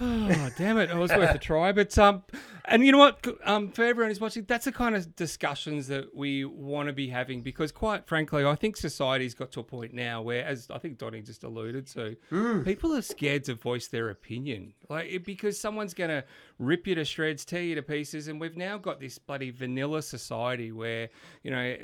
Oh, 0.00 0.50
damn 0.56 0.78
it. 0.78 0.90
It 0.90 0.96
was 0.96 1.10
worth 1.10 1.34
a 1.34 1.38
try. 1.38 1.72
But, 1.72 1.96
um, 1.98 2.22
and 2.64 2.84
you 2.84 2.92
know 2.92 2.98
what? 2.98 3.26
Um, 3.44 3.70
for 3.70 3.84
everyone 3.84 4.10
who's 4.10 4.20
watching, 4.20 4.44
that's 4.44 4.64
the 4.64 4.72
kind 4.72 4.96
of 4.96 5.14
discussions 5.14 5.88
that 5.88 6.14
we 6.14 6.44
want 6.44 6.88
to 6.88 6.92
be 6.92 7.08
having 7.08 7.42
because, 7.42 7.70
quite 7.70 8.06
frankly, 8.06 8.44
I 8.44 8.54
think 8.54 8.76
society's 8.76 9.34
got 9.34 9.52
to 9.52 9.60
a 9.60 9.64
point 9.64 9.92
now 9.92 10.22
where, 10.22 10.44
as 10.44 10.68
I 10.70 10.78
think 10.78 10.98
Donnie 10.98 11.20
just 11.20 11.44
alluded 11.44 11.86
to, 11.88 12.16
mm. 12.32 12.64
people 12.64 12.94
are 12.94 13.02
scared 13.02 13.44
to 13.44 13.54
voice 13.54 13.88
their 13.88 14.08
opinion. 14.08 14.72
Like, 14.88 15.24
because 15.24 15.60
someone's 15.60 15.94
going 15.94 16.10
to 16.10 16.24
rip 16.60 16.86
you 16.86 16.94
to 16.94 17.04
shreds, 17.04 17.44
tear 17.44 17.62
you 17.62 17.74
to 17.74 17.82
pieces. 17.82 18.28
And 18.28 18.40
we've 18.40 18.56
now 18.56 18.78
got 18.78 19.00
this 19.00 19.18
bloody 19.18 19.50
vanilla 19.50 20.02
society 20.02 20.70
where, 20.70 21.08
you 21.42 21.50
know, 21.50 21.76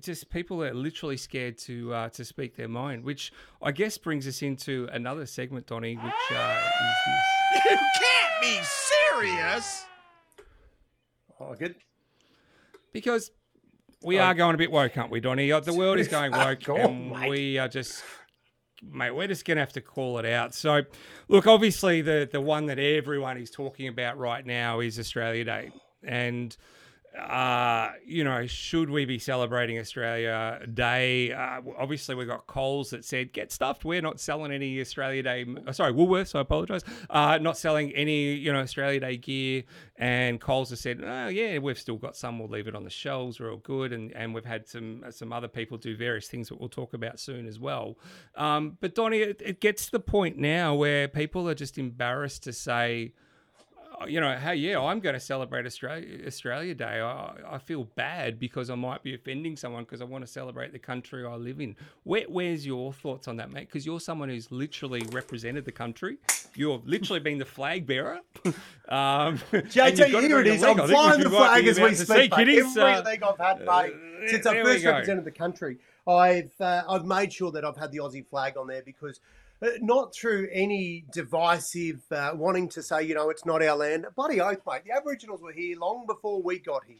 just 0.00 0.30
people 0.30 0.62
are 0.62 0.72
literally 0.72 1.16
scared 1.16 1.58
to, 1.58 1.92
uh, 1.92 2.08
to 2.10 2.24
speak 2.24 2.56
their 2.56 2.68
mind, 2.68 3.04
which 3.04 3.32
I 3.60 3.72
guess 3.72 3.98
brings 3.98 4.26
us 4.26 4.40
into 4.40 4.88
another 4.92 5.26
segment, 5.26 5.66
Donnie, 5.66 5.96
which 5.96 6.12
uh, 6.30 6.60
is 6.80 6.96
this. 7.06 7.70
You 7.70 7.76
can't 8.00 8.40
be 8.40 8.58
serious. 8.62 9.84
Oh, 11.40 11.54
good. 11.54 11.74
Because 12.92 13.32
we 14.02 14.18
oh. 14.18 14.22
are 14.22 14.34
going 14.34 14.54
a 14.54 14.58
bit 14.58 14.70
woke, 14.70 14.96
aren't 14.96 15.10
we, 15.10 15.20
Donnie? 15.20 15.50
The 15.50 15.74
world 15.74 15.98
is 15.98 16.08
going 16.08 16.32
woke, 16.32 16.68
and 16.68 17.10
mate. 17.10 17.28
we 17.28 17.58
are 17.58 17.68
just, 17.68 18.02
mate, 18.82 19.12
we're 19.12 19.26
just 19.26 19.44
going 19.44 19.56
to 19.56 19.62
have 19.62 19.72
to 19.74 19.80
call 19.80 20.18
it 20.18 20.26
out. 20.26 20.54
So, 20.54 20.82
look, 21.28 21.46
obviously, 21.46 22.02
the 22.02 22.28
the 22.30 22.40
one 22.40 22.66
that 22.66 22.78
everyone 22.78 23.38
is 23.38 23.50
talking 23.50 23.88
about 23.88 24.18
right 24.18 24.44
now 24.44 24.80
is 24.80 24.98
Australia 24.98 25.44
Day, 25.44 25.70
and 26.02 26.56
uh, 27.18 27.90
you 28.04 28.22
know, 28.22 28.46
should 28.46 28.88
we 28.88 29.04
be 29.04 29.18
celebrating 29.18 29.78
Australia 29.78 30.60
Day? 30.72 31.32
Uh, 31.32 31.60
obviously, 31.76 32.14
we 32.14 32.24
got 32.24 32.46
Coles 32.46 32.90
that 32.90 33.04
said, 33.04 33.32
get 33.32 33.50
stuffed. 33.50 33.84
We're 33.84 34.00
not 34.00 34.20
selling 34.20 34.52
any 34.52 34.80
Australia 34.80 35.22
Day. 35.22 35.44
Uh, 35.66 35.72
sorry, 35.72 35.92
Woolworths, 35.92 36.34
I 36.36 36.40
apologise. 36.40 36.82
Uh, 37.08 37.38
not 37.38 37.58
selling 37.58 37.92
any, 37.92 38.34
you 38.34 38.52
know, 38.52 38.60
Australia 38.60 39.00
Day 39.00 39.16
gear. 39.16 39.64
And 39.96 40.40
Coles 40.40 40.70
has 40.70 40.80
said, 40.80 41.02
oh, 41.04 41.28
yeah, 41.28 41.58
we've 41.58 41.78
still 41.78 41.96
got 41.96 42.16
some. 42.16 42.38
We'll 42.38 42.48
leave 42.48 42.68
it 42.68 42.76
on 42.76 42.84
the 42.84 42.90
shelves. 42.90 43.40
We're 43.40 43.50
all 43.50 43.58
good. 43.58 43.92
And, 43.92 44.12
and 44.12 44.32
we've 44.32 44.44
had 44.44 44.68
some 44.68 45.04
some 45.10 45.32
other 45.32 45.48
people 45.48 45.78
do 45.78 45.96
various 45.96 46.28
things 46.28 46.48
that 46.48 46.60
we'll 46.60 46.68
talk 46.68 46.94
about 46.94 47.18
soon 47.18 47.46
as 47.48 47.58
well. 47.58 47.98
Um, 48.36 48.78
but, 48.80 48.94
Donnie, 48.94 49.18
it, 49.18 49.42
it 49.44 49.60
gets 49.60 49.86
to 49.86 49.92
the 49.92 50.00
point 50.00 50.38
now 50.38 50.74
where 50.74 51.08
people 51.08 51.48
are 51.48 51.54
just 51.54 51.76
embarrassed 51.76 52.44
to 52.44 52.52
say, 52.52 53.14
you 54.06 54.20
know, 54.20 54.36
hey, 54.36 54.54
yeah, 54.54 54.80
I'm 54.80 55.00
going 55.00 55.14
to 55.14 55.20
celebrate 55.20 55.66
Australia 55.66 56.26
Australia 56.26 56.74
Day. 56.74 57.00
I, 57.00 57.34
I 57.48 57.58
feel 57.58 57.84
bad 57.84 58.38
because 58.38 58.70
I 58.70 58.74
might 58.74 59.02
be 59.02 59.14
offending 59.14 59.56
someone 59.56 59.84
because 59.84 60.00
I 60.00 60.04
want 60.04 60.24
to 60.24 60.30
celebrate 60.30 60.72
the 60.72 60.78
country 60.78 61.26
I 61.26 61.34
live 61.34 61.60
in. 61.60 61.76
Where, 62.04 62.24
where's 62.28 62.64
your 62.64 62.92
thoughts 62.92 63.28
on 63.28 63.36
that, 63.36 63.52
mate? 63.52 63.68
Because 63.68 63.84
you're 63.84 64.00
someone 64.00 64.28
who's 64.28 64.50
literally 64.50 65.02
represented 65.12 65.64
the 65.64 65.72
country. 65.72 66.18
You've 66.54 66.86
literally 66.86 67.20
been 67.20 67.38
the 67.38 67.44
flag 67.44 67.86
bearer. 67.86 68.20
um, 68.88 69.38
JT, 69.50 70.06
here 70.20 70.40
it 70.40 70.46
is. 70.46 70.62
I'm 70.64 70.76
flying 70.76 71.20
the 71.22 71.30
flag 71.30 71.66
as 71.66 71.78
we 71.78 71.94
speak. 71.94 72.32
Everything 72.36 72.78
uh, 72.78 73.02
I've 73.30 73.38
had, 73.38 73.64
mate, 73.64 73.94
since 74.28 74.46
I 74.46 74.62
first 74.62 74.84
represented 74.84 75.24
the 75.24 75.30
country, 75.30 75.78
I've 76.06 76.52
uh, 76.60 76.84
I've 76.88 77.04
made 77.04 77.32
sure 77.32 77.52
that 77.52 77.64
I've 77.64 77.76
had 77.76 77.92
the 77.92 77.98
Aussie 77.98 78.26
flag 78.26 78.56
on 78.56 78.66
there 78.66 78.82
because 78.82 79.18
uh, 79.18 79.39
not 79.80 80.14
through 80.14 80.48
any 80.52 81.04
divisive 81.12 82.00
uh, 82.10 82.32
wanting 82.34 82.68
to 82.70 82.82
say, 82.82 83.02
you 83.02 83.14
know, 83.14 83.30
it's 83.30 83.44
not 83.44 83.62
our 83.62 83.76
land. 83.76 84.06
Bloody 84.16 84.40
oath, 84.40 84.60
mate. 84.66 84.82
The 84.84 84.92
Aboriginals 84.92 85.42
were 85.42 85.52
here 85.52 85.78
long 85.78 86.06
before 86.06 86.42
we 86.42 86.58
got 86.58 86.84
here. 86.86 86.96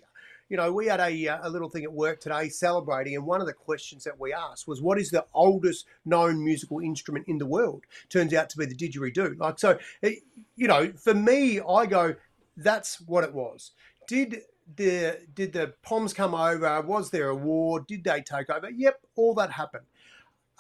You 0.49 0.57
know, 0.57 0.73
we 0.73 0.87
had 0.87 1.01
a, 1.01 1.29
uh, 1.29 1.39
a 1.43 1.49
little 1.49 1.71
thing 1.71 1.85
at 1.85 1.93
work 1.93 2.21
today 2.21 2.49
celebrating, 2.49 3.15
and 3.15 3.25
one 3.25 3.41
of 3.41 3.47
the 3.47 3.53
questions 3.53 4.03
that 4.05 4.19
we 4.19 4.33
asked 4.33 4.67
was, 4.67 4.83
"What 4.83 4.99
is 4.99 5.11
the 5.11 5.25
oldest 5.33 5.87
known 6.05 6.45
musical 6.45 6.81
instrument 6.81 7.29
in 7.29 7.39
the 7.39 7.47
world?" 7.47 7.85
Turns 8.09 8.35
out 8.35 8.51
to 8.51 8.59
be 8.59 8.67
the 8.67 8.75
didgeridoo. 8.75 9.39
Like, 9.39 9.61
so, 9.61 9.79
it, 10.03 10.25
you 10.57 10.67
know, 10.67 10.93
for 10.93 11.15
me, 11.15 11.61
I 11.61 11.87
go, 11.87 12.17
"That's 12.57 13.01
what 13.03 13.23
it 13.23 13.33
was." 13.33 13.71
Did 14.09 14.43
the 14.75 15.21
did 15.35 15.53
the 15.53 15.75
Poms 15.83 16.13
come 16.13 16.35
over? 16.35 16.81
Was 16.81 17.11
there 17.11 17.29
a 17.29 17.35
war? 17.35 17.85
Did 17.87 18.03
they 18.03 18.21
take 18.21 18.51
over? 18.51 18.71
Yep, 18.71 19.01
all 19.15 19.35
that 19.35 19.53
happened 19.53 19.87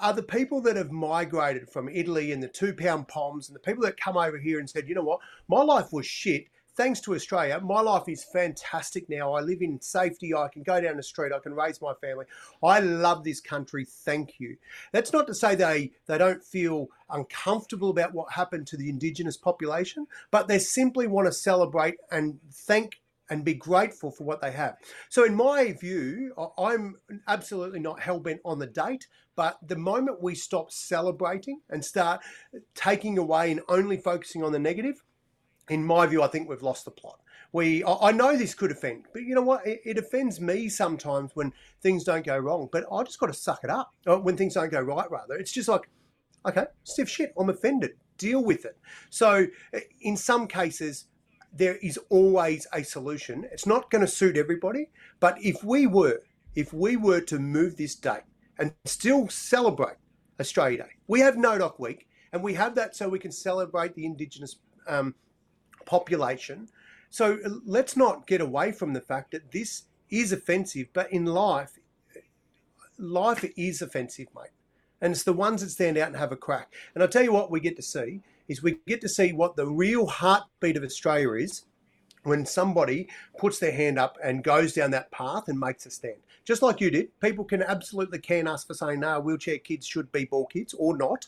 are 0.01 0.13
the 0.13 0.23
people 0.23 0.61
that 0.63 0.77
have 0.77 0.91
migrated 0.91 1.69
from 1.69 1.89
Italy 1.89 2.33
and 2.33 2.43
the 2.43 2.49
two 2.49 2.75
pound 2.75 3.09
poms 3.09 3.49
and 3.49 3.55
the 3.55 3.61
people 3.61 3.85
that 3.85 4.01
come 4.01 4.17
over 4.17 4.39
here 4.39 4.59
and 4.59 4.69
said, 4.69 4.89
you 4.89 4.95
know 4.95 5.05
what, 5.05 5.21
my 5.49 5.63
life 5.63 5.93
was 5.93 6.07
shit. 6.07 6.47
Thanks 6.77 7.01
to 7.01 7.15
Australia, 7.15 7.61
my 7.61 7.81
life 7.81 8.09
is 8.09 8.25
fantastic 8.25 9.09
now. 9.11 9.35
I 9.35 9.41
live 9.41 9.61
in 9.61 9.81
safety. 9.81 10.35
I 10.35 10.49
can 10.49 10.63
go 10.63 10.81
down 10.81 10.97
the 10.97 11.03
street. 11.03 11.33
I 11.33 11.41
can 11.41 11.53
raise 11.53 11.83
my 11.83 11.93
family. 12.01 12.25
I 12.63 12.81
love 12.81 13.25
this 13.25 13.41
country. 13.41 13.85
Thank 13.85 14.35
you. 14.39 14.57
That's 14.93 15.13
not 15.13 15.27
to 15.27 15.35
say 15.35 15.57
they, 15.57 15.91
they 16.07 16.17
don't 16.17 16.43
feel 16.43 16.87
uncomfortable 17.11 17.91
about 17.91 18.15
what 18.15 18.33
happened 18.33 18.67
to 18.69 18.77
the 18.77 18.89
Indigenous 18.89 19.37
population, 19.37 20.07
but 20.31 20.49
they 20.49 20.59
simply 20.59 21.07
want 21.07 21.27
to 21.27 21.33
celebrate 21.33 21.97
and 22.11 22.39
thank 22.51 23.01
and 23.31 23.45
be 23.45 23.55
grateful 23.55 24.11
for 24.11 24.25
what 24.25 24.41
they 24.41 24.51
have. 24.51 24.77
So, 25.09 25.25
in 25.25 25.35
my 25.35 25.73
view, 25.73 26.35
I'm 26.59 26.97
absolutely 27.29 27.79
not 27.79 28.01
hell 28.01 28.19
bent 28.19 28.41
on 28.45 28.59
the 28.59 28.67
date, 28.67 29.07
but 29.41 29.57
the 29.67 29.75
moment 29.75 30.23
we 30.23 30.35
stop 30.35 30.71
celebrating 30.71 31.63
and 31.71 31.83
start 31.83 32.21
taking 32.75 33.17
away 33.17 33.51
and 33.51 33.63
only 33.71 33.97
focusing 33.97 34.45
on 34.45 34.53
the 34.53 34.59
negative, 34.59 35.03
in 35.71 35.83
my 35.83 36.05
view, 36.05 36.23
I 36.23 36.27
think 36.27 36.47
we've 36.47 36.61
lost 36.61 36.85
the 36.85 36.91
plot. 36.91 37.19
We, 37.51 37.83
I 37.83 38.13
know 38.13 38.37
this 38.37 38.53
could 38.53 38.71
offend, 38.71 39.07
but 39.15 39.23
you 39.23 39.35
know 39.35 39.41
what? 39.41 39.67
It, 39.67 39.81
it 39.87 39.97
offends 39.97 40.43
me 40.43 40.69
sometimes 40.69 41.31
when 41.33 41.55
things 41.81 42.05
don't 42.05 42.23
go 42.23 42.37
wrong. 42.37 42.69
But 42.71 42.85
I 42.93 43.03
just 43.03 43.19
got 43.19 43.29
to 43.29 43.33
suck 43.33 43.65
it 43.65 43.71
up. 43.71 43.95
Uh, 44.07 44.19
when 44.19 44.37
things 44.37 44.53
don't 44.53 44.71
go 44.71 44.83
right, 44.83 45.11
rather, 45.11 45.37
it's 45.37 45.53
just 45.53 45.71
like, 45.71 45.89
okay, 46.45 46.67
stiff 46.85 47.09
shit. 47.09 47.33
I'm 47.39 47.49
offended. 47.49 47.93
Deal 48.19 48.45
with 48.45 48.67
it. 48.67 48.77
So, 49.09 49.47
in 50.03 50.19
some 50.19 50.49
cases, 50.49 51.07
there 51.51 51.77
is 51.77 51.99
always 52.11 52.67
a 52.75 52.85
solution. 52.85 53.47
It's 53.51 53.65
not 53.65 53.91
going 53.91 54.03
to 54.03 54.07
suit 54.07 54.37
everybody, 54.37 54.91
but 55.19 55.39
if 55.43 55.65
we 55.65 55.87
were, 55.87 56.21
if 56.55 56.75
we 56.75 56.97
were 56.97 57.23
to 57.23 57.39
move 57.39 57.79
this 57.79 57.95
date 57.95 58.25
and 58.61 58.73
still 58.85 59.29
celebrate 59.29 59.97
Australia 60.39 60.85
Day, 60.85 60.91
we 61.09 61.19
have 61.21 61.35
NAIDOC 61.35 61.81
Week, 61.81 62.07
and 62.33 62.43
we 62.43 62.55
have 62.55 62.77
that 62.77 62.95
so 62.95 63.09
we 63.09 63.19
can 63.19 63.33
celebrate 63.33 63.95
the 63.95 64.07
Indigenous 64.07 64.57
um, 64.87 65.15
population. 65.87 66.69
So 67.11 67.39
let's 67.67 67.97
not 67.97 68.27
get 68.29 68.41
away 68.41 68.71
from 68.71 68.93
the 68.93 69.01
fact 69.01 69.33
that 69.33 69.51
this 69.51 69.85
is 70.11 70.33
offensive, 70.33 70.87
but 70.93 71.13
in 71.13 71.25
life, 71.25 71.79
life 72.99 73.45
is 73.57 73.83
offensive, 73.83 74.29
mate. 74.37 74.51
And 75.01 75.13
it's 75.13 75.25
the 75.25 75.33
ones 75.33 75.63
that 75.63 75.71
stand 75.71 75.97
out 75.97 76.09
and 76.09 76.17
have 76.17 76.31
a 76.31 76.37
crack. 76.37 76.73
And 76.95 77.03
I'll 77.03 77.09
tell 77.09 77.23
you 77.23 77.33
what 77.33 77.51
we 77.51 77.59
get 77.59 77.77
to 77.77 77.83
see 77.83 78.21
is 78.49 78.63
we 78.63 78.79
get 78.87 79.01
to 79.01 79.09
see 79.09 79.33
what 79.33 79.57
the 79.57 79.67
real 79.67 80.07
heartbeat 80.07 80.77
of 80.77 80.85
Australia 80.85 81.33
is 81.33 81.65
when 82.25 82.45
somebody 82.45 83.09
puts 83.39 83.59
their 83.59 83.73
hand 83.73 83.99
up 83.99 84.19
and 84.23 84.45
goes 84.45 84.73
down 84.73 84.91
that 84.91 85.11
path 85.11 85.49
and 85.49 85.59
makes 85.59 85.87
a 85.87 85.91
stand. 85.91 86.17
Just 86.45 86.63
like 86.63 86.81
you 86.81 86.91
did, 86.91 87.19
people 87.21 87.45
can 87.45 87.63
absolutely 87.63 88.19
can 88.19 88.49
us 88.49 88.65
for 88.65 88.75
saying, 88.75 89.01
no, 89.01 89.21
wheelchair 89.21 89.59
kids 89.59 89.87
should 89.87 90.11
be 90.13 90.25
ball 90.25 90.47
kids 90.47 90.75
or 90.79 90.97
not. 90.97 91.27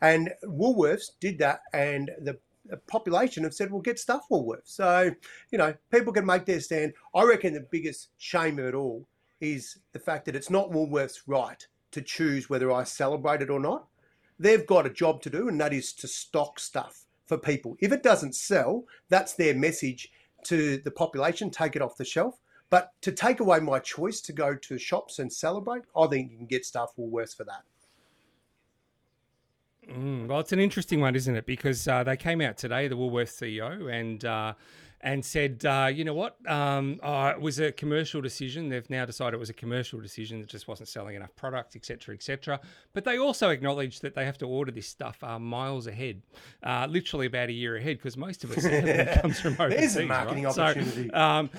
And 0.00 0.32
Woolworths 0.44 1.10
did 1.20 1.38
that, 1.38 1.60
and 1.72 2.10
the 2.20 2.38
population 2.86 3.44
have 3.44 3.54
said, 3.54 3.70
well, 3.70 3.80
get 3.80 3.98
stuff 3.98 4.24
Woolworths. 4.30 4.66
So, 4.66 5.10
you 5.50 5.58
know, 5.58 5.74
people 5.90 6.12
can 6.12 6.26
make 6.26 6.46
their 6.46 6.60
stand. 6.60 6.94
I 7.14 7.24
reckon 7.24 7.52
the 7.52 7.66
biggest 7.70 8.08
shame 8.18 8.58
of 8.58 8.66
it 8.66 8.74
all 8.74 9.06
is 9.40 9.78
the 9.92 9.98
fact 9.98 10.24
that 10.26 10.36
it's 10.36 10.50
not 10.50 10.70
Woolworths' 10.70 11.22
right 11.26 11.66
to 11.90 12.02
choose 12.02 12.48
whether 12.48 12.72
I 12.72 12.84
celebrate 12.84 13.42
it 13.42 13.50
or 13.50 13.60
not. 13.60 13.86
They've 14.38 14.66
got 14.66 14.86
a 14.86 14.90
job 14.90 15.22
to 15.22 15.30
do, 15.30 15.48
and 15.48 15.60
that 15.60 15.72
is 15.72 15.92
to 15.94 16.08
stock 16.08 16.58
stuff 16.58 17.04
for 17.26 17.38
people. 17.38 17.76
If 17.80 17.92
it 17.92 18.02
doesn't 18.02 18.34
sell, 18.34 18.84
that's 19.08 19.34
their 19.34 19.54
message 19.54 20.10
to 20.44 20.78
the 20.78 20.90
population 20.90 21.50
take 21.50 21.76
it 21.76 21.82
off 21.82 21.96
the 21.96 22.04
shelf. 22.04 22.38
But 22.70 22.90
to 23.02 23.12
take 23.12 23.40
away 23.40 23.60
my 23.60 23.78
choice 23.78 24.20
to 24.22 24.32
go 24.32 24.54
to 24.54 24.78
shops 24.78 25.18
and 25.18 25.32
celebrate, 25.32 25.82
I 25.96 26.06
think 26.06 26.30
you 26.30 26.36
can 26.36 26.46
get 26.46 26.64
stuff 26.64 26.90
Woolworths 26.98 27.36
for 27.36 27.44
that. 27.44 27.62
Mm, 29.90 30.28
well, 30.28 30.40
it's 30.40 30.52
an 30.52 30.60
interesting 30.60 31.00
one, 31.00 31.14
isn't 31.14 31.36
it? 31.36 31.46
Because 31.46 31.86
uh, 31.86 32.02
they 32.04 32.16
came 32.16 32.40
out 32.40 32.56
today, 32.56 32.88
the 32.88 32.96
Woolworths 32.96 33.36
CEO, 33.38 33.92
and 33.92 34.24
uh, 34.24 34.54
and 35.04 35.22
said, 35.22 35.62
uh, 35.66 35.90
you 35.92 36.02
know 36.02 36.14
what, 36.14 36.36
um, 36.50 36.98
oh, 37.02 37.26
it 37.26 37.38
was 37.38 37.60
a 37.60 37.70
commercial 37.70 38.22
decision. 38.22 38.70
They've 38.70 38.88
now 38.88 39.04
decided 39.04 39.34
it 39.34 39.38
was 39.38 39.50
a 39.50 39.54
commercial 39.54 40.00
decision 40.00 40.40
that 40.40 40.48
just 40.48 40.66
wasn't 40.66 40.88
selling 40.88 41.14
enough 41.14 41.36
product, 41.36 41.76
etc., 41.76 42.14
etc. 42.14 42.58
But 42.94 43.04
they 43.04 43.18
also 43.18 43.50
acknowledged 43.50 44.00
that 44.00 44.14
they 44.14 44.24
have 44.24 44.38
to 44.38 44.46
order 44.46 44.72
this 44.72 44.88
stuff 44.88 45.22
uh, 45.22 45.38
miles 45.38 45.86
ahead, 45.86 46.22
uh, 46.62 46.86
literally 46.88 47.26
about 47.26 47.50
a 47.50 47.52
year 47.52 47.76
ahead, 47.76 47.98
because 47.98 48.16
most 48.16 48.44
of 48.44 48.52
it 48.56 49.20
comes 49.22 49.38
from 49.38 49.52
overseas. 49.60 49.94
There's 49.94 49.96
a 49.96 50.06
marketing 50.06 50.44
right? 50.44 50.58
opportunity. 50.58 51.10
So, 51.10 51.20
um, 51.20 51.50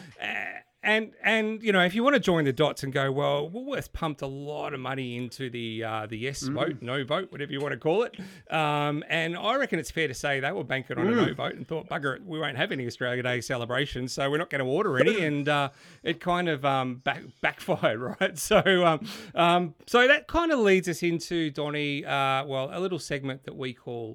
and 0.85 1.11
and 1.23 1.61
you 1.63 1.71
know 1.73 1.83
if 1.83 1.95
you 1.95 2.03
want 2.03 2.13
to 2.13 2.19
join 2.19 2.45
the 2.45 2.53
dots 2.53 2.83
and 2.83 2.93
go 2.93 3.11
well 3.11 3.49
Woolworths 3.49 3.91
pumped 3.91 4.21
a 4.21 4.27
lot 4.27 4.73
of 4.73 4.79
money 4.79 5.17
into 5.17 5.49
the 5.49 5.83
uh, 5.83 6.05
the 6.05 6.17
yes 6.17 6.43
mm. 6.43 6.53
vote 6.53 6.77
no 6.81 7.03
vote 7.03 7.31
whatever 7.31 7.51
you 7.51 7.59
want 7.59 7.73
to 7.73 7.79
call 7.79 8.03
it 8.03 8.15
um, 8.51 9.03
and 9.09 9.35
I 9.35 9.55
reckon 9.55 9.79
it's 9.79 9.91
fair 9.91 10.07
to 10.07 10.13
say 10.13 10.39
they 10.39 10.51
were 10.51 10.63
banking 10.63 10.97
on 10.97 11.07
mm. 11.07 11.23
a 11.23 11.25
no 11.27 11.33
vote 11.33 11.55
and 11.55 11.67
thought 11.67 11.89
bugger 11.89 12.15
it 12.15 12.25
we 12.25 12.39
won't 12.39 12.55
have 12.55 12.71
any 12.71 12.85
Australia 12.85 13.23
Day 13.23 13.41
celebrations 13.41 14.13
so 14.13 14.29
we're 14.29 14.37
not 14.37 14.49
going 14.49 14.63
to 14.63 14.69
order 14.69 14.97
any 14.99 15.21
and 15.25 15.49
uh, 15.49 15.69
it 16.03 16.21
kind 16.21 16.47
of 16.47 16.63
um, 16.63 16.95
back, 16.97 17.23
backfired 17.41 17.99
right 18.21 18.37
so 18.37 18.85
um, 18.85 19.05
um, 19.33 19.73
so 19.87 20.07
that 20.07 20.27
kind 20.27 20.51
of 20.51 20.59
leads 20.59 20.87
us 20.87 21.01
into 21.01 21.49
Donny 21.49 22.05
uh, 22.05 22.45
well 22.45 22.69
a 22.71 22.79
little 22.79 22.99
segment 22.99 23.43
that 23.45 23.55
we 23.55 23.73
call. 23.73 24.13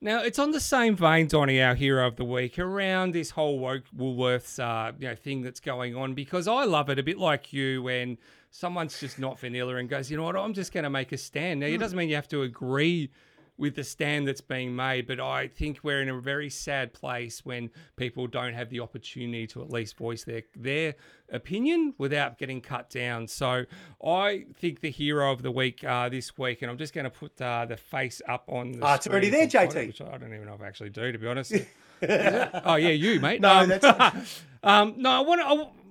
Now 0.00 0.22
it's 0.22 0.38
on 0.38 0.50
the 0.50 0.60
same 0.60 0.94
vein, 0.94 1.26
Donny, 1.26 1.62
our 1.62 1.74
hero 1.74 2.06
of 2.06 2.16
the 2.16 2.24
week, 2.24 2.58
around 2.58 3.12
this 3.12 3.30
whole 3.30 3.58
woke 3.58 3.84
Woolworths 3.96 4.58
uh, 4.58 4.92
you 4.98 5.08
know 5.08 5.14
thing 5.14 5.42
that's 5.42 5.60
going 5.60 5.96
on 5.96 6.14
because 6.14 6.46
I 6.46 6.64
love 6.64 6.90
it 6.90 6.98
a 6.98 7.02
bit 7.02 7.18
like 7.18 7.52
you 7.52 7.82
when 7.82 8.18
someone's 8.50 9.00
just 9.00 9.18
not 9.18 9.38
vanilla 9.38 9.76
and 9.76 9.88
goes, 9.88 10.10
you 10.10 10.16
know 10.16 10.24
what, 10.24 10.36
I'm 10.36 10.54
just 10.54 10.72
going 10.72 10.84
to 10.84 10.90
make 10.90 11.12
a 11.12 11.18
stand. 11.18 11.60
Now 11.60 11.66
it 11.66 11.78
doesn't 11.78 11.96
mean 11.96 12.08
you 12.08 12.14
have 12.14 12.28
to 12.28 12.42
agree 12.42 13.10
with 13.58 13.74
the 13.74 13.84
stand 13.84 14.28
that's 14.28 14.40
being 14.40 14.74
made. 14.74 15.06
But 15.06 15.20
I 15.20 15.48
think 15.48 15.80
we're 15.82 16.02
in 16.02 16.08
a 16.08 16.20
very 16.20 16.50
sad 16.50 16.92
place 16.92 17.44
when 17.44 17.70
people 17.96 18.26
don't 18.26 18.54
have 18.54 18.70
the 18.70 18.80
opportunity 18.80 19.46
to 19.48 19.62
at 19.62 19.70
least 19.70 19.96
voice 19.96 20.24
their 20.24 20.42
their 20.54 20.94
opinion 21.30 21.94
without 21.98 22.38
getting 22.38 22.60
cut 22.60 22.90
down. 22.90 23.28
So 23.28 23.64
I 24.04 24.46
think 24.54 24.80
the 24.80 24.90
hero 24.90 25.32
of 25.32 25.42
the 25.42 25.50
week 25.50 25.82
uh, 25.84 26.08
this 26.08 26.36
week, 26.38 26.62
and 26.62 26.70
I'm 26.70 26.78
just 26.78 26.94
going 26.94 27.04
to 27.04 27.10
put 27.10 27.40
uh, 27.40 27.66
the 27.66 27.76
face 27.76 28.22
up 28.28 28.44
on. 28.48 28.72
The 28.72 28.86
oh, 28.86 28.94
it's 28.94 29.06
already 29.06 29.30
there, 29.30 29.46
JT. 29.46 29.86
Which 29.86 30.00
I 30.00 30.18
don't 30.18 30.34
even 30.34 30.46
know 30.46 30.54
if 30.54 30.62
I 30.62 30.66
actually 30.66 30.90
do, 30.90 31.12
to 31.12 31.18
be 31.18 31.26
honest. 31.26 31.52
oh 32.02 32.74
yeah, 32.76 32.90
you 32.90 33.20
mate. 33.20 33.40
No, 33.40 33.50
um, 33.50 33.68
that's. 33.68 34.42
um, 34.62 34.94
no, 34.98 35.10
I 35.10 35.20
want 35.20 35.40
to. 35.40 35.85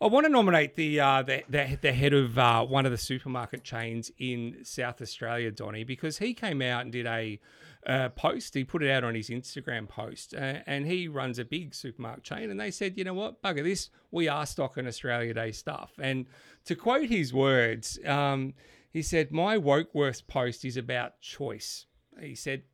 I 0.00 0.06
want 0.06 0.26
to 0.26 0.30
nominate 0.30 0.74
the 0.76 1.00
uh, 1.00 1.22
the, 1.22 1.42
the, 1.48 1.78
the 1.80 1.92
head 1.92 2.12
of 2.12 2.38
uh, 2.38 2.64
one 2.64 2.86
of 2.86 2.92
the 2.92 2.98
supermarket 2.98 3.64
chains 3.64 4.10
in 4.18 4.58
South 4.62 5.00
Australia, 5.00 5.50
Donny, 5.50 5.84
because 5.84 6.18
he 6.18 6.34
came 6.34 6.62
out 6.62 6.82
and 6.82 6.92
did 6.92 7.06
a 7.06 7.40
uh, 7.86 8.08
post. 8.10 8.54
He 8.54 8.64
put 8.64 8.82
it 8.82 8.90
out 8.90 9.04
on 9.04 9.14
his 9.14 9.30
Instagram 9.30 9.88
post, 9.88 10.34
uh, 10.34 10.58
and 10.66 10.86
he 10.86 11.08
runs 11.08 11.38
a 11.38 11.44
big 11.44 11.74
supermarket 11.74 12.24
chain. 12.24 12.50
And 12.50 12.60
they 12.60 12.70
said, 12.70 12.98
you 12.98 13.04
know 13.04 13.14
what, 13.14 13.42
bugger 13.42 13.62
this, 13.62 13.90
we 14.10 14.28
are 14.28 14.46
stocking 14.46 14.86
Australia 14.86 15.34
Day 15.34 15.52
stuff. 15.52 15.92
And 16.00 16.26
to 16.64 16.74
quote 16.74 17.08
his 17.08 17.32
words, 17.32 17.98
um, 18.04 18.54
he 18.92 19.02
said, 19.02 19.32
"My 19.32 19.56
Wokeworth 19.56 20.26
post 20.26 20.64
is 20.64 20.76
about 20.76 21.20
choice." 21.20 21.86
He 22.20 22.34
said, 22.34 22.64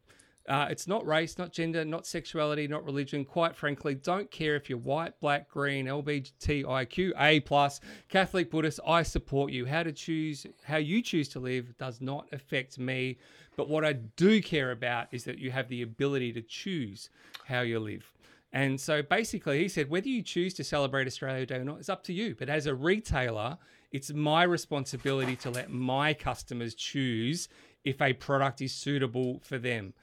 uh, 0.48 0.68
it's 0.70 0.86
not 0.86 1.06
race, 1.06 1.38
not 1.38 1.52
gender, 1.52 1.84
not 1.84 2.06
sexuality, 2.06 2.68
not 2.68 2.84
religion. 2.84 3.24
Quite 3.24 3.56
frankly, 3.56 3.94
don't 3.94 4.30
care 4.30 4.56
if 4.56 4.68
you're 4.68 4.78
white, 4.78 5.18
black, 5.20 5.48
green, 5.48 5.86
LGBTIQ, 5.86 7.12
A 7.18 7.40
plus, 7.40 7.80
Catholic, 8.08 8.50
Buddhist. 8.50 8.80
I 8.86 9.02
support 9.02 9.52
you. 9.52 9.66
How 9.66 9.82
to 9.82 9.92
choose, 9.92 10.46
how 10.64 10.76
you 10.76 11.02
choose 11.02 11.28
to 11.30 11.40
live, 11.40 11.76
does 11.78 12.00
not 12.00 12.28
affect 12.32 12.78
me. 12.78 13.18
But 13.56 13.68
what 13.68 13.84
I 13.84 13.94
do 13.94 14.40
care 14.42 14.70
about 14.70 15.08
is 15.12 15.24
that 15.24 15.38
you 15.38 15.50
have 15.50 15.68
the 15.68 15.82
ability 15.82 16.32
to 16.34 16.42
choose 16.42 17.10
how 17.46 17.62
you 17.62 17.78
live. 17.78 18.12
And 18.52 18.80
so 18.80 19.02
basically, 19.02 19.62
he 19.62 19.68
said, 19.68 19.90
whether 19.90 20.08
you 20.08 20.22
choose 20.22 20.54
to 20.54 20.64
celebrate 20.64 21.06
Australia 21.06 21.44
Day 21.44 21.56
or 21.56 21.64
not, 21.64 21.78
it's 21.78 21.88
up 21.88 22.04
to 22.04 22.12
you. 22.12 22.34
But 22.38 22.48
as 22.48 22.66
a 22.66 22.74
retailer, 22.74 23.58
it's 23.92 24.12
my 24.12 24.44
responsibility 24.44 25.36
to 25.36 25.50
let 25.50 25.70
my 25.70 26.14
customers 26.14 26.74
choose 26.74 27.48
if 27.84 28.00
a 28.00 28.12
product 28.12 28.60
is 28.60 28.72
suitable 28.72 29.40
for 29.44 29.58
them. 29.58 29.94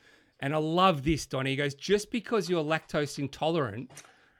And 0.43 0.53
I 0.53 0.57
love 0.57 1.05
this, 1.05 1.25
Donny. 1.25 1.51
He 1.51 1.55
goes, 1.55 1.73
just 1.73 2.11
because 2.11 2.49
you're 2.49 2.65
lactose 2.65 3.17
intolerant, 3.17 3.89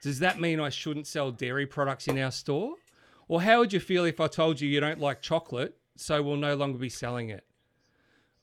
does 0.01 0.19
that 0.19 0.37
mean 0.37 0.59
I 0.59 0.67
shouldn't 0.67 1.07
sell 1.07 1.31
dairy 1.31 1.65
products 1.65 2.09
in 2.09 2.19
our 2.19 2.29
store? 2.29 2.73
Or 3.29 3.41
how 3.41 3.59
would 3.59 3.71
you 3.71 3.79
feel 3.79 4.03
if 4.03 4.19
I 4.19 4.27
told 4.27 4.59
you 4.59 4.67
you 4.67 4.81
don't 4.81 4.99
like 4.99 5.21
chocolate, 5.21 5.77
so 5.95 6.21
we'll 6.21 6.35
no 6.35 6.55
longer 6.55 6.77
be 6.77 6.89
selling 6.89 7.29
it? 7.29 7.45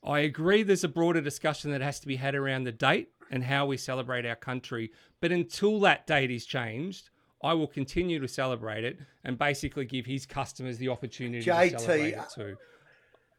I 0.03 0.21
agree 0.21 0.63
there's 0.63 0.83
a 0.83 0.87
broader 0.87 1.21
discussion 1.21 1.69
that 1.69 1.81
has 1.81 1.99
to 1.99 2.07
be 2.07 2.15
had 2.15 2.33
around 2.33 2.63
the 2.63 2.71
date 2.71 3.09
and 3.29 3.43
how 3.43 3.67
we 3.67 3.77
celebrate 3.77 4.25
our 4.25 4.35
country. 4.35 4.91
But 5.19 5.31
until 5.31 5.79
that 5.81 6.07
date 6.07 6.31
is 6.31 6.47
changed, 6.47 7.11
I 7.43 7.53
will 7.53 7.67
continue 7.67 8.19
to 8.21 8.27
celebrate 8.27 8.85
it 8.85 8.97
and 9.23 9.37
basically 9.37 9.85
give 9.85 10.07
his 10.07 10.25
customers 10.25 10.79
the 10.79 10.89
opportunity 10.89 11.45
JT, 11.45 11.71
to 11.73 11.79
celebrate 11.79 12.13
it 12.13 12.23
too. 12.33 12.57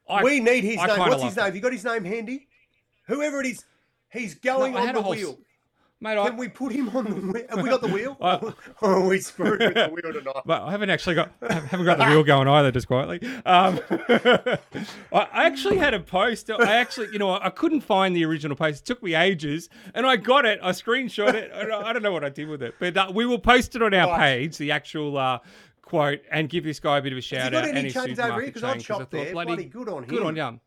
I, 0.08 0.22
we 0.22 0.38
need 0.38 0.62
his 0.62 0.78
I 0.78 0.86
name. 0.86 0.98
What's 1.00 1.24
his 1.24 1.36
name? 1.36 1.46
Have 1.46 1.56
you 1.56 1.60
got 1.60 1.72
his 1.72 1.84
name 1.84 2.04
handy? 2.04 2.46
Whoever 3.08 3.40
it 3.40 3.46
is, 3.46 3.64
He's 4.12 4.34
going 4.34 4.74
no, 4.74 4.78
on 4.78 4.94
the 4.94 5.00
wheel. 5.00 5.38
Mate, 6.02 6.16
Can 6.16 6.32
I, 6.32 6.34
we 6.34 6.48
put 6.48 6.72
him 6.72 6.88
on 6.96 7.04
the 7.04 7.14
wheel? 7.14 7.44
Have 7.48 7.62
we 7.62 7.70
got 7.70 7.80
the 7.80 7.86
wheel? 7.86 8.16
I, 8.20 8.52
oh, 8.82 9.08
we 9.08 9.20
screwed 9.20 9.60
with 9.60 9.74
the 9.74 9.88
wheel 9.88 10.12
tonight. 10.12 10.42
But 10.44 10.62
I 10.62 10.72
haven't 10.72 10.90
actually 10.90 11.14
got 11.14 11.30
haven't 11.40 11.84
got 11.84 11.98
the 11.98 12.06
wheel 12.06 12.24
going 12.24 12.48
either, 12.48 12.72
just 12.72 12.88
quietly. 12.88 13.20
Um, 13.46 13.78
I 15.12 15.46
actually 15.46 15.78
had 15.78 15.94
a 15.94 16.00
post. 16.00 16.50
I 16.50 16.74
actually, 16.74 17.10
you 17.12 17.20
know, 17.20 17.38
I 17.40 17.50
couldn't 17.50 17.82
find 17.82 18.16
the 18.16 18.24
original 18.24 18.56
post. 18.56 18.82
It 18.82 18.84
took 18.84 19.00
me 19.00 19.14
ages, 19.14 19.68
and 19.94 20.04
I 20.04 20.16
got 20.16 20.44
it. 20.44 20.58
I 20.60 20.72
screenshot 20.72 21.34
it. 21.34 21.52
I 21.52 21.92
don't 21.92 22.02
know 22.02 22.12
what 22.12 22.24
I 22.24 22.30
did 22.30 22.48
with 22.48 22.64
it, 22.64 22.74
but 22.80 22.96
uh, 22.96 23.12
we 23.14 23.24
will 23.24 23.38
post 23.38 23.76
it 23.76 23.82
on 23.82 23.94
our 23.94 24.18
page. 24.18 24.58
The 24.58 24.72
actual. 24.72 25.16
Uh, 25.16 25.38
quote 25.82 26.20
and 26.30 26.48
give 26.48 26.64
this 26.64 26.80
guy 26.80 26.96
a 26.96 27.02
bit 27.02 27.12
of 27.12 27.18
a 27.18 27.20
shout 27.20 27.52
out. 27.52 27.64
Has 27.64 27.66
he 27.66 27.72
got 27.72 27.78
any 27.78 27.90
chains 27.90 28.18
over 28.18 28.40
here? 28.40 28.46
Because 28.46 28.64
I've 28.64 28.82
shopped 28.82 29.10
there. 29.10 29.32
Bloody, 29.32 29.48
bloody 29.48 29.64
good 29.66 29.88
on 29.90 30.04
him. 30.04 30.08
Good 30.08 30.22
on 30.22 30.36
you, 30.36 30.60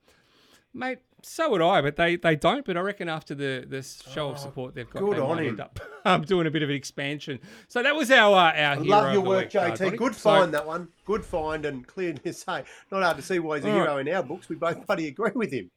mate 0.72 1.00
so 1.26 1.50
would 1.50 1.62
I, 1.62 1.82
but 1.82 1.96
they, 1.96 2.16
they 2.16 2.36
don't. 2.36 2.66
But 2.66 2.78
I 2.78 2.82
reckon 2.82 3.10
after 3.10 3.34
the 3.34 3.66
this 3.68 4.04
show 4.12 4.28
oh, 4.28 4.32
of 4.32 4.40
support 4.40 4.76
they've 4.76 4.90
got, 4.90 5.00
good 5.00 5.18
they 5.18 5.22
on 5.22 5.40
him. 5.40 5.48
end 5.48 5.60
up 5.60 5.80
um, 6.06 6.22
doing 6.22 6.48
a 6.48 6.52
bit 6.52 6.64
of 6.64 6.70
an 6.70 6.76
expansion. 6.76 7.40
So 7.68 7.82
that 7.82 7.96
was 7.96 8.12
our 8.12 8.36
uh, 8.36 8.54
our 8.54 8.76
hero. 8.76 8.88
Love 8.88 9.14
your 9.14 9.22
work, 9.22 9.46
week, 9.46 9.64
JT. 9.64 9.82
Uh, 9.82 9.90
good 9.96 10.16
find 10.16 10.48
so, 10.48 10.52
that 10.52 10.66
one. 10.66 10.88
Good 11.06 11.26
find 11.26 11.66
and 11.66 11.86
clear 11.86 12.14
to 12.14 12.34
say. 12.34 12.64
Not 12.92 13.04
hard 13.04 13.18
to 13.18 13.24
see 13.24 13.40
why 13.40 13.58
he's 13.58 13.66
a 13.66 13.72
hero 13.72 13.96
right. 13.96 14.08
in 14.08 14.14
our 14.14 14.24
books. 14.24 14.50
We 14.50 14.56
both 14.56 14.86
bloody 14.86 15.08
agree 15.08 15.32
with 15.34 15.52
him. 15.52 15.72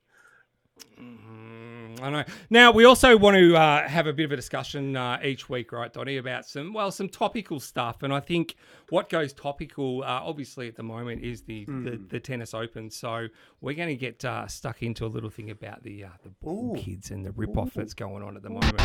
Mm-hmm. 1.01 1.78
I 2.01 2.11
know. 2.11 2.25
Now 2.51 2.71
we 2.71 2.85
also 2.85 3.17
want 3.17 3.37
to 3.37 3.57
uh, 3.57 3.89
have 3.89 4.07
a 4.07 4.13
bit 4.13 4.25
of 4.25 4.33
a 4.33 4.37
discussion 4.37 4.97
uh, 4.97 5.19
each 5.23 5.49
week, 5.49 5.73
right, 5.73 5.93
Donny, 5.93 6.17
about 6.17 6.47
some 6.47 6.73
well, 6.73 6.91
some 6.91 7.09
topical 7.09 7.61
stuff. 7.61 8.03
And 8.03 8.13
I 8.13 8.21
think 8.21 8.57
what 8.91 9.09
goes 9.09 9.33
topical, 9.33 10.03
uh, 10.03 10.21
obviously 10.23 10.69
at 10.69 10.77
the 10.77 10.83
moment, 10.83 11.23
is 11.23 11.43
the, 11.43 11.67
mm. 11.67 11.85
the, 11.85 11.97
the 11.97 12.21
tennis 12.21 12.55
Open. 12.55 12.91
So 12.91 13.29
we're 13.61 13.75
going 13.75 13.89
to 13.89 13.97
get 13.97 14.25
uh, 14.25 14.47
stuck 14.47 14.83
into 14.83 15.05
a 15.05 15.09
little 15.09 15.31
thing 15.31 15.51
about 15.51 15.83
the 15.83 16.05
uh, 16.05 16.09
the 16.23 16.31
ball 16.31 16.77
Ooh. 16.77 16.81
kids 16.81 17.11
and 17.11 17.25
the 17.25 17.33
rip 17.33 17.57
off 17.57 17.75
that's 17.75 17.95
going 17.95 18.23
on 18.23 18.37
at 18.37 18.43
the 18.43 18.51
moment. 18.51 18.81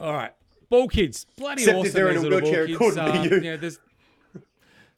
All 0.00 0.14
right, 0.14 0.32
ball 0.70 0.88
kids, 0.88 1.26
bloody 1.36 1.62
Except 1.62 1.78
awesome. 1.78 1.92
They're 1.92 2.08
in 2.08 2.16
a 2.16 2.22
wheelchair, 2.22 2.64
it 2.64 2.78
couldn't 2.78 2.98
uh, 2.98 3.22
be 3.22 3.28
you. 3.28 3.40
Yeah, 3.42 3.56
there's 3.56 3.78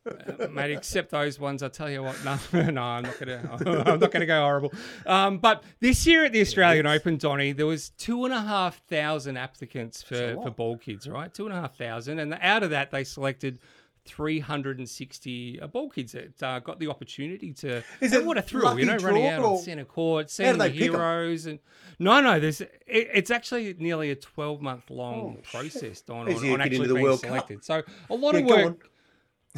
Uh, 0.05 0.49
mate, 0.49 0.73
except 0.73 1.11
those 1.11 1.39
ones, 1.39 1.63
I 1.63 1.69
tell 1.69 1.91
you 1.91 2.03
what, 2.03 2.17
no, 2.53 2.71
no, 2.71 2.83
I'm 2.83 3.05
not 3.05 3.19
gonna, 3.19 3.85
I'm 3.87 4.01
not 4.01 4.11
gonna 4.11 4.27
go 4.27 4.41
horrible. 4.41 4.73
Um, 5.07 5.39
but 5.39 5.63
this 5.81 6.07
year 6.07 6.25
at 6.25 6.33
the 6.33 6.41
Australian 6.41 6.87
yes. 6.87 6.97
Open, 6.97 7.17
Donny, 7.17 7.53
there 7.53 7.67
was 7.67 7.91
two 7.91 8.25
and 8.25 8.35
a 8.35 8.41
half 8.41 8.83
thousand 8.89 9.37
applicants 9.37 10.03
for, 10.03 10.35
for 10.43 10.51
ball 10.51 10.77
kids, 10.77 11.09
right? 11.09 11.33
Two 11.33 11.47
and 11.47 11.55
a 11.57 11.61
half 11.61 11.77
thousand, 11.77 12.19
and 12.19 12.37
out 12.41 12.63
of 12.63 12.71
that, 12.71 12.91
they 12.91 13.05
selected 13.05 13.59
360 14.05 15.61
uh, 15.61 15.67
ball 15.69 15.89
kids 15.89 16.13
that 16.13 16.43
uh, 16.43 16.59
got 16.59 16.81
the 16.81 16.89
opportunity 16.89 17.53
to. 17.53 17.83
Is 18.01 18.13
it 18.13 18.25
what 18.25 18.37
a 18.37 18.43
thrill, 18.43 18.79
you 18.79 18.87
know, 18.87 18.97
running 18.97 19.29
out 19.29 19.45
on 19.45 19.59
centre 19.59 19.85
court, 19.85 20.31
seeing 20.31 20.59
the 20.59 20.69
heroes, 20.69 21.47
and 21.47 21.61
no, 21.99 22.21
no, 22.21 22.41
there's 22.41 22.61
it, 22.61 22.71
it's 22.87 23.31
actually 23.31 23.75
nearly 23.79 24.11
a 24.11 24.17
12 24.17 24.61
month 24.61 24.91
long 24.91 25.39
oh, 25.39 25.43
process 25.51 26.03
on, 26.09 26.33
on, 26.33 26.51
on 26.51 26.61
actually 26.61 26.93
being 26.93 27.17
selected. 27.17 27.59
Cup. 27.59 27.65
So 27.65 27.83
a 28.11 28.15
lot 28.15 28.35
yeah, 28.35 28.41
of 28.41 28.47
work. 28.47 28.89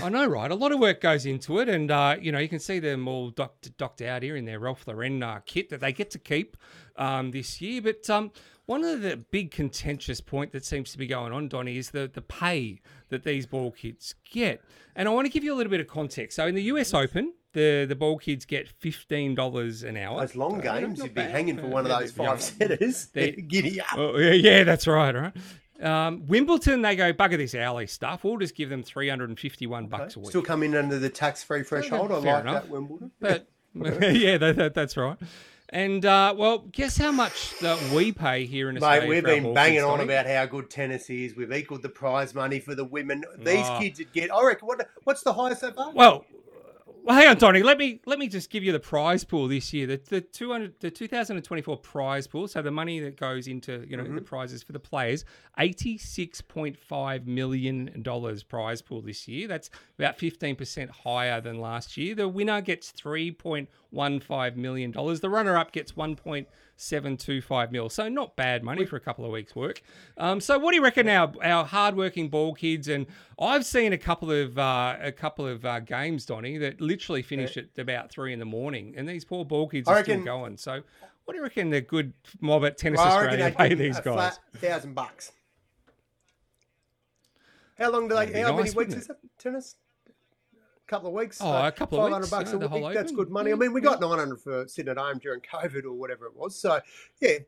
I 0.02 0.08
know, 0.08 0.26
right? 0.26 0.50
A 0.50 0.54
lot 0.56 0.72
of 0.72 0.80
work 0.80 1.00
goes 1.00 1.24
into 1.24 1.60
it, 1.60 1.68
and 1.68 1.90
uh, 1.90 2.16
you 2.20 2.32
know 2.32 2.40
you 2.40 2.48
can 2.48 2.58
see 2.58 2.80
them 2.80 3.06
all 3.06 3.30
docked, 3.30 3.76
docked 3.76 4.02
out 4.02 4.22
here 4.22 4.36
in 4.36 4.44
their 4.44 4.58
Ralph 4.58 4.86
Lauren 4.88 5.22
uh, 5.22 5.40
kit 5.46 5.68
that 5.70 5.80
they 5.80 5.92
get 5.92 6.10
to 6.12 6.18
keep 6.18 6.56
um, 6.96 7.30
this 7.30 7.60
year. 7.60 7.80
But 7.80 8.08
um, 8.10 8.32
one 8.66 8.82
of 8.82 9.02
the 9.02 9.16
big 9.16 9.52
contentious 9.52 10.20
point 10.20 10.52
that 10.52 10.64
seems 10.64 10.90
to 10.92 10.98
be 10.98 11.06
going 11.06 11.32
on, 11.32 11.48
Donny, 11.48 11.76
is 11.76 11.90
the 11.90 12.10
the 12.12 12.22
pay 12.22 12.80
that 13.10 13.22
these 13.22 13.46
ball 13.46 13.70
kids 13.70 14.16
get. 14.30 14.62
And 14.96 15.08
I 15.08 15.12
want 15.12 15.26
to 15.26 15.32
give 15.32 15.44
you 15.44 15.54
a 15.54 15.56
little 15.56 15.70
bit 15.70 15.80
of 15.80 15.86
context. 15.86 16.36
So 16.36 16.46
in 16.46 16.56
the 16.56 16.62
US 16.64 16.92
Open, 16.92 17.32
the 17.52 17.86
the 17.88 17.94
ball 17.94 18.18
kids 18.18 18.44
get 18.44 18.68
fifteen 18.68 19.36
dollars 19.36 19.84
an 19.84 19.96
hour. 19.96 20.20
Those 20.20 20.34
long 20.34 20.60
games, 20.60 20.98
you'd 20.98 21.14
be 21.14 21.22
hanging 21.22 21.56
for 21.56 21.68
one 21.68 21.88
of 21.88 21.96
those 21.96 22.10
five 22.10 22.42
setters. 22.42 23.06
Giddy 23.14 23.80
up. 23.80 23.96
Oh, 23.96 24.18
yeah, 24.18 24.32
yeah, 24.32 24.64
that's 24.64 24.88
right. 24.88 25.14
Right. 25.14 25.32
Um, 25.84 26.26
Wimbledon, 26.26 26.82
they 26.82 26.96
go 26.96 27.12
bugger 27.12 27.36
this 27.36 27.54
hourly 27.54 27.86
stuff. 27.86 28.24
We'll 28.24 28.38
just 28.38 28.54
give 28.54 28.70
them 28.70 28.82
three 28.82 29.08
hundred 29.08 29.28
and 29.28 29.38
fifty-one 29.38 29.84
okay. 29.84 29.90
bucks 29.90 30.16
a 30.16 30.20
week. 30.20 30.30
Still 30.30 30.42
come 30.42 30.62
in 30.62 30.74
under 30.74 30.98
the 30.98 31.10
tax-free 31.10 31.64
threshold. 31.64 32.10
I 32.10 32.16
like 32.16 32.40
enough. 32.42 32.62
that 32.62 32.68
Wimbledon. 32.70 33.10
But 33.20 33.46
yeah, 33.74 34.38
that, 34.38 34.56
that, 34.56 34.74
that's 34.74 34.96
right. 34.96 35.18
And 35.70 36.06
uh, 36.06 36.34
well, 36.36 36.58
guess 36.58 36.96
how 36.96 37.10
much 37.10 37.58
that 37.58 37.80
we 37.92 38.12
pay 38.12 38.46
here 38.46 38.70
in 38.70 38.76
Australia? 38.76 39.00
Mate, 39.00 39.08
we've 39.08 39.24
been 39.24 39.54
banging 39.54 39.82
on 39.82 40.00
about 40.00 40.26
how 40.26 40.46
good 40.46 40.70
tennis 40.70 41.10
is. 41.10 41.34
We've 41.34 41.52
equalled 41.52 41.82
the 41.82 41.88
prize 41.88 42.34
money 42.34 42.60
for 42.60 42.74
the 42.74 42.84
women. 42.84 43.24
These 43.38 43.66
oh. 43.66 43.78
kids 43.80 43.98
would 43.98 44.12
get. 44.12 44.32
I 44.32 44.44
reckon. 44.44 44.68
What, 44.68 44.88
what's 45.02 45.22
the 45.22 45.32
highest 45.32 45.62
so 45.62 45.72
far? 45.72 45.92
Well, 45.92 46.24
well, 47.04 47.14
hang 47.14 47.28
on, 47.28 47.36
Tony. 47.36 47.62
Let 47.62 47.76
me 47.76 48.00
let 48.06 48.18
me 48.18 48.28
just 48.28 48.48
give 48.48 48.64
you 48.64 48.72
the 48.72 48.80
prize 48.80 49.24
pool 49.24 49.46
this 49.46 49.74
year. 49.74 49.86
The 49.86 50.00
the 50.08 50.20
two 50.22 50.50
hundred 50.50 50.80
the 50.80 50.90
two 50.90 51.06
thousand 51.06 51.36
and 51.36 51.44
twenty 51.44 51.60
four 51.60 51.76
prize 51.76 52.26
pool. 52.26 52.48
So 52.48 52.62
the 52.62 52.70
money 52.70 52.98
that 53.00 53.18
goes 53.18 53.46
into 53.46 53.84
you 53.86 53.98
know 53.98 54.04
mm-hmm. 54.04 54.14
the 54.14 54.22
prizes 54.22 54.62
for 54.62 54.72
the 54.72 54.80
players, 54.80 55.26
eighty 55.58 55.98
six 55.98 56.40
point 56.40 56.78
five 56.78 57.26
million 57.26 58.00
dollars 58.00 58.42
prize 58.42 58.80
pool 58.80 59.02
this 59.02 59.28
year. 59.28 59.46
That's 59.46 59.68
about 59.98 60.16
fifteen 60.16 60.56
percent 60.56 60.90
higher 60.90 61.42
than 61.42 61.60
last 61.60 61.98
year. 61.98 62.14
The 62.14 62.26
winner 62.26 62.62
gets 62.62 62.90
three 62.90 63.30
point 63.30 63.68
one 63.90 64.18
five 64.18 64.56
million 64.56 64.90
dollars. 64.90 65.20
The 65.20 65.28
runner 65.28 65.58
up 65.58 65.72
gets 65.72 65.94
one 65.94 66.16
point 66.16 66.48
725 66.76 67.72
mil. 67.72 67.88
So 67.88 68.08
not 68.08 68.36
bad 68.36 68.62
money 68.62 68.84
for 68.84 68.96
a 68.96 69.00
couple 69.00 69.24
of 69.24 69.30
weeks' 69.30 69.54
work. 69.54 69.82
Um, 70.16 70.40
so 70.40 70.58
what 70.58 70.70
do 70.70 70.76
you 70.76 70.82
reckon 70.82 71.08
our 71.08 71.32
our 71.42 71.64
hardworking 71.64 72.28
ball 72.28 72.54
kids 72.54 72.88
and 72.88 73.06
I've 73.38 73.64
seen 73.64 73.92
a 73.92 73.98
couple 73.98 74.30
of 74.30 74.58
uh, 74.58 74.96
a 75.00 75.12
couple 75.12 75.46
of 75.46 75.64
uh, 75.64 75.80
games, 75.80 76.26
Donny, 76.26 76.58
that 76.58 76.80
literally 76.80 77.22
finish 77.22 77.56
at 77.56 77.66
about 77.78 78.10
three 78.10 78.32
in 78.32 78.38
the 78.38 78.44
morning, 78.44 78.94
and 78.96 79.08
these 79.08 79.24
poor 79.24 79.44
ball 79.44 79.68
kids 79.68 79.88
are 79.88 79.96
reckon, 79.96 80.22
still 80.22 80.38
going. 80.38 80.56
So 80.56 80.82
what 81.24 81.34
do 81.34 81.38
you 81.38 81.42
reckon 81.42 81.70
the 81.70 81.80
good 81.80 82.12
mob 82.40 82.64
at 82.64 82.78
Tennis 82.78 82.98
well, 82.98 83.08
Australia 83.08 83.54
pay 83.56 83.74
these 83.74 83.98
guys? 84.00 84.38
thousand 84.56 84.94
bucks. 84.94 85.32
How 87.78 87.90
long 87.90 88.08
do 88.08 88.14
they? 88.14 88.40
How 88.42 88.56
nice, 88.56 88.74
many 88.74 88.86
weeks 88.86 88.94
is 88.94 89.10
it? 89.10 89.16
Tennis? 89.38 89.76
Couple 90.86 91.08
of 91.08 91.14
weeks. 91.14 91.38
Oh, 91.40 91.66
a 91.66 91.72
couple 91.72 92.04
of 92.04 92.12
weeks. 92.12 92.30
bucks 92.30 92.52
a 92.52 92.58
week. 92.58 92.94
That's 92.94 93.12
good 93.12 93.30
money. 93.30 93.52
I 93.52 93.54
mean, 93.54 93.72
we 93.72 93.80
got 93.80 94.00
yeah. 94.00 94.08
900 94.08 94.40
for 94.40 94.68
sitting 94.68 94.90
at 94.90 94.98
home 94.98 95.18
during 95.18 95.40
COVID 95.40 95.84
or 95.84 95.92
whatever 95.92 96.26
it 96.26 96.36
was. 96.36 96.58
So, 96.58 96.80
yeah. 97.20 97.38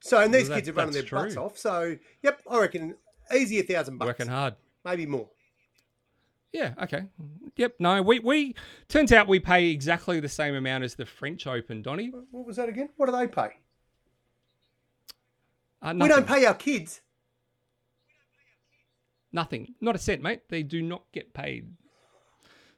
So, 0.00 0.20
and 0.20 0.32
these 0.32 0.48
well, 0.48 0.50
that, 0.50 0.54
kids 0.56 0.68
are 0.68 0.72
running 0.72 0.92
their 0.92 1.02
true. 1.02 1.18
butts 1.18 1.36
off. 1.36 1.58
So, 1.58 1.96
yep, 2.22 2.40
I 2.50 2.60
reckon 2.60 2.94
easy 3.34 3.60
a 3.60 3.62
thousand 3.62 3.98
bucks. 3.98 4.08
Working 4.08 4.28
hard. 4.28 4.54
Maybe 4.84 5.06
more. 5.06 5.28
Yeah, 6.52 6.74
okay. 6.82 7.04
Yep, 7.56 7.74
no, 7.80 8.00
we, 8.02 8.18
we 8.20 8.54
turns 8.88 9.12
out 9.12 9.28
we 9.28 9.40
pay 9.40 9.68
exactly 9.68 10.20
the 10.20 10.28
same 10.28 10.54
amount 10.54 10.84
as 10.84 10.94
the 10.94 11.04
French 11.04 11.46
Open, 11.46 11.82
Donny. 11.82 12.12
What 12.30 12.46
was 12.46 12.56
that 12.56 12.68
again? 12.68 12.88
What 12.96 13.06
do 13.06 13.12
they 13.12 13.26
pay? 13.26 13.58
Uh, 15.82 15.94
we 15.98 16.08
don't 16.08 16.26
pay 16.26 16.46
our 16.46 16.54
kids. 16.54 17.00
Nothing. 19.32 19.74
Not 19.80 19.96
a 19.96 19.98
cent, 19.98 20.22
mate. 20.22 20.42
They 20.48 20.62
do 20.62 20.80
not 20.80 21.02
get 21.12 21.34
paid. 21.34 21.68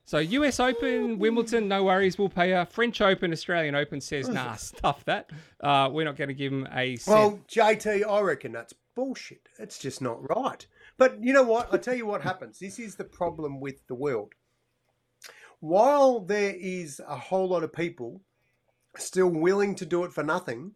So 0.09 0.21
US 0.21 0.59
Open, 0.59 1.19
Wimbledon, 1.19 1.69
no 1.69 1.85
worries, 1.85 2.17
we'll 2.17 2.31
pay 2.31 2.53
a 2.53 2.65
French 2.65 3.03
Open, 3.03 3.31
Australian 3.31 3.75
Open 3.75 4.01
says, 4.01 4.27
nah, 4.27 4.55
stuff 4.55 5.05
that. 5.05 5.29
Uh, 5.61 5.91
we're 5.93 6.07
not 6.07 6.17
going 6.17 6.29
to 6.29 6.35
give 6.35 6.51
them 6.51 6.67
a 6.73 6.97
cent. 6.97 7.15
Well, 7.15 7.41
JT, 7.47 8.09
I 8.09 8.21
reckon 8.23 8.53
that's 8.53 8.73
bullshit. 8.97 9.51
It's 9.59 9.79
just 9.79 10.01
not 10.01 10.27
right. 10.35 10.67
But 10.97 11.23
you 11.23 11.35
know 11.35 11.43
what? 11.43 11.75
I 11.75 11.77
tell 11.77 11.95
you 11.95 12.07
what 12.07 12.23
happens. 12.23 12.59
This 12.59 12.79
is 12.79 12.95
the 12.95 13.05
problem 13.05 13.61
with 13.61 13.87
the 13.87 13.95
world. 13.95 14.33
While 15.61 16.21
there 16.21 16.55
is 16.59 17.03
a 17.07 17.19
whole 17.19 17.51
lot 17.51 17.63
of 17.63 17.75
people 17.75 18.23
still 18.97 19.29
willing 19.29 19.75
to 19.75 19.85
do 19.85 20.05
it 20.05 20.13
for 20.15 20.25
nothing, 20.25 20.73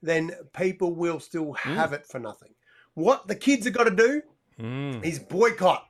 then 0.00 0.30
people 0.56 0.94
will 0.94 1.18
still 1.18 1.54
hmm. 1.58 1.74
have 1.74 1.90
mm. 1.90 1.94
it 1.94 2.06
for 2.06 2.20
nothing. 2.20 2.54
What 2.94 3.26
the 3.26 3.34
kids 3.34 3.64
have 3.64 3.74
got 3.74 3.88
to 3.88 3.96
do 3.96 4.22
mm. 4.60 5.04
is 5.04 5.18
boycott. 5.18 5.88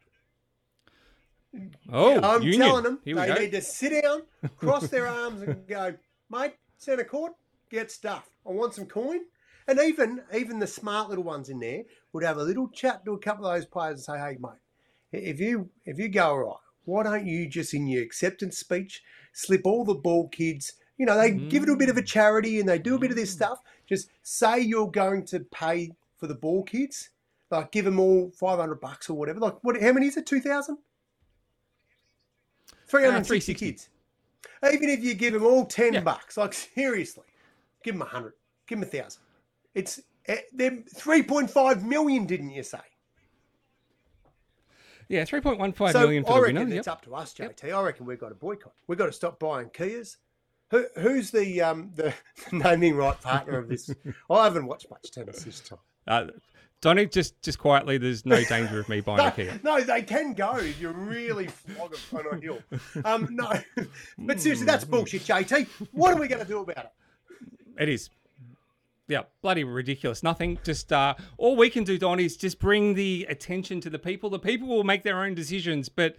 Oh, 1.92 2.20
I'm 2.20 2.42
union. 2.42 2.60
telling 2.60 2.84
them 2.84 3.00
they 3.04 3.12
go. 3.12 3.34
need 3.34 3.52
to 3.52 3.62
sit 3.62 4.02
down, 4.02 4.22
cross 4.56 4.88
their 4.88 5.06
arms, 5.06 5.42
and 5.42 5.66
go, 5.66 5.94
mate, 6.30 6.54
centre 6.76 7.04
court, 7.04 7.32
get 7.70 7.90
stuff. 7.90 8.28
I 8.46 8.52
want 8.52 8.74
some 8.74 8.86
coin. 8.86 9.20
And 9.68 9.80
even 9.80 10.22
even 10.32 10.60
the 10.60 10.66
smart 10.66 11.08
little 11.08 11.24
ones 11.24 11.48
in 11.48 11.58
there 11.58 11.82
would 12.12 12.22
have 12.22 12.36
a 12.36 12.44
little 12.44 12.68
chat 12.68 13.04
to 13.04 13.14
a 13.14 13.18
couple 13.18 13.46
of 13.46 13.54
those 13.54 13.66
players 13.66 13.94
and 13.94 14.02
say, 14.02 14.18
hey, 14.18 14.38
mate, 14.40 14.60
if 15.12 15.40
you 15.40 15.70
if 15.84 15.98
you 15.98 16.08
go 16.08 16.28
all 16.28 16.38
right, 16.38 16.56
why 16.84 17.02
don't 17.02 17.26
you 17.26 17.48
just 17.48 17.74
in 17.74 17.88
your 17.88 18.02
acceptance 18.02 18.58
speech 18.58 19.02
slip 19.32 19.62
all 19.64 19.84
the 19.84 19.94
ball 19.94 20.28
kids, 20.28 20.74
you 20.96 21.04
know, 21.04 21.18
they 21.18 21.32
mm. 21.32 21.50
give 21.50 21.62
it 21.62 21.68
a 21.68 21.76
bit 21.76 21.88
of 21.88 21.96
a 21.96 22.02
mm. 22.02 22.06
charity 22.06 22.60
and 22.60 22.68
they 22.68 22.78
do 22.78 22.94
a 22.94 22.98
bit 22.98 23.10
of 23.10 23.16
this 23.16 23.32
mm. 23.32 23.36
stuff. 23.36 23.58
Just 23.88 24.08
say 24.22 24.60
you're 24.60 24.90
going 24.90 25.24
to 25.26 25.40
pay 25.40 25.92
for 26.16 26.26
the 26.26 26.34
ball 26.34 26.62
kids, 26.62 27.10
like 27.50 27.72
give 27.72 27.84
them 27.84 27.98
all 27.98 28.30
five 28.38 28.58
hundred 28.58 28.80
bucks 28.80 29.10
or 29.10 29.14
whatever. 29.14 29.40
Like 29.40 29.62
what? 29.62 29.80
How 29.82 29.92
many 29.92 30.06
is 30.06 30.16
it? 30.16 30.26
Two 30.26 30.40
thousand? 30.40 30.78
360 32.86 33.52
uh, 33.52 33.58
kids. 33.58 33.88
Even 34.72 34.88
if 34.88 35.02
you 35.02 35.14
give 35.14 35.34
them 35.34 35.44
all 35.44 35.66
10 35.66 35.94
yeah. 35.94 36.00
bucks, 36.00 36.36
like 36.36 36.54
seriously, 36.54 37.24
give 37.82 37.94
them 37.94 38.00
100, 38.00 38.32
give 38.66 38.80
them 38.80 38.88
a 38.88 38.96
1,000. 38.96 39.22
It's 39.74 40.00
eh, 40.26 40.38
they're 40.52 40.70
3.5 40.70 41.82
million, 41.82 42.26
didn't 42.26 42.50
you 42.50 42.62
say? 42.62 42.78
Yeah, 45.08 45.24
three 45.24 45.40
point 45.40 45.58
one 45.58 45.72
five 45.72 45.92
so 45.92 46.00
million 46.00 46.24
for 46.24 46.32
I 46.32 46.34
the 46.34 46.40
reckon 46.42 46.56
winner. 46.56 46.76
It's 46.76 46.86
yep. 46.86 46.94
up 46.94 47.02
to 47.02 47.14
us, 47.14 47.32
JT. 47.32 47.62
Yep. 47.62 47.74
I 47.74 47.82
reckon 47.82 48.06
we've 48.06 48.18
got 48.18 48.30
to 48.30 48.34
boycott. 48.34 48.72
We've 48.88 48.98
got 48.98 49.06
to 49.06 49.12
stop 49.12 49.38
buying 49.38 49.68
Kias. 49.68 50.16
Who, 50.70 50.84
who's 50.98 51.30
the 51.30 51.62
um, 51.62 51.92
the 51.94 52.12
naming 52.52 52.96
right 52.96 53.20
partner 53.20 53.58
of 53.58 53.68
this? 53.68 53.88
I 54.30 54.44
haven't 54.44 54.66
watched 54.66 54.90
much 54.90 55.12
tennis 55.12 55.44
this 55.44 55.60
time. 55.60 55.78
Uh, 56.08 56.26
Donny, 56.80 57.06
just 57.06 57.40
just 57.42 57.58
quietly, 57.58 57.98
there's 57.98 58.26
no 58.26 58.42
danger 58.48 58.80
of 58.80 58.88
me 58.88 59.00
buying 59.00 59.18
no, 59.18 59.26
a 59.28 59.30
Kia. 59.30 59.60
No, 59.62 59.80
they 59.80 60.02
can 60.02 60.34
go 60.34 60.56
if 60.56 60.80
you 60.80 60.90
really 60.90 61.46
flog 61.46 61.92
them 61.92 62.26
on 62.26 62.38
a 62.38 62.40
hill. 62.40 62.58
Um, 63.04 63.28
no, 63.30 63.52
but 64.18 64.40
seriously, 64.40 64.66
that's 64.66 64.84
bullshit, 64.84 65.22
JT. 65.22 65.66
What 65.92 66.14
are 66.14 66.20
we 66.20 66.28
going 66.28 66.42
to 66.42 66.48
do 66.48 66.60
about 66.60 66.86
it? 66.86 66.92
It 67.78 67.88
is. 67.88 68.10
Yeah, 69.08 69.22
bloody 69.40 69.62
ridiculous. 69.62 70.22
Nothing. 70.22 70.58
Just 70.64 70.92
uh, 70.92 71.14
all 71.38 71.56
we 71.56 71.70
can 71.70 71.84
do, 71.84 71.96
Don, 71.96 72.18
is 72.18 72.36
just 72.36 72.58
bring 72.58 72.94
the 72.94 73.24
attention 73.28 73.80
to 73.82 73.90
the 73.90 73.98
people. 73.98 74.30
The 74.30 74.38
people 74.38 74.66
will 74.66 74.84
make 74.84 75.04
their 75.04 75.22
own 75.22 75.34
decisions, 75.34 75.88
but 75.88 76.16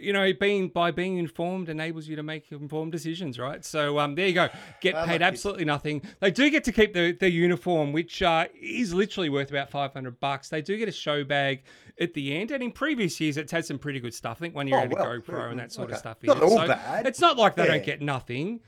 you 0.00 0.12
know, 0.12 0.32
being 0.32 0.68
by 0.68 0.90
being 0.90 1.18
informed 1.18 1.68
enables 1.68 2.08
you 2.08 2.16
to 2.16 2.22
make 2.22 2.50
informed 2.50 2.92
decisions, 2.92 3.38
right? 3.38 3.64
So 3.64 3.98
um, 3.98 4.14
there 4.14 4.26
you 4.26 4.34
go. 4.34 4.48
Get 4.80 4.94
paid 5.06 5.22
absolutely 5.22 5.64
nothing. 5.64 6.02
They 6.20 6.30
do 6.30 6.50
get 6.50 6.64
to 6.64 6.72
keep 6.72 6.94
the, 6.94 7.12
the 7.12 7.30
uniform, 7.30 7.92
which 7.92 8.22
uh, 8.22 8.46
is 8.60 8.94
literally 8.94 9.28
worth 9.28 9.50
about 9.50 9.70
five 9.70 9.92
hundred 9.92 10.20
bucks. 10.20 10.48
They 10.48 10.62
do 10.62 10.76
get 10.76 10.88
a 10.88 10.92
show 10.92 11.24
bag 11.24 11.62
at 12.00 12.14
the 12.14 12.36
end, 12.36 12.50
and 12.50 12.62
in 12.62 12.72
previous 12.72 13.20
years, 13.20 13.36
it's 13.36 13.52
had 13.52 13.64
some 13.64 13.78
pretty 13.78 14.00
good 14.00 14.14
stuff. 14.14 14.38
I 14.38 14.40
think 14.40 14.54
one 14.54 14.66
year 14.66 14.78
oh, 14.78 14.80
had 14.80 14.92
a 14.92 14.94
well, 14.94 15.04
GoPro 15.04 15.50
and 15.50 15.60
that 15.60 15.72
sort 15.72 15.86
okay. 15.86 15.94
of 15.94 15.98
stuff. 15.98 16.16
Not 16.22 16.42
all 16.42 16.56
so 16.56 16.66
bad. 16.66 17.06
It's 17.06 17.20
not 17.20 17.36
like 17.36 17.56
they 17.56 17.64
yeah. 17.64 17.72
don't 17.72 17.84
get 17.84 18.00
nothing. 18.00 18.60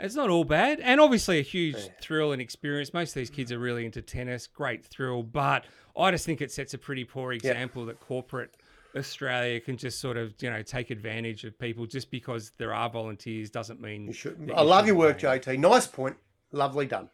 It's 0.00 0.14
not 0.14 0.30
all 0.30 0.44
bad, 0.44 0.78
and 0.78 1.00
obviously 1.00 1.40
a 1.40 1.42
huge 1.42 1.74
yeah. 1.74 1.90
thrill 2.00 2.30
and 2.32 2.40
experience. 2.40 2.94
Most 2.94 3.10
of 3.10 3.14
these 3.14 3.30
kids 3.30 3.50
are 3.50 3.58
really 3.58 3.84
into 3.84 4.00
tennis, 4.00 4.46
great 4.46 4.84
thrill, 4.84 5.24
but 5.24 5.64
I 5.98 6.12
just 6.12 6.24
think 6.24 6.40
it 6.40 6.52
sets 6.52 6.72
a 6.72 6.78
pretty 6.78 7.02
poor 7.02 7.32
example 7.32 7.82
yeah. 7.82 7.86
that 7.86 8.00
corporate 8.00 8.56
Australia 8.96 9.60
can 9.60 9.76
just 9.76 10.00
sort 10.00 10.16
of 10.16 10.34
you 10.40 10.50
know 10.50 10.62
take 10.62 10.90
advantage 10.90 11.44
of 11.44 11.58
people 11.58 11.86
just 11.86 12.10
because 12.10 12.52
there 12.58 12.72
are 12.74 12.88
volunteers 12.88 13.50
doesn't 13.50 13.80
mean. 13.80 14.14
I 14.54 14.62
love 14.62 14.86
your 14.86 14.96
work, 14.96 15.18
JT. 15.20 15.58
Nice 15.58 15.86
point. 15.86 16.16
Lovely 16.52 16.86
done. 16.86 17.08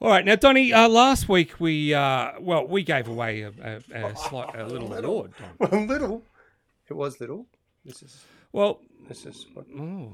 All 0.00 0.10
right, 0.10 0.24
now 0.24 0.36
Donny. 0.36 0.72
Uh, 0.72 0.88
last 0.88 1.28
week 1.28 1.58
we 1.58 1.94
uh, 1.94 2.32
well 2.38 2.66
we 2.66 2.82
gave 2.82 3.08
away 3.08 3.42
a, 3.42 3.52
a, 3.92 4.04
a, 4.06 4.16
slight, 4.16 4.54
a 4.54 4.66
little, 4.66 4.92
award. 4.92 5.32
A 5.60 5.76
little. 5.76 6.22
It 6.88 6.94
was 6.94 7.18
little. 7.20 7.46
This 7.84 8.02
is 8.02 8.24
Well, 8.52 8.80
this 9.08 9.24
is. 9.26 9.46
What, 9.54 9.66
oh, 9.78 10.12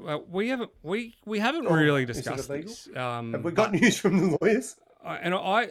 well, 0.00 0.24
we 0.30 0.48
haven't 0.48 0.70
we 0.82 1.14
we 1.24 1.38
haven't 1.38 1.66
Oh, 1.68 1.74
really 1.74 2.04
discussed 2.04 2.48
this. 2.48 2.88
Um, 2.96 3.32
have 3.32 3.44
we 3.44 3.52
got 3.52 3.72
news 3.72 3.96
from 3.98 4.18
the 4.30 4.36
lawyers? 4.40 4.76
I- 5.04 5.16
and 5.18 5.32
I, 5.34 5.68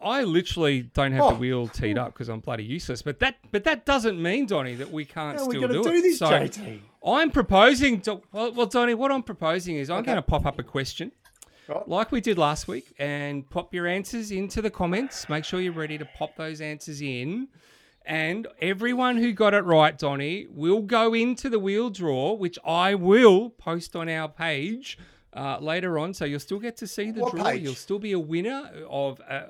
I 0.00 0.22
literally 0.22 0.82
don't 0.82 1.12
have 1.12 1.28
the 1.30 1.34
Oh. 1.34 1.38
wheel 1.38 1.68
teed 1.68 1.96
up 1.98 2.12
because 2.12 2.28
I'm 2.28 2.40
bloody 2.40 2.64
useless. 2.64 3.00
But 3.02 3.20
that, 3.20 3.36
but 3.52 3.64
that 3.64 3.86
doesn't 3.86 4.20
mean, 4.20 4.46
Donny, 4.46 4.74
that 4.74 4.90
we 4.90 5.04
can't 5.04 5.38
How 5.38 5.44
are 5.44 5.48
we 5.48 5.56
still 5.56 5.68
do, 5.68 5.82
do 5.82 5.88
it. 5.90 6.02
this, 6.02 6.18
so 6.18 6.26
JT? 6.28 6.80
I'm 7.06 7.30
proposing. 7.30 8.00
To, 8.02 8.20
well, 8.32 8.52
well, 8.52 8.66
Donny, 8.66 8.94
what 8.94 9.10
I'm 9.10 9.22
proposing 9.22 9.76
is 9.76 9.88
I'm 9.90 9.98
Okay. 9.98 10.06
going 10.06 10.16
to 10.16 10.22
pop 10.22 10.44
up 10.46 10.58
a 10.58 10.62
question. 10.62 11.12
Right. 11.68 11.88
Like 11.88 12.12
we 12.12 12.20
did 12.20 12.36
last 12.36 12.68
week, 12.68 12.92
and 12.98 13.48
pop 13.48 13.72
your 13.72 13.86
answers 13.86 14.30
into 14.30 14.60
the 14.60 14.70
comments. 14.70 15.28
Make 15.30 15.44
sure 15.44 15.60
you're 15.60 15.72
ready 15.72 15.96
to 15.96 16.04
pop 16.04 16.36
those 16.36 16.60
answers 16.60 17.00
in. 17.00 17.48
And 18.06 18.46
everyone 18.60 19.16
who 19.16 19.32
got 19.32 19.54
it 19.54 19.62
right, 19.64 19.96
Donny, 19.96 20.46
will 20.50 20.82
go 20.82 21.14
into 21.14 21.48
the 21.48 21.58
wheel 21.58 21.88
draw, 21.88 22.34
which 22.34 22.58
I 22.66 22.94
will 22.94 23.48
post 23.48 23.96
on 23.96 24.10
our 24.10 24.28
page 24.28 24.98
uh, 25.32 25.56
later 25.58 25.98
on. 25.98 26.12
So 26.12 26.26
you'll 26.26 26.40
still 26.40 26.58
get 26.58 26.76
to 26.78 26.86
see 26.86 27.10
the 27.10 27.22
What 27.22 27.32
draw. 27.34 27.44
page? 27.44 27.62
You'll 27.62 27.74
still 27.74 27.98
be 27.98 28.12
a 28.12 28.18
winner 28.18 28.70
of. 28.90 29.22
Uh, 29.26 29.44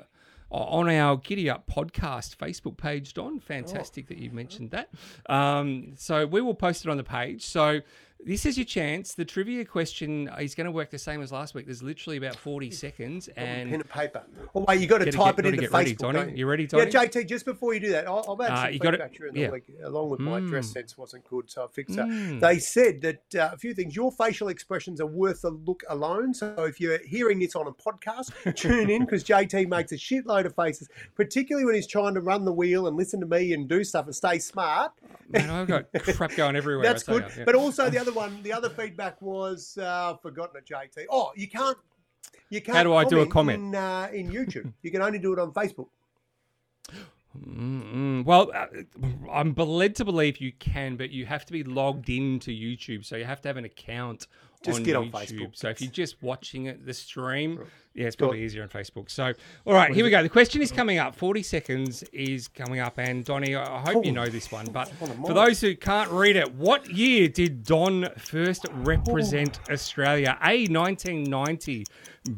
on 0.54 0.88
our 0.88 1.16
Giddy 1.16 1.50
Up 1.50 1.66
podcast 1.66 2.36
Facebook 2.36 2.76
page, 2.76 3.14
Don. 3.14 3.40
Fantastic 3.40 4.08
that 4.08 4.18
you 4.18 4.30
mentioned 4.30 4.70
that. 4.70 4.88
Um, 5.28 5.94
so 5.96 6.26
we 6.26 6.40
will 6.40 6.54
post 6.54 6.84
it 6.84 6.90
on 6.90 6.96
the 6.96 7.04
page. 7.04 7.44
So 7.44 7.80
this 8.26 8.46
is 8.46 8.56
your 8.56 8.64
chance. 8.64 9.14
The 9.14 9.24
trivia 9.24 9.64
question 9.66 10.30
is 10.40 10.54
going 10.54 10.64
to 10.64 10.70
work 10.70 10.90
the 10.90 10.98
same 10.98 11.20
as 11.20 11.30
last 11.30 11.54
week. 11.54 11.66
There's 11.66 11.82
literally 11.82 12.16
about 12.16 12.36
40 12.36 12.70
seconds, 12.84 13.28
and 13.28 13.70
pen 13.70 13.80
and 13.80 13.88
paper. 13.90 14.22
Oh 14.54 14.64
wait, 14.66 14.80
you 14.80 14.86
got 14.86 14.98
to 14.98 15.04
Gotta 15.04 15.16
type 15.16 15.36
get- 15.36 15.40
it 15.40 15.42
gotta 15.42 15.48
into 15.48 15.60
get 15.62 15.72
ready, 15.72 15.94
Facebook. 15.94 15.98
Donny. 15.98 16.18
don't 16.20 16.36
You 16.36 16.46
ready, 16.46 16.62
Yeah, 16.72 16.84
JT. 16.86 17.28
Just 17.28 17.44
before 17.44 17.74
you 17.74 17.80
do 17.80 17.90
that, 17.90 18.06
I'll, 18.06 18.24
I've 18.40 18.46
had 18.48 18.56
Uh, 18.56 18.62
some 18.64 18.72
you 18.72 18.78
gotta- 18.78 18.96
feedback 18.96 19.12
during 19.14 19.34
the 19.34 19.40
yeah. 19.40 19.50
week, 19.50 19.64
along 19.82 20.08
with 20.10 20.20
my 20.20 20.40
dress 20.40 20.68
Mm. 20.70 20.72
sense 20.72 20.96
wasn't 20.96 21.24
good, 21.28 21.50
so 21.50 21.64
I 21.64 21.66
fixed 21.68 21.96
that. 21.96 22.06
Mm. 22.06 22.40
They 22.40 22.58
said 22.58 23.02
that 23.02 23.34
uh, 23.34 23.50
a 23.52 23.58
few 23.58 23.74
things. 23.74 23.94
Your 23.94 24.10
facial 24.10 24.48
expressions 24.48 25.00
are 25.02 25.06
worth 25.06 25.44
a 25.44 25.50
look 25.50 25.82
alone. 25.90 26.32
So 26.32 26.54
if 26.64 26.80
you're 26.80 27.00
hearing 27.06 27.40
this 27.40 27.54
on 27.54 27.66
a 27.66 27.72
podcast, 27.72 28.32
tune 28.56 28.88
in 28.88 29.04
because 29.04 29.22
JT 29.24 29.68
makes 29.68 29.92
a 29.92 29.96
shitload 29.96 30.46
of 30.46 30.54
faces, 30.54 30.88
particularly 31.14 31.66
when 31.66 31.74
he's 31.74 31.86
trying 31.86 32.14
to 32.14 32.20
run 32.22 32.46
the 32.46 32.52
wheel 32.52 32.86
and 32.86 32.96
listen 32.96 33.20
to 33.20 33.26
me 33.26 33.52
and 33.52 33.68
do 33.68 33.84
stuff 33.84 34.06
and 34.06 34.14
stay 34.14 34.38
smart. 34.38 34.92
man, 35.28 35.50
I've 35.50 35.66
got 35.68 35.92
crap 35.92 36.34
going 36.36 36.56
everywhere. 36.56 36.84
That's 36.86 37.02
good. 37.02 37.22
ya, 37.24 37.28
yeah. 37.38 37.44
But 37.44 37.54
also 37.54 37.90
the 37.90 37.98
other 38.04 38.12
one, 38.12 38.42
the 38.42 38.52
other 38.52 38.68
feedback 38.68 39.20
was 39.22 39.78
uh, 39.78 40.16
forgotten 40.16 40.56
it, 40.56 40.66
JT. 40.66 41.06
Oh, 41.10 41.32
you 41.34 41.48
can't. 41.48 41.76
You 42.50 42.60
can't. 42.60 42.76
How 42.76 42.82
do 42.82 42.94
I 42.94 43.04
do 43.04 43.20
a 43.20 43.26
comment? 43.26 43.62
in, 43.62 43.74
uh, 43.74 44.08
in 44.12 44.28
YouTube? 44.28 44.72
You 44.82 44.90
can 44.90 45.00
only 45.02 45.18
do 45.18 45.32
it 45.32 45.38
on 45.38 45.52
Facebook. 45.52 45.88
Mm-mm. 47.36 48.24
Well, 48.24 48.52
uh, 48.54 48.66
I'm 49.32 49.54
led 49.54 49.96
to 49.96 50.04
believe 50.04 50.38
you 50.38 50.52
can, 50.52 50.96
but 50.96 51.10
you 51.10 51.26
have 51.26 51.44
to 51.46 51.52
be 51.52 51.64
logged 51.64 52.10
into 52.10 52.50
YouTube, 52.50 53.04
so 53.04 53.16
you 53.16 53.24
have 53.24 53.40
to 53.42 53.48
have 53.48 53.56
an 53.56 53.64
account. 53.64 54.26
Just 54.64 54.78
on 54.78 54.82
get 54.82 54.96
on 54.96 55.10
YouTube. 55.10 55.30
Facebook. 55.30 55.56
So 55.56 55.68
if 55.68 55.80
you're 55.80 55.90
just 55.90 56.22
watching 56.22 56.66
it, 56.66 56.86
the 56.86 56.94
stream, 56.94 57.60
yeah, 57.94 58.06
it's 58.06 58.16
probably 58.16 58.42
easier 58.42 58.62
on 58.62 58.68
Facebook. 58.68 59.10
So, 59.10 59.32
all 59.66 59.74
right, 59.74 59.94
here 59.94 60.04
we 60.04 60.10
go. 60.10 60.22
The 60.22 60.28
question 60.28 60.62
is 60.62 60.72
coming 60.72 60.98
up. 60.98 61.14
40 61.14 61.42
seconds 61.42 62.02
is 62.12 62.48
coming 62.48 62.80
up, 62.80 62.98
and 62.98 63.24
Donny, 63.24 63.54
I 63.54 63.76
I 63.76 63.80
hope 63.80 64.04
you 64.04 64.12
know 64.12 64.28
this 64.28 64.50
one, 64.50 64.66
but 64.72 64.88
for 64.88 65.34
those 65.34 65.60
who 65.60 65.76
can't 65.76 66.10
read 66.10 66.36
it, 66.36 66.52
what 66.54 66.88
year 66.90 67.28
did 67.28 67.64
Don 67.64 68.08
first 68.16 68.66
represent 68.72 69.60
Australia? 69.70 70.38
A 70.42 70.66
1990, 70.66 71.84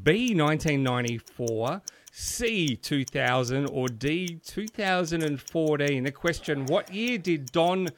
B 0.02 0.34
1994. 0.34 1.82
C 2.18 2.74
2000 2.76 3.66
or 3.66 3.88
D 3.88 4.40
2014. 4.42 6.02
The 6.02 6.10
question: 6.10 6.64
What 6.64 6.90
year 6.92 7.18
did 7.18 7.52
Don 7.52 7.90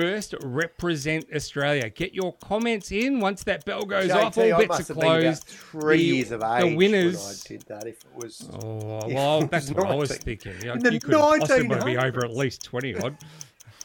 first 0.00 0.34
represent 0.42 1.26
Australia? 1.34 1.88
Get 1.90 2.14
your 2.14 2.32
comments 2.34 2.90
in 2.92 3.20
once 3.20 3.44
that 3.44 3.64
bell 3.64 3.84
goes 3.84 4.10
off. 4.10 4.34
JT, 4.34 4.52
All 4.54 4.62
I 4.62 4.66
bets 4.66 4.90
are 4.90 4.94
have 4.94 5.00
been 5.00 5.06
about 5.06 5.20
closed. 5.22 5.44
three 5.44 5.96
The- 5.98 6.02
years 6.04 6.30
of 6.30 6.42
age 6.42 6.60
The 6.60 6.66
when 6.66 6.72
I 6.72 6.76
winners. 6.76 7.44
did 7.44 7.62
that. 7.68 7.86
If 7.86 8.02
it 8.04 8.14
was, 8.14 8.48
Oh 8.62 9.00
well, 9.08 9.46
that's 9.46 9.68
was 9.68 9.76
what 9.76 9.86
I 9.88 9.94
was 9.94 10.16
thinking. 10.16 10.54
You, 10.60 10.74
know, 10.76 10.90
you 10.90 11.00
could 11.00 11.12
possibly 11.14 11.84
be 11.84 11.96
over 11.98 12.24
at 12.24 12.34
least 12.36 12.62
twenty 12.64 12.94
odd. 12.96 13.16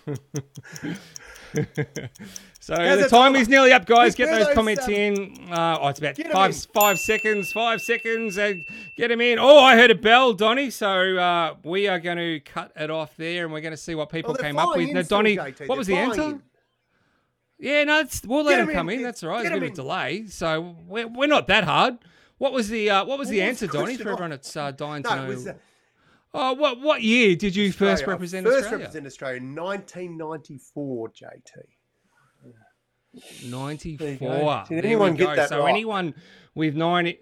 so 2.59 2.75
How's 2.75 3.01
the 3.01 3.09
time 3.09 3.35
is 3.35 3.47
nearly 3.47 3.71
up, 3.71 3.85
guys. 3.85 4.15
Get 4.15 4.29
those 4.29 4.53
comments 4.53 4.87
in. 4.87 5.37
Uh, 5.51 5.77
oh, 5.81 5.87
it's 5.89 5.99
about 5.99 6.17
five 6.17 6.51
in. 6.51 6.57
five 6.73 6.99
seconds. 6.99 7.51
Five 7.51 7.81
seconds. 7.81 8.37
Uh, 8.37 8.53
get 8.97 9.09
them 9.09 9.21
in. 9.21 9.39
Oh, 9.39 9.59
I 9.59 9.75
heard 9.75 9.91
a 9.91 9.95
bell, 9.95 10.33
Donny. 10.33 10.69
So 10.69 11.17
uh, 11.17 11.55
we 11.63 11.87
are 11.87 11.99
going 11.99 12.17
to 12.17 12.39
cut 12.41 12.71
it 12.75 12.89
off 12.89 13.15
there, 13.17 13.43
and 13.45 13.53
we're 13.53 13.61
going 13.61 13.71
to 13.73 13.77
see 13.77 13.95
what 13.95 14.09
people 14.09 14.35
Oh, 14.37 14.41
came 14.41 14.57
up 14.57 14.75
with. 14.75 14.91
Now, 14.91 15.01
Donny, 15.03 15.37
what 15.37 15.77
was 15.77 15.87
the 15.87 15.97
answer? 15.97 16.21
in. 16.21 16.41
Yeah, 17.57 17.85
no, 17.85 17.99
it's, 18.01 18.21
we'll 18.25 18.43
let 18.43 18.57
them 18.57 18.69
'em 18.69 18.75
come 18.75 18.89
in. 18.89 18.99
in. 18.99 19.03
That's 19.03 19.23
all 19.23 19.29
right. 19.29 19.43
There's 19.43 19.51
a 19.51 19.55
'em 19.55 19.59
bit 19.61 19.71
of 19.71 19.79
in. 19.79 19.85
delay, 19.85 20.25
so 20.27 20.75
we're, 20.87 21.07
we're 21.07 21.27
not 21.27 21.47
that 21.47 21.63
hard. 21.63 21.97
What 22.37 22.51
was 22.51 22.67
the 22.67 22.89
uh, 22.89 23.05
what 23.05 23.17
was 23.17 23.29
the 23.29 23.39
was 23.39 23.47
answer, 23.47 23.67
Donny, 23.67 23.95
for 23.95 24.09
everyone 24.09 24.31
that's 24.31 24.57
uh, 24.57 24.71
dying 24.71 25.03
to 25.03 25.15
no, 25.15 25.31
know? 25.31 25.55
Oh, 26.37 26.53
what 26.53 26.81
what 26.81 27.01
year 27.01 27.35
did 27.35 27.55
you 27.55 27.71
first 27.71 28.05
represent 28.05 28.45
first 28.45 28.65
Australia? 28.65 28.85
represent 28.85 29.07
Australia, 29.07 29.41
1994. 29.41 31.09
JT. 31.09 31.49
94. 33.49 34.65
Did 34.67 34.85
anyone 34.85 35.15
get 35.15 35.27
go. 35.27 35.35
that 35.35 35.49
so 35.49 35.59
right? 35.59 35.69
anyone 35.69 36.13
with 36.53 36.75
90 36.75 37.17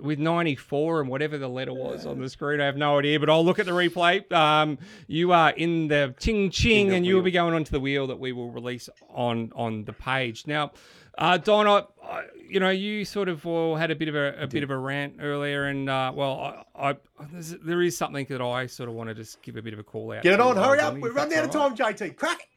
with 0.00 0.18
94 0.18 1.00
and 1.00 1.08
whatever 1.08 1.38
the 1.38 1.48
letter 1.48 1.72
was 1.72 2.04
on 2.04 2.20
the 2.20 2.28
screen, 2.28 2.60
I 2.60 2.66
have 2.66 2.76
no 2.76 2.98
idea, 2.98 3.18
but 3.18 3.30
I'll 3.30 3.44
look 3.44 3.58
at 3.58 3.64
the 3.64 3.72
replay. 3.72 4.30
Um, 4.30 4.76
you 5.06 5.32
are 5.32 5.50
in 5.50 5.88
the 5.88 6.14
ching 6.18 6.50
ching, 6.50 6.88
the 6.88 6.96
and 6.96 7.06
you 7.06 7.14
will 7.14 7.22
be 7.22 7.30
going 7.30 7.54
onto 7.54 7.70
the 7.70 7.80
wheel 7.80 8.08
that 8.08 8.18
we 8.18 8.32
will 8.32 8.50
release 8.50 8.90
on 9.08 9.52
on 9.54 9.84
the 9.84 9.94
page. 9.94 10.46
Now, 10.46 10.72
uh, 11.16 11.38
Don, 11.38 11.66
I, 11.66 11.84
I, 12.06 12.24
you 12.48 12.60
know, 12.60 12.70
you 12.70 13.04
sort 13.04 13.28
of 13.28 13.44
well, 13.44 13.76
had 13.76 13.90
a 13.90 13.96
bit 13.96 14.08
of 14.08 14.14
a, 14.14 14.34
a 14.42 14.46
bit 14.46 14.62
of 14.62 14.70
a 14.70 14.76
rant 14.76 15.16
earlier, 15.20 15.64
and 15.64 15.88
uh, 15.88 16.12
well, 16.14 16.64
I, 16.74 16.90
I 16.90 16.96
there's, 17.32 17.50
there 17.50 17.82
is 17.82 17.96
something 17.96 18.26
that 18.28 18.40
I 18.40 18.66
sort 18.66 18.88
of 18.88 18.94
want 18.94 19.08
to 19.08 19.14
just 19.14 19.42
give 19.42 19.56
a 19.56 19.62
bit 19.62 19.72
of 19.72 19.78
a 19.78 19.82
call 19.82 20.12
out. 20.12 20.22
Get 20.22 20.34
it 20.34 20.40
on, 20.40 20.56
uh, 20.58 20.62
hurry 20.62 20.80
up. 20.80 20.94
We're 20.98 21.12
running 21.12 21.36
out 21.38 21.44
of 21.44 21.56
all 21.56 21.70
right. 21.70 21.76
time, 21.76 21.94
JT. 21.96 22.16
Crack 22.16 22.40
it. 22.40 22.48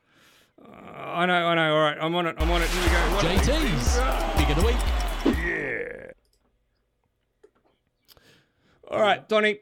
I 0.66 1.26
know, 1.26 1.48
I 1.48 1.56
know. 1.56 1.76
All 1.76 1.82
right, 1.82 1.98
I'm 2.00 2.16
on 2.16 2.28
it. 2.28 2.36
I'm 2.40 2.50
on 2.50 2.62
it. 2.62 2.70
Here 2.70 2.82
we 2.82 2.90
go. 2.90 3.16
What- 3.16 3.26
JT's 3.26 4.38
Pick 4.38 4.50
of 4.50 4.56
the 4.56 4.68
Week. 4.68 5.38
Yeah. 5.38 6.12
All 8.90 9.02
right, 9.02 9.28
Donny. 9.28 9.60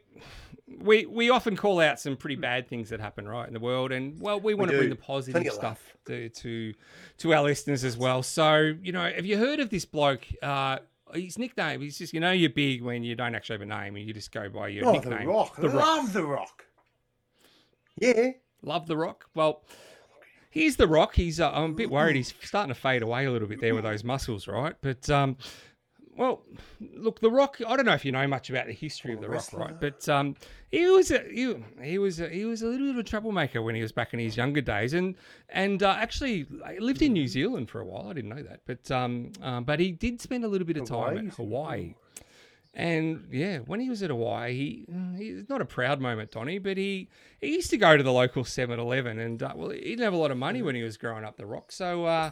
We 0.85 1.05
we 1.05 1.29
often 1.29 1.55
call 1.55 1.79
out 1.79 1.99
some 1.99 2.15
pretty 2.15 2.35
bad 2.35 2.67
things 2.67 2.89
that 2.89 2.99
happen 2.99 3.27
right 3.27 3.47
in 3.47 3.53
the 3.53 3.59
world, 3.59 3.91
and 3.91 4.19
well, 4.21 4.39
we 4.39 4.53
want 4.53 4.71
to 4.71 4.77
bring 4.77 4.89
the 4.89 4.95
positive 4.95 5.51
stuff 5.51 5.81
to, 6.05 6.29
to 6.29 6.73
to 7.19 7.33
our 7.33 7.43
listeners 7.43 7.83
as 7.83 7.97
well. 7.97 8.21
So 8.23 8.73
you 8.81 8.91
know, 8.91 9.09
have 9.09 9.25
you 9.25 9.37
heard 9.37 9.59
of 9.59 9.69
this 9.69 9.85
bloke? 9.85 10.25
Uh, 10.41 10.77
his 11.13 11.37
nickname. 11.37 11.81
He's 11.81 11.97
just 11.97 12.13
you 12.13 12.19
know 12.19 12.31
you're 12.31 12.49
big 12.49 12.81
when 12.81 13.03
you 13.03 13.15
don't 13.15 13.35
actually 13.35 13.55
have 13.55 13.61
a 13.61 13.65
name 13.65 13.95
and 13.95 14.05
you 14.07 14.13
just 14.13 14.31
go 14.31 14.47
by 14.49 14.67
your 14.69 14.85
Oh, 14.87 14.91
nickname. 14.93 15.19
the 15.21 15.27
Rock. 15.27 15.55
The 15.55 15.69
Rock. 15.69 15.85
Love 15.85 16.13
the 16.13 16.23
Rock. 16.23 16.65
Yeah. 17.97 18.31
Love 18.61 18.87
the 18.87 18.97
Rock. 18.97 19.25
Well, 19.35 19.63
here's 20.49 20.75
the 20.75 20.87
Rock. 20.87 21.15
He's 21.15 21.39
uh, 21.39 21.51
I'm 21.51 21.71
a 21.71 21.73
bit 21.75 21.89
worried. 21.91 22.15
He's 22.15 22.33
starting 22.43 22.73
to 22.73 22.79
fade 22.79 23.01
away 23.01 23.25
a 23.25 23.31
little 23.31 23.47
bit 23.47 23.61
there 23.61 23.75
with 23.75 23.83
those 23.83 24.03
muscles, 24.03 24.47
right? 24.47 24.75
But 24.81 25.09
um, 25.09 25.37
well, 26.17 26.43
look, 26.93 27.19
the 27.19 27.29
Rock. 27.29 27.59
I 27.67 27.75
don't 27.75 27.85
know 27.85 27.93
if 27.93 28.05
you 28.05 28.11
know 28.11 28.25
much 28.27 28.49
about 28.49 28.67
the 28.67 28.73
history 28.73 29.13
of 29.13 29.21
the 29.21 29.29
Rock, 29.29 29.51
right? 29.53 29.79
But 29.79 30.07
um, 30.07 30.35
he 30.71 30.85
was 30.87 31.11
a, 31.11 31.19
he, 31.19 31.55
he 31.81 31.97
was 31.97 32.19
a, 32.19 32.29
he 32.29 32.45
was 32.45 32.61
a 32.61 32.67
little 32.67 32.87
bit 32.87 32.95
of 32.95 32.99
a 32.99 33.03
troublemaker 33.03 33.61
when 33.61 33.75
he 33.75 33.81
was 33.81 33.91
back 33.91 34.13
in 34.13 34.19
his 34.19 34.37
younger 34.37 34.61
days, 34.61 34.93
and 34.93 35.15
and 35.49 35.83
uh, 35.83 35.95
actually 35.99 36.47
lived 36.79 37.01
in 37.01 37.13
New 37.13 37.27
Zealand 37.27 37.69
for 37.69 37.81
a 37.81 37.85
while. 37.85 38.09
I 38.09 38.13
didn't 38.13 38.29
know 38.29 38.43
that, 38.43 38.61
but 38.65 38.89
um, 38.91 39.31
um 39.41 39.63
but 39.65 39.79
he 39.79 39.91
did 39.91 40.21
spend 40.21 40.45
a 40.45 40.47
little 40.47 40.67
bit 40.67 40.77
of 40.77 40.87
time 40.87 41.17
Hawaii? 41.17 41.27
at 41.27 41.33
Hawaii. 41.33 41.95
And 42.77 43.29
yeah, 43.31 43.59
when 43.59 43.79
he 43.79 43.89
was 43.89 44.03
at 44.03 44.09
Hawaii, 44.09 44.53
he 44.53 44.85
he's 45.17 45.47
not 45.49 45.61
a 45.61 45.65
proud 45.65 46.01
moment, 46.01 46.31
Donny, 46.31 46.59
but 46.59 46.75
he, 46.75 47.07
he 47.39 47.53
used 47.53 47.69
to 47.69 47.77
go 47.77 47.95
to 47.95 48.03
the 48.03 48.11
local 48.11 48.43
7-Eleven 48.43 49.17
and 49.17 49.41
uh, 49.41 49.53
well, 49.55 49.69
he 49.69 49.79
didn't 49.79 50.03
have 50.03 50.13
a 50.13 50.17
lot 50.17 50.29
of 50.29 50.37
money 50.37 50.61
when 50.61 50.75
he 50.75 50.83
was 50.83 50.97
growing 50.97 51.23
up 51.23 51.37
the 51.37 51.45
rock, 51.45 51.71
so 51.71 52.03
uh, 52.03 52.31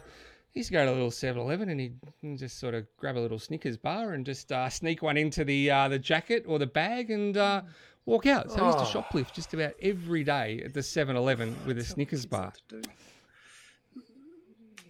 he 0.54 0.60
used 0.60 0.68
to 0.68 0.72
go 0.72 0.84
to 0.84 0.90
the 0.90 0.94
little 0.94 1.10
7-Eleven 1.10 1.68
and 1.68 1.80
he'd 1.80 1.98
just 2.38 2.58
sort 2.60 2.74
of 2.74 2.86
grab 2.96 3.16
a 3.16 3.18
little 3.18 3.38
Snickers 3.40 3.76
bar 3.76 4.12
and 4.12 4.24
just 4.24 4.52
uh, 4.52 4.68
sneak 4.70 5.02
one 5.02 5.16
into 5.16 5.44
the 5.44 5.70
uh, 5.70 5.88
the 5.88 5.98
jacket 5.98 6.44
or 6.46 6.58
the 6.60 6.66
bag 6.66 7.10
and 7.10 7.36
uh, 7.36 7.62
walk 8.06 8.24
out. 8.26 8.50
So 8.50 8.60
he 8.60 8.66
used 8.66 8.78
to 8.78 8.98
Oh. 8.98 9.02
shoplift 9.02 9.32
just 9.32 9.52
about 9.52 9.72
every 9.82 10.22
day 10.24 10.62
at 10.64 10.72
the 10.72 10.80
7-Eleven 10.80 11.56
with 11.66 11.78
a 11.78 11.84
Snickers 11.84 12.24
bar. 12.24 12.52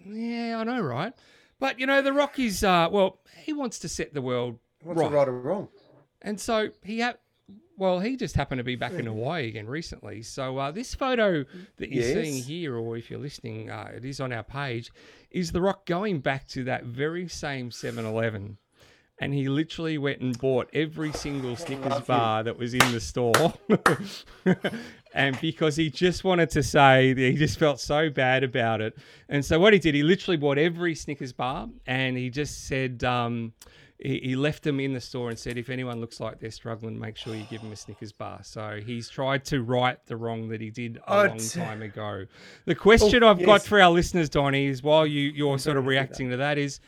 Yeah, 0.07 0.59
I 0.61 0.65
know, 0.65 0.81
right? 0.81 1.12
But 1.59 1.81
you 1.81 1.87
know, 1.87 2.03
the 2.03 2.12
Rock 2.12 2.39
is 2.39 2.62
uh, 2.62 2.89
well, 2.91 3.21
he 3.45 3.53
wants 3.53 3.79
to 3.81 3.89
set 3.89 4.12
the 4.12 4.21
world 4.23 4.59
What's 4.83 5.01
right. 5.01 5.11
right 5.11 5.29
or 5.29 5.41
wrong? 5.41 5.69
And 6.21 6.39
so 6.39 6.69
he 6.83 6.99
had, 6.99 7.17
well, 7.79 8.01
he 8.01 8.17
just 8.17 8.35
happened 8.37 8.59
to 8.59 8.65
be 8.65 8.77
back 8.77 8.93
in 8.93 9.07
Hawaii 9.07 9.49
again 9.49 9.67
recently. 9.67 10.23
So 10.23 10.59
uh, 10.59 10.71
this 10.71 10.95
photo 10.95 11.45
that 11.77 11.91
you're 11.91 12.03
seeing 12.23 12.43
here, 12.43 12.77
or 12.77 12.97
if 12.99 13.11
you're 13.11 13.19
listening, 13.21 13.71
uh, 13.71 13.93
it 13.97 14.05
is 14.05 14.21
on 14.21 14.33
our 14.33 14.43
page, 14.43 14.91
is 15.35 15.53
The 15.53 15.61
Rock 15.61 15.85
going 15.87 16.20
back 16.20 16.49
to 16.49 16.64
that 16.64 16.85
very 16.85 17.28
same 17.28 17.70
7 17.70 18.05
Eleven 18.05 18.59
and 19.20 19.32
he 19.32 19.49
literally 19.49 19.97
went 19.97 20.20
and 20.20 20.37
bought 20.39 20.68
every 20.72 21.12
single 21.12 21.55
Snickers 21.57 22.01
bar 22.01 22.43
that 22.43 22.59
was 22.59 22.74
in 22.74 22.93
the 22.93 23.01
store. 23.01 23.55
and 25.14 25.41
because 25.41 25.76
he 25.76 25.89
just 25.89 26.24
wanted 26.24 26.51
to 26.51 26.62
say 26.62 27.12
that 27.12 27.20
he 27.20 27.35
just 27.35 27.59
felt 27.59 27.78
so 27.78 28.11
bad 28.11 28.43
about 28.43 28.80
it. 28.80 28.97
And 29.28 29.45
so 29.45 29.61
what 29.61 29.72
he 29.72 29.78
did, 29.78 29.95
he 29.95 30.03
literally 30.03 30.37
bought 30.37 30.59
every 30.59 30.97
Snickers 30.97 31.32
bar 31.32 31.68
and 31.87 32.16
he 32.16 32.28
just 32.28 32.66
said, 32.66 33.05
um, 33.05 33.53
he, 33.99 34.19
he 34.23 34.37
left 34.37 34.63
them 34.65 34.81
in 34.81 34.93
the 34.93 35.01
store 35.01 35.31
and 35.31 35.39
said, 35.39 35.57
if 35.57 35.71
anyone 35.71 36.01
looks 36.01 36.21
like 36.21 36.41
they're 36.41 36.51
struggling, 36.51 36.99
make 36.99 37.17
sure 37.17 37.35
you 37.35 37.45
give 37.51 37.63
them 37.63 37.73
a 37.73 37.77
Snickers 37.77 38.13
bar. 38.13 38.41
So 38.43 38.81
he's 38.85 39.09
tried 39.09 39.45
to 39.47 39.63
right 39.63 39.99
the 40.07 40.17
wrong 40.17 40.49
that 40.49 40.61
he 40.61 40.71
did 40.71 40.97
a 41.07 41.13
Oh, 41.13 41.25
long 41.27 41.39
t- 41.39 41.59
time 41.61 41.83
ago. 41.83 42.25
The 42.65 42.75
question 42.75 43.23
Oh, 43.23 43.29
I've 43.31 43.45
got 43.45 43.63
for 43.63 43.81
our 43.81 43.91
listeners, 43.91 44.29
Donny, 44.29 44.67
is 44.67 44.83
while 44.83 45.07
you, 45.07 45.31
you're 45.31 45.59
sort 45.59 45.77
of 45.77 45.87
reacting 45.87 46.31
to 46.31 46.37
that 46.39 46.59
is, 46.59 46.81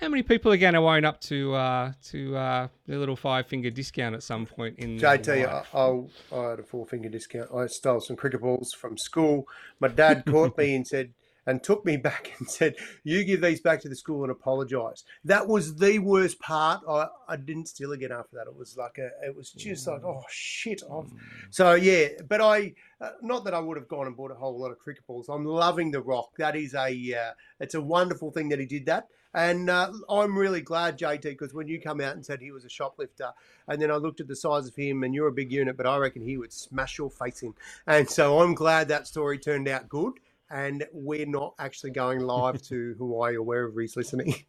how 0.00 0.08
many 0.08 0.22
people 0.22 0.50
are 0.52 0.56
going 0.56 0.74
to 0.74 0.80
own 0.80 1.04
up 1.04 1.20
to 1.20 1.54
uh, 1.54 1.92
to 2.10 2.34
uh, 2.36 2.68
the 2.86 2.96
little 2.96 3.14
five 3.14 3.46
finger 3.46 3.70
discount 3.70 4.14
at 4.16 4.22
some 4.24 4.46
point 4.46 4.76
in 4.78 4.96
their 4.96 5.16
JT? 5.18 5.46
I, 5.46 5.64
I'll- 5.72 6.10
I 6.32 6.50
had 6.50 6.58
a 6.58 6.62
four 6.64 6.86
finger 6.86 7.08
discount. 7.08 7.50
I 7.54 7.66
stole 7.66 8.00
some 8.00 8.16
cricket 8.16 8.40
balls 8.40 8.72
from 8.72 8.98
school. 8.98 9.46
My 9.80 9.88
dad 9.88 10.24
caught 10.26 10.58
me 10.58 10.74
and 10.74 10.86
said, 10.86 11.12
and 11.46 11.62
took 11.62 11.84
me 11.84 11.96
back 11.96 12.32
and 12.38 12.48
said, 12.48 12.76
"You 13.04 13.24
give 13.24 13.40
these 13.40 13.60
back 13.60 13.80
to 13.82 13.88
the 13.88 13.96
school 13.96 14.22
and 14.22 14.30
apologise." 14.30 15.04
That 15.24 15.48
was 15.48 15.76
the 15.76 15.98
worst 15.98 16.40
part. 16.40 16.82
I, 16.88 17.06
I 17.28 17.36
didn't 17.36 17.68
steal 17.68 17.92
again 17.92 18.12
after 18.12 18.36
that. 18.36 18.46
It 18.46 18.56
was 18.56 18.76
like 18.76 18.98
a, 18.98 19.10
it 19.26 19.36
was 19.36 19.50
just 19.50 19.86
like, 19.86 20.04
oh 20.04 20.22
shit. 20.30 20.82
I've... 20.90 21.10
So 21.50 21.74
yeah, 21.74 22.08
but 22.28 22.40
I, 22.40 22.74
uh, 23.00 23.10
not 23.22 23.44
that 23.44 23.54
I 23.54 23.60
would 23.60 23.76
have 23.76 23.88
gone 23.88 24.06
and 24.06 24.16
bought 24.16 24.30
a 24.30 24.34
whole 24.34 24.58
lot 24.58 24.70
of 24.70 24.78
cricket 24.78 25.06
balls. 25.06 25.28
I'm 25.28 25.44
loving 25.44 25.90
the 25.90 26.00
rock. 26.00 26.30
That 26.38 26.56
is 26.56 26.74
a, 26.74 27.14
uh, 27.14 27.32
it's 27.60 27.74
a 27.74 27.80
wonderful 27.80 28.30
thing 28.30 28.48
that 28.50 28.58
he 28.58 28.66
did 28.66 28.86
that. 28.86 29.08
And 29.34 29.70
uh, 29.70 29.90
I'm 30.10 30.36
really 30.36 30.60
glad, 30.60 30.98
JT, 30.98 31.22
because 31.22 31.54
when 31.54 31.66
you 31.66 31.80
come 31.80 32.00
out 32.02 32.14
and 32.14 32.24
said 32.24 32.40
he 32.40 32.52
was 32.52 32.66
a 32.66 32.68
shoplifter, 32.68 33.30
and 33.66 33.80
then 33.80 33.90
I 33.90 33.96
looked 33.96 34.20
at 34.20 34.28
the 34.28 34.36
size 34.36 34.66
of 34.66 34.76
him, 34.76 35.02
and 35.02 35.14
you're 35.14 35.28
a 35.28 35.32
big 35.32 35.50
unit, 35.50 35.76
but 35.76 35.86
I 35.86 35.96
reckon 35.96 36.22
he 36.22 36.36
would 36.36 36.52
smash 36.52 36.98
your 36.98 37.10
face 37.10 37.42
in. 37.42 37.54
And 37.86 38.08
so 38.08 38.40
I'm 38.40 38.54
glad 38.54 38.88
that 38.88 39.06
story 39.06 39.38
turned 39.38 39.68
out 39.68 39.88
good, 39.88 40.14
and 40.52 40.84
we're 40.92 41.26
not 41.26 41.54
actually 41.58 41.90
going 41.90 42.20
live 42.20 42.62
to 42.62 42.94
Hawaii 42.98 43.34
or 43.36 43.42
wherever 43.42 43.80
he's 43.80 43.96
listening. 43.96 44.34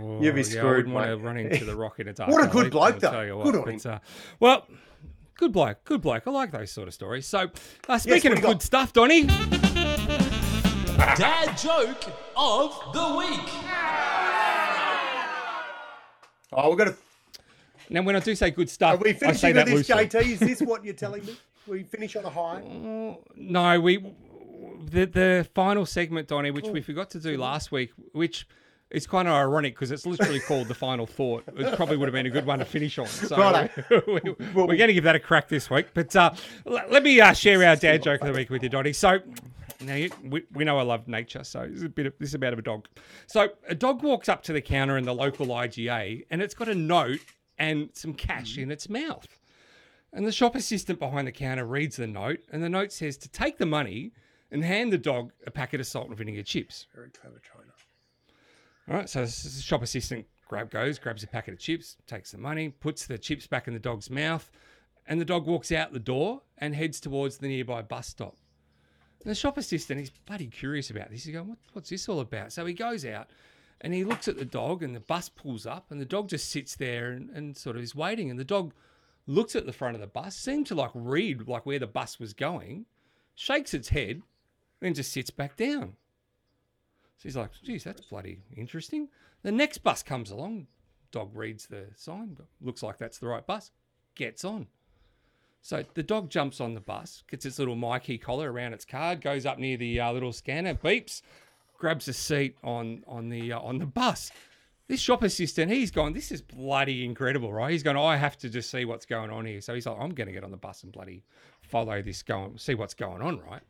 Oh, 0.00 0.20
You'd 0.22 0.34
be 0.34 0.40
yeah, 0.42 0.46
I 0.46 0.50
screwed, 0.50 0.76
wouldn't 0.76 0.94
want 0.94 1.06
to 1.08 1.16
run 1.16 1.36
into 1.36 1.64
the 1.64 1.74
rock 1.74 1.98
in 2.00 2.08
a 2.08 2.12
dark 2.12 2.30
What 2.30 2.40
a 2.42 2.44
alley, 2.44 2.52
good 2.52 2.70
bloke, 2.72 2.94
I'll 2.94 3.00
though. 3.00 3.10
tell 3.10 3.24
you 3.26 3.42
Good 3.42 3.56
on 3.56 3.64
But, 3.64 3.82
him. 3.84 3.92
uh, 3.92 3.98
well, 4.38 4.66
good 5.36 5.52
bloke, 5.52 5.82
good 5.84 6.00
bloke. 6.00 6.26
I 6.26 6.30
like 6.30 6.50
those 6.52 6.70
sort 6.70 6.86
of 6.86 6.94
stories. 6.94 7.26
So, 7.26 7.50
uh, 7.88 7.98
speaking 7.98 8.30
what 8.32 8.38
of 8.38 8.42
do 8.44 8.48
good 8.48 8.54
got? 8.58 8.62
stuff, 8.62 8.92
Donny, 8.92 9.22
Dad 11.16 11.56
joke 11.56 12.04
of 12.36 12.92
the 12.92 13.16
week. 13.18 13.48
Oh, 16.52 16.70
we're 16.70 16.76
going 16.76 16.90
to. 16.90 16.96
now 17.88 18.02
when 18.02 18.16
I 18.16 18.20
do 18.20 18.34
say 18.34 18.50
good 18.50 18.68
stuff, 18.68 19.00
Are 19.00 19.04
stuff, 19.08 19.20
we 19.22 19.28
I 19.28 19.32
say 19.32 19.52
finishing 19.52 19.54
that 19.54 19.66
with 19.66 19.86
this, 19.86 19.88
loosely. 19.88 20.06
JT? 20.08 20.32
Is 20.32 20.40
this 20.40 20.60
what 20.62 20.84
you're 20.84 20.94
telling 20.94 21.24
me? 21.24 21.36
We 21.70 21.84
finish 21.84 22.16
on 22.16 22.24
a 22.24 22.30
high? 22.30 23.16
No, 23.36 23.80
we 23.80 23.98
the 24.84 25.06
the 25.06 25.48
final 25.54 25.86
segment, 25.86 26.26
Donny, 26.26 26.50
which 26.50 26.66
we 26.66 26.80
forgot 26.80 27.10
to 27.10 27.20
do 27.20 27.38
last 27.38 27.70
week, 27.70 27.92
which 28.12 28.48
is 28.90 29.06
kind 29.06 29.28
of 29.28 29.34
ironic 29.34 29.74
because 29.74 29.92
it's 29.92 30.04
literally 30.04 30.40
called 30.48 30.66
the 30.66 30.74
final 30.74 31.06
thought. 31.06 31.44
It 31.56 31.76
probably 31.76 31.96
would 31.96 32.06
have 32.06 32.12
been 32.12 32.26
a 32.26 32.30
good 32.30 32.44
one 32.44 32.58
to 32.58 32.64
finish 32.64 32.98
on. 32.98 33.06
So 33.06 33.36
Righto. 33.36 33.84
we, 34.08 34.30
are 34.30 34.66
going 34.66 34.88
to 34.88 34.92
give 34.92 35.04
that 35.04 35.14
a 35.14 35.20
crack 35.20 35.48
this 35.48 35.70
week. 35.70 35.86
But 35.94 36.14
uh, 36.16 36.32
let 36.64 37.04
me 37.04 37.20
uh, 37.20 37.32
share 37.34 37.64
our 37.64 37.76
dad 37.76 38.02
joke 38.02 38.20
of 38.22 38.26
the 38.26 38.32
week 38.32 38.50
with 38.50 38.62
you, 38.62 38.68
Donny. 38.68 38.92
So. 38.92 39.20
Now 39.82 39.94
you, 39.94 40.10
we, 40.22 40.42
we 40.52 40.64
know 40.64 40.78
I 40.78 40.82
love 40.82 41.08
nature, 41.08 41.42
so 41.42 41.66
this 41.66 41.78
is 41.78 41.84
a 41.84 41.88
bit 41.88 42.04
of, 42.04 42.12
this 42.18 42.28
is 42.28 42.34
about 42.34 42.52
a 42.52 42.60
dog. 42.60 42.86
So 43.26 43.48
a 43.66 43.74
dog 43.74 44.02
walks 44.02 44.28
up 44.28 44.42
to 44.42 44.52
the 44.52 44.60
counter 44.60 44.98
in 44.98 45.06
the 45.06 45.14
local 45.14 45.46
IGA, 45.46 46.26
and 46.28 46.42
it's 46.42 46.52
got 46.52 46.68
a 46.68 46.74
note 46.74 47.20
and 47.56 47.88
some 47.94 48.12
cash 48.12 48.58
in 48.58 48.70
its 48.70 48.90
mouth. 48.90 49.39
And 50.12 50.26
the 50.26 50.32
shop 50.32 50.56
assistant 50.56 50.98
behind 50.98 51.26
the 51.26 51.32
counter 51.32 51.64
reads 51.64 51.96
the 51.96 52.06
note, 52.06 52.40
and 52.50 52.62
the 52.62 52.68
note 52.68 52.92
says 52.92 53.16
to 53.18 53.28
take 53.28 53.58
the 53.58 53.66
money 53.66 54.12
and 54.50 54.64
hand 54.64 54.92
the 54.92 54.98
dog 54.98 55.32
a 55.46 55.50
packet 55.50 55.80
of 55.80 55.86
salt 55.86 56.08
and 56.08 56.16
vinegar 56.16 56.42
chips. 56.42 56.86
Very 56.94 57.10
clever 57.10 57.38
trainer. 57.38 57.74
All 58.88 58.96
right, 58.96 59.08
so 59.08 59.24
the 59.24 59.62
shop 59.62 59.82
assistant 59.82 60.26
grab 60.48 60.70
goes, 60.70 60.98
grabs 60.98 61.22
a 61.22 61.28
packet 61.28 61.54
of 61.54 61.60
chips, 61.60 61.96
takes 62.08 62.32
the 62.32 62.38
money, 62.38 62.70
puts 62.70 63.06
the 63.06 63.16
chips 63.16 63.46
back 63.46 63.68
in 63.68 63.72
the 63.72 63.78
dog's 63.78 64.10
mouth, 64.10 64.50
and 65.06 65.20
the 65.20 65.24
dog 65.24 65.46
walks 65.46 65.70
out 65.70 65.92
the 65.92 66.00
door 66.00 66.42
and 66.58 66.74
heads 66.74 66.98
towards 66.98 67.38
the 67.38 67.46
nearby 67.46 67.82
bus 67.82 68.08
stop. 68.08 68.36
And 69.22 69.30
the 69.30 69.34
shop 69.36 69.58
assistant, 69.58 70.00
is 70.00 70.10
bloody 70.10 70.48
curious 70.48 70.90
about 70.90 71.10
this. 71.10 71.24
He's 71.24 71.34
going, 71.34 71.48
what, 71.48 71.58
what's 71.72 71.90
this 71.90 72.08
all 72.08 72.18
about? 72.18 72.52
So 72.52 72.66
he 72.66 72.74
goes 72.74 73.04
out 73.04 73.28
and 73.80 73.94
he 73.94 74.02
looks 74.02 74.28
at 74.28 74.38
the 74.38 74.44
dog, 74.44 74.82
and 74.82 74.94
the 74.94 75.00
bus 75.00 75.28
pulls 75.28 75.66
up, 75.66 75.90
and 75.90 76.00
the 76.00 76.04
dog 76.04 76.28
just 76.28 76.50
sits 76.50 76.74
there 76.74 77.12
and, 77.12 77.30
and 77.30 77.56
sort 77.56 77.76
of 77.76 77.82
is 77.82 77.94
waiting. 77.94 78.28
And 78.28 78.38
the 78.38 78.44
dog 78.44 78.74
looks 79.30 79.54
at 79.54 79.64
the 79.64 79.72
front 79.72 79.94
of 79.94 80.00
the 80.00 80.06
bus, 80.08 80.36
seemed 80.36 80.66
to 80.66 80.74
like 80.74 80.90
read 80.92 81.46
like 81.46 81.64
where 81.64 81.78
the 81.78 81.86
bus 81.86 82.18
was 82.18 82.34
going, 82.34 82.84
shakes 83.34 83.72
its 83.72 83.90
head, 83.90 84.22
then 84.80 84.92
just 84.92 85.12
sits 85.12 85.30
back 85.30 85.56
down. 85.56 85.94
So 87.16 87.22
he's 87.24 87.36
like, 87.36 87.50
geez, 87.62 87.84
that's 87.84 88.00
bloody 88.00 88.40
interesting. 88.56 89.08
The 89.42 89.52
next 89.52 89.78
bus 89.78 90.02
comes 90.02 90.30
along, 90.30 90.66
dog 91.12 91.30
reads 91.36 91.66
the 91.66 91.86
sign, 91.94 92.36
looks 92.60 92.82
like 92.82 92.98
that's 92.98 93.18
the 93.18 93.28
right 93.28 93.46
bus, 93.46 93.70
gets 94.16 94.44
on. 94.44 94.66
So 95.62 95.84
the 95.94 96.02
dog 96.02 96.30
jumps 96.30 96.60
on 96.60 96.74
the 96.74 96.80
bus, 96.80 97.22
gets 97.30 97.46
its 97.46 97.58
little 97.58 97.76
myki 97.76 98.20
collar 98.20 98.50
around 98.50 98.72
its 98.72 98.84
card, 98.84 99.20
goes 99.20 99.46
up 99.46 99.58
near 99.58 99.76
the 99.76 100.00
uh, 100.00 100.12
little 100.12 100.32
scanner, 100.32 100.74
beeps, 100.74 101.22
grabs 101.78 102.08
a 102.08 102.12
seat 102.12 102.56
on 102.64 103.04
on 103.06 103.28
the 103.28 103.52
uh, 103.52 103.60
on 103.60 103.78
the 103.78 103.86
bus. 103.86 104.32
This 104.90 104.98
shop 104.98 105.22
assistant, 105.22 105.70
he's 105.70 105.92
gone. 105.92 106.14
This 106.14 106.32
is 106.32 106.42
bloody 106.42 107.04
incredible, 107.04 107.52
right? 107.52 107.70
He's 107.70 107.84
gone. 107.84 107.96
I 107.96 108.16
have 108.16 108.36
to 108.38 108.48
just 108.48 108.72
see 108.72 108.84
what's 108.84 109.06
going 109.06 109.30
on 109.30 109.46
here. 109.46 109.60
So 109.60 109.72
he's 109.72 109.86
like, 109.86 109.96
I'm 109.96 110.10
going 110.10 110.26
to 110.26 110.32
get 110.32 110.42
on 110.42 110.50
the 110.50 110.56
bus 110.56 110.82
and 110.82 110.90
bloody 110.90 111.22
follow 111.62 112.02
this 112.02 112.24
going, 112.24 112.58
see 112.58 112.74
what's 112.74 112.94
going 112.94 113.22
on, 113.22 113.38
right? 113.48 113.62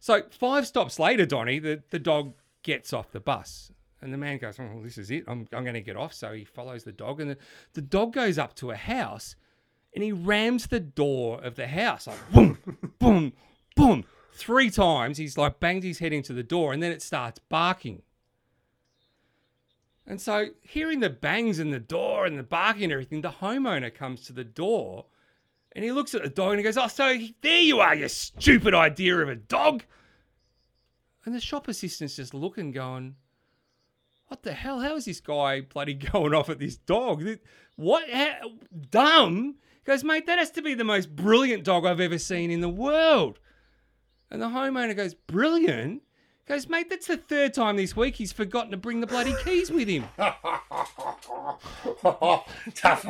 So 0.00 0.24
five 0.28 0.66
stops 0.66 0.98
later, 0.98 1.24
Donny, 1.24 1.60
the, 1.60 1.82
the 1.88 1.98
dog 1.98 2.34
gets 2.62 2.92
off 2.92 3.10
the 3.10 3.20
bus. 3.20 3.72
And 4.02 4.12
the 4.12 4.18
man 4.18 4.36
goes, 4.36 4.60
Oh, 4.60 4.68
well, 4.70 4.82
this 4.82 4.98
is 4.98 5.10
it. 5.10 5.24
I'm, 5.26 5.48
I'm 5.50 5.62
going 5.62 5.72
to 5.72 5.80
get 5.80 5.96
off. 5.96 6.12
So 6.12 6.34
he 6.34 6.44
follows 6.44 6.84
the 6.84 6.92
dog. 6.92 7.22
And 7.22 7.30
the, 7.30 7.38
the 7.72 7.80
dog 7.80 8.12
goes 8.12 8.36
up 8.36 8.54
to 8.56 8.70
a 8.70 8.76
house 8.76 9.34
and 9.94 10.04
he 10.04 10.12
rams 10.12 10.66
the 10.66 10.80
door 10.80 11.42
of 11.42 11.54
the 11.54 11.68
house 11.68 12.06
like 12.06 12.32
boom, 12.32 12.58
boom, 12.98 13.32
boom. 13.76 14.04
Three 14.34 14.68
times. 14.68 15.16
He's 15.16 15.38
like 15.38 15.58
banged 15.58 15.84
his 15.84 16.00
head 16.00 16.12
into 16.12 16.34
the 16.34 16.42
door 16.42 16.74
and 16.74 16.82
then 16.82 16.92
it 16.92 17.00
starts 17.00 17.38
barking. 17.48 18.02
And 20.06 20.20
so, 20.20 20.48
hearing 20.62 21.00
the 21.00 21.10
bangs 21.10 21.58
and 21.58 21.72
the 21.72 21.80
door 21.80 22.26
and 22.26 22.38
the 22.38 22.44
barking 22.44 22.84
and 22.84 22.92
everything, 22.92 23.22
the 23.22 23.30
homeowner 23.30 23.92
comes 23.92 24.22
to 24.22 24.32
the 24.32 24.44
door 24.44 25.06
and 25.76 25.84
he 25.84 25.92
looks 25.92 26.14
at 26.14 26.22
the 26.22 26.30
dog 26.30 26.52
and 26.52 26.58
he 26.58 26.64
goes, 26.64 26.78
Oh, 26.78 26.88
so 26.88 27.18
there 27.42 27.60
you 27.60 27.80
are, 27.80 27.94
you 27.94 28.08
stupid 28.08 28.72
idea 28.72 29.18
of 29.18 29.28
a 29.28 29.36
dog. 29.36 29.84
And 31.26 31.34
the 31.34 31.40
shop 31.40 31.68
assistant's 31.68 32.16
just 32.16 32.32
looking, 32.32 32.70
going, 32.70 33.16
What 34.28 34.42
the 34.42 34.54
hell? 34.54 34.80
How 34.80 34.96
is 34.96 35.04
this 35.04 35.20
guy 35.20 35.60
bloody 35.60 35.94
going 36.12 36.32
off 36.32 36.48
at 36.48 36.60
this 36.60 36.76
dog? 36.76 37.22
What? 37.76 38.08
How, 38.08 38.52
dumb? 38.88 39.56
He 39.84 39.90
goes, 39.90 40.02
Mate, 40.02 40.24
that 40.26 40.38
has 40.38 40.50
to 40.52 40.62
be 40.62 40.72
the 40.72 40.82
most 40.82 41.14
brilliant 41.14 41.64
dog 41.64 41.84
I've 41.84 42.00
ever 42.00 42.18
seen 42.18 42.50
in 42.50 42.60
the 42.60 42.68
world. 42.70 43.38
And 44.30 44.40
the 44.40 44.46
homeowner 44.46 44.96
goes, 44.96 45.12
Brilliant? 45.14 46.02
Goes, 46.48 46.68
Mate, 46.68 46.88
that's 46.88 47.08
the 47.08 47.16
third 47.16 47.54
time 47.54 47.76
this 47.76 47.96
week 47.96 48.14
he's 48.16 48.30
forgotten 48.32 48.70
to 48.70 48.76
bring 48.76 49.00
the 49.00 49.06
bloody 49.08 49.34
keys 49.42 49.68
with 49.70 49.88
him. 49.88 50.04
Tough 50.16 50.38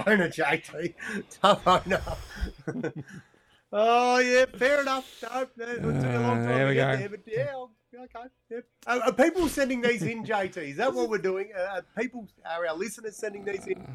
owner, 0.07 0.29
JT. 0.31 0.95
Tough 1.43 1.67
owner. 1.67 2.01
oh, 3.73 4.19
yeah, 4.19 4.47
fair 4.57 4.81
enough. 4.81 5.23
No, 5.23 5.47
no, 5.59 5.65
it 5.67 5.75
took 5.77 5.85
a 5.85 6.19
long 6.19 6.39
Uh, 6.39 6.45
time 6.45 6.47
there 6.47 6.59
to 6.61 6.69
we 6.69 6.75
get 6.75 6.93
go. 6.93 6.97
there, 6.99 7.09
but 7.11 7.21
yeah, 7.27 7.47
I'll- 7.51 7.73
okay. 8.03 8.29
Yep. 8.51 8.65
Are, 8.87 9.01
are 9.03 9.13
people 9.13 9.49
sending 9.49 9.81
these 9.81 10.03
in, 10.03 10.25
JT? 10.25 10.57
Is 10.57 10.77
that 10.77 10.93
what 10.93 11.09
we're 11.09 11.19
doing? 11.19 11.51
Uh, 11.57 11.77
are 11.77 11.85
people, 11.99 12.29
are 12.45 12.67
our 12.67 12.77
listeners 12.77 13.17
sending 13.17 13.45
these 13.45 13.67
in? 13.67 13.87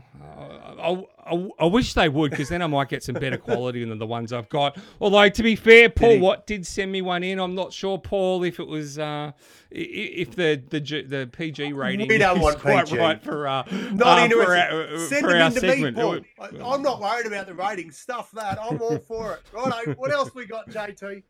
I, 0.80 1.04
I, 1.26 1.50
I 1.60 1.66
wish 1.66 1.94
they 1.94 2.10
would, 2.10 2.32
because 2.32 2.50
then 2.50 2.62
I 2.62 2.68
might 2.68 2.90
get 2.90 3.04
some 3.04 3.16
better 3.16 3.38
quality 3.38 3.84
than 3.86 3.98
the 4.00 4.08
ones 4.08 4.34
I've 4.34 4.50
got. 4.50 4.78
Although 5.00 5.30
to 5.30 5.44
be 5.44 5.56
fair, 5.56 5.90
Paul 5.90 6.12
he? 6.14 6.20
Watt 6.20 6.48
did 6.48 6.66
send 6.66 6.92
me 6.92 7.02
one 7.02 7.24
in. 7.24 7.40
I'm 7.40 7.56
not 7.56 7.74
sure, 7.74 7.98
Paul, 7.98 8.44
if 8.44 8.60
it 8.60 8.68
was 8.68 8.98
uh, 9.00 9.32
if 9.70 10.36
the 10.36 10.62
the 10.70 10.80
the 10.80 11.30
PG 11.32 11.74
rating 11.74 12.08
We 12.08 12.18
don't 12.18 12.38
is 12.38 12.44
want 12.44 12.60
quite 12.60 12.86
PG. 12.88 12.98
right 12.98 13.24
for 13.24 13.48
uh, 13.48 13.64
Not 13.94 14.20
uh, 14.20 14.24
interested. 14.24 14.70
for 14.70 14.94
our, 14.94 14.98
Send 15.08 15.22
for 15.26 15.32
them 15.32 15.42
our 15.42 15.48
in 15.48 15.54
to 15.54 15.60
segment. 15.60 15.98
me, 15.98 16.04
Paul. 16.38 16.74
I'm 16.74 16.82
not 16.82 17.00
worried 17.00 17.26
about 17.28 17.48
the 17.48 17.54
ratings. 17.54 17.98
Stuff 17.98 18.32
that. 18.32 18.58
I'm 18.62 18.82
all 18.82 18.98
for 19.00 19.34
it. 19.36 19.42
Righto. 19.54 19.94
What 19.94 20.12
else 20.12 20.34
we 20.34 20.46
got, 20.46 20.70
JT? 20.70 21.24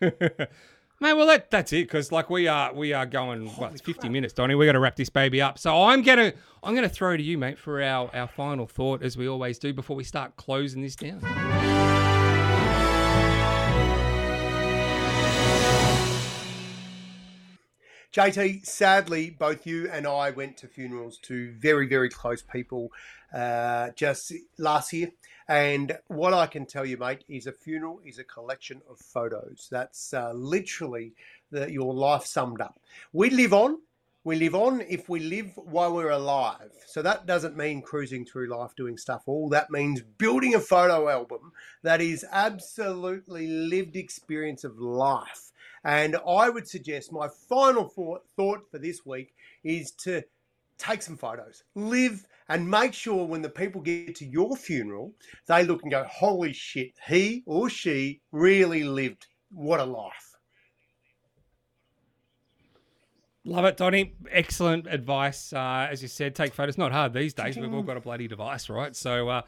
Mate, 1.02 1.14
well 1.14 1.26
that 1.26 1.50
that's 1.50 1.72
it 1.72 1.88
because 1.88 2.12
like 2.12 2.30
we 2.30 2.46
are 2.46 2.72
we 2.72 2.92
are 2.92 3.04
going 3.04 3.48
what 3.56 3.72
it's 3.72 3.80
fifty 3.80 4.08
minutes, 4.08 4.32
Donny. 4.32 4.54
We 4.54 4.66
got 4.66 4.72
to 4.72 4.78
wrap 4.78 4.94
this 4.94 5.10
baby 5.10 5.42
up. 5.42 5.58
So 5.58 5.82
I'm 5.82 6.02
gonna 6.02 6.32
I'm 6.62 6.76
gonna 6.76 6.88
throw 6.88 7.16
to 7.16 7.22
you, 7.22 7.36
mate, 7.36 7.58
for 7.58 7.82
our 7.82 8.08
our 8.14 8.28
final 8.28 8.68
thought 8.68 9.02
as 9.02 9.16
we 9.16 9.26
always 9.26 9.58
do 9.58 9.72
before 9.72 9.96
we 9.96 10.04
start 10.04 10.36
closing 10.36 10.80
this 10.80 10.94
down. 10.94 11.71
JT, 18.12 18.66
sadly, 18.66 19.30
both 19.30 19.66
you 19.66 19.88
and 19.90 20.06
I 20.06 20.28
went 20.30 20.58
to 20.58 20.68
funerals 20.68 21.16
to 21.22 21.50
very, 21.52 21.86
very 21.86 22.10
close 22.10 22.42
people 22.42 22.92
uh, 23.32 23.88
just 23.96 24.34
last 24.58 24.92
year. 24.92 25.08
And 25.48 25.98
what 26.08 26.34
I 26.34 26.46
can 26.46 26.66
tell 26.66 26.84
you, 26.84 26.98
mate, 26.98 27.24
is 27.26 27.46
a 27.46 27.52
funeral 27.52 28.00
is 28.04 28.18
a 28.18 28.24
collection 28.24 28.82
of 28.88 28.98
photos. 28.98 29.66
That's 29.70 30.12
uh, 30.12 30.32
literally 30.34 31.14
the, 31.50 31.72
your 31.72 31.94
life 31.94 32.26
summed 32.26 32.60
up. 32.60 32.78
We 33.14 33.30
live 33.30 33.54
on. 33.54 33.78
We 34.24 34.36
live 34.36 34.54
on 34.54 34.82
if 34.82 35.08
we 35.08 35.20
live 35.20 35.50
while 35.56 35.94
we're 35.94 36.10
alive. 36.10 36.70
So 36.86 37.00
that 37.00 37.24
doesn't 37.24 37.56
mean 37.56 37.80
cruising 37.80 38.26
through 38.26 38.48
life 38.48 38.76
doing 38.76 38.98
stuff. 38.98 39.22
All 39.24 39.48
that 39.48 39.70
means 39.70 40.02
building 40.18 40.54
a 40.54 40.60
photo 40.60 41.08
album 41.08 41.52
that 41.82 42.02
is 42.02 42.26
absolutely 42.30 43.46
lived 43.46 43.96
experience 43.96 44.64
of 44.64 44.78
life. 44.78 45.50
And 45.84 46.16
I 46.26 46.48
would 46.48 46.68
suggest 46.68 47.12
my 47.12 47.28
final 47.48 47.88
thought 47.88 48.62
for 48.70 48.78
this 48.78 49.04
week 49.04 49.34
is 49.64 49.92
to 50.04 50.22
take 50.78 51.02
some 51.02 51.16
photos, 51.16 51.62
live 51.74 52.26
and 52.48 52.68
make 52.68 52.92
sure 52.92 53.24
when 53.24 53.42
the 53.42 53.48
people 53.48 53.80
get 53.80 54.14
to 54.16 54.26
your 54.26 54.56
funeral, 54.56 55.14
they 55.46 55.64
look 55.64 55.82
and 55.82 55.90
go, 55.90 56.04
holy 56.04 56.52
shit, 56.52 56.92
he 57.06 57.42
or 57.46 57.70
she 57.70 58.20
really 58.32 58.84
lived. 58.84 59.26
What 59.50 59.80
a 59.80 59.84
life. 59.84 60.32
Love 63.44 63.64
it, 63.64 63.76
Donny. 63.76 64.14
Excellent 64.30 64.86
advice. 64.86 65.52
Uh, 65.52 65.88
as 65.90 66.00
you 66.00 66.08
said, 66.08 66.34
take 66.34 66.54
photos. 66.54 66.78
Not 66.78 66.92
hard 66.92 67.12
these 67.12 67.34
days. 67.34 67.56
We've 67.56 67.74
all 67.74 67.82
got 67.82 67.96
a 67.96 68.00
bloody 68.00 68.28
device, 68.28 68.70
right? 68.70 68.94
So 68.94 69.28
uh, 69.28 69.42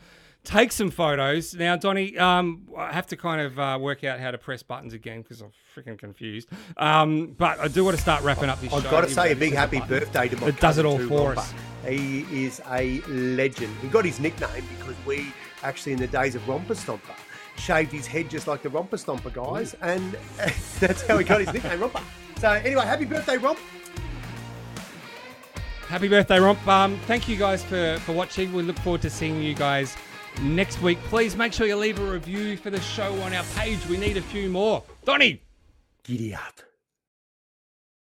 take 0.45 0.73
some 0.73 0.91
photos. 0.91 1.55
Now, 1.55 1.77
Donny, 1.77 2.17
um, 2.19 2.69
I 2.77 2.93
have 2.93 3.07
to 3.09 3.17
kind 3.17 3.41
of 3.41 3.59
uh, 3.59 3.79
work 3.81 4.05
out 4.05 4.21
how 4.21 4.31
to 4.31 4.39
press 4.39 4.63
buttons 4.63 4.93
again 4.93 5.23
because 5.23 5.41
I'm 5.41 5.51
freaking 5.75 5.99
confused. 5.99 6.49
Um, 6.77 7.35
but 7.39 7.59
I 7.59 7.69
do 7.69 7.85
want 7.85 7.97
to 7.97 8.03
start 8.03 8.23
wrapping 8.23 8.49
up 8.49 8.61
this 8.61 8.73
I've 8.73 8.83
show. 8.83 8.89
I've 8.89 8.93
got 8.93 9.01
to 9.03 9.11
say 9.11 9.33
a 9.33 9.37
big 9.37 9.55
happy 9.55 9.81
birthday 9.81 10.29
to 10.29 10.37
my 10.37 10.49
It 10.49 10.61
does 10.61 10.79
it 10.79 10.85
all 10.85 10.99
for 10.99 11.37
us. 11.37 11.53
He 11.87 12.21
is 12.31 12.63
a 12.71 13.01
legend. 13.09 13.75
He 13.83 13.89
got 13.89 14.05
his 14.05 14.21
nickname 14.21 14.65
because 14.79 14.95
we 15.07 15.33
actually, 15.63 15.93
in 15.93 15.99
the 15.99 16.07
days 16.07 16.35
of 16.35 16.47
Romper 16.47 16.75
Stomper, 16.75 17.17
shaved 17.57 17.93
his 17.93 18.07
head 18.07 18.29
just 18.29 18.47
like 18.47 18.63
the 18.63 18.69
Romper 18.69 18.97
Stomper 18.97 19.33
guys, 19.33 19.75
and 19.81 20.17
that's 20.79 21.07
how 21.07 21.19
he 21.19 21.25
got 21.25 21.41
his 21.41 21.53
nickname, 21.53 21.81
Romper. 21.81 22.03
So, 22.39 22.51
anyway, 22.51 22.85
happy 22.85 23.05
birthday, 23.05 23.39
Romp. 23.39 23.59
Happy 25.89 26.09
birthday, 26.09 26.41
Romp. 26.41 26.67
Um, 26.67 26.99
thank 27.07 27.29
you 27.29 27.37
guys 27.37 27.63
for, 27.63 27.99
for 28.01 28.13
watching. 28.13 28.53
We 28.53 28.63
look 28.63 28.79
forward 28.79 29.03
to 29.03 29.11
seeing 29.11 29.41
you 29.41 29.55
guys 29.55 29.97
next 30.43 30.81
week. 30.83 30.99
Please 31.05 31.37
make 31.37 31.53
sure 31.53 31.67
you 31.67 31.77
leave 31.77 31.99
a 31.99 32.11
review 32.11 32.57
for 32.57 32.71
the 32.71 32.81
show 32.81 33.13
on 33.23 33.33
our 33.33 33.45
page. 33.57 33.85
We 33.87 33.97
need 33.97 34.17
a 34.17 34.23
few 34.23 34.49
more. 34.49 34.83
Donny! 35.05 35.41
Giddy 36.05 36.35
up. 36.35 36.61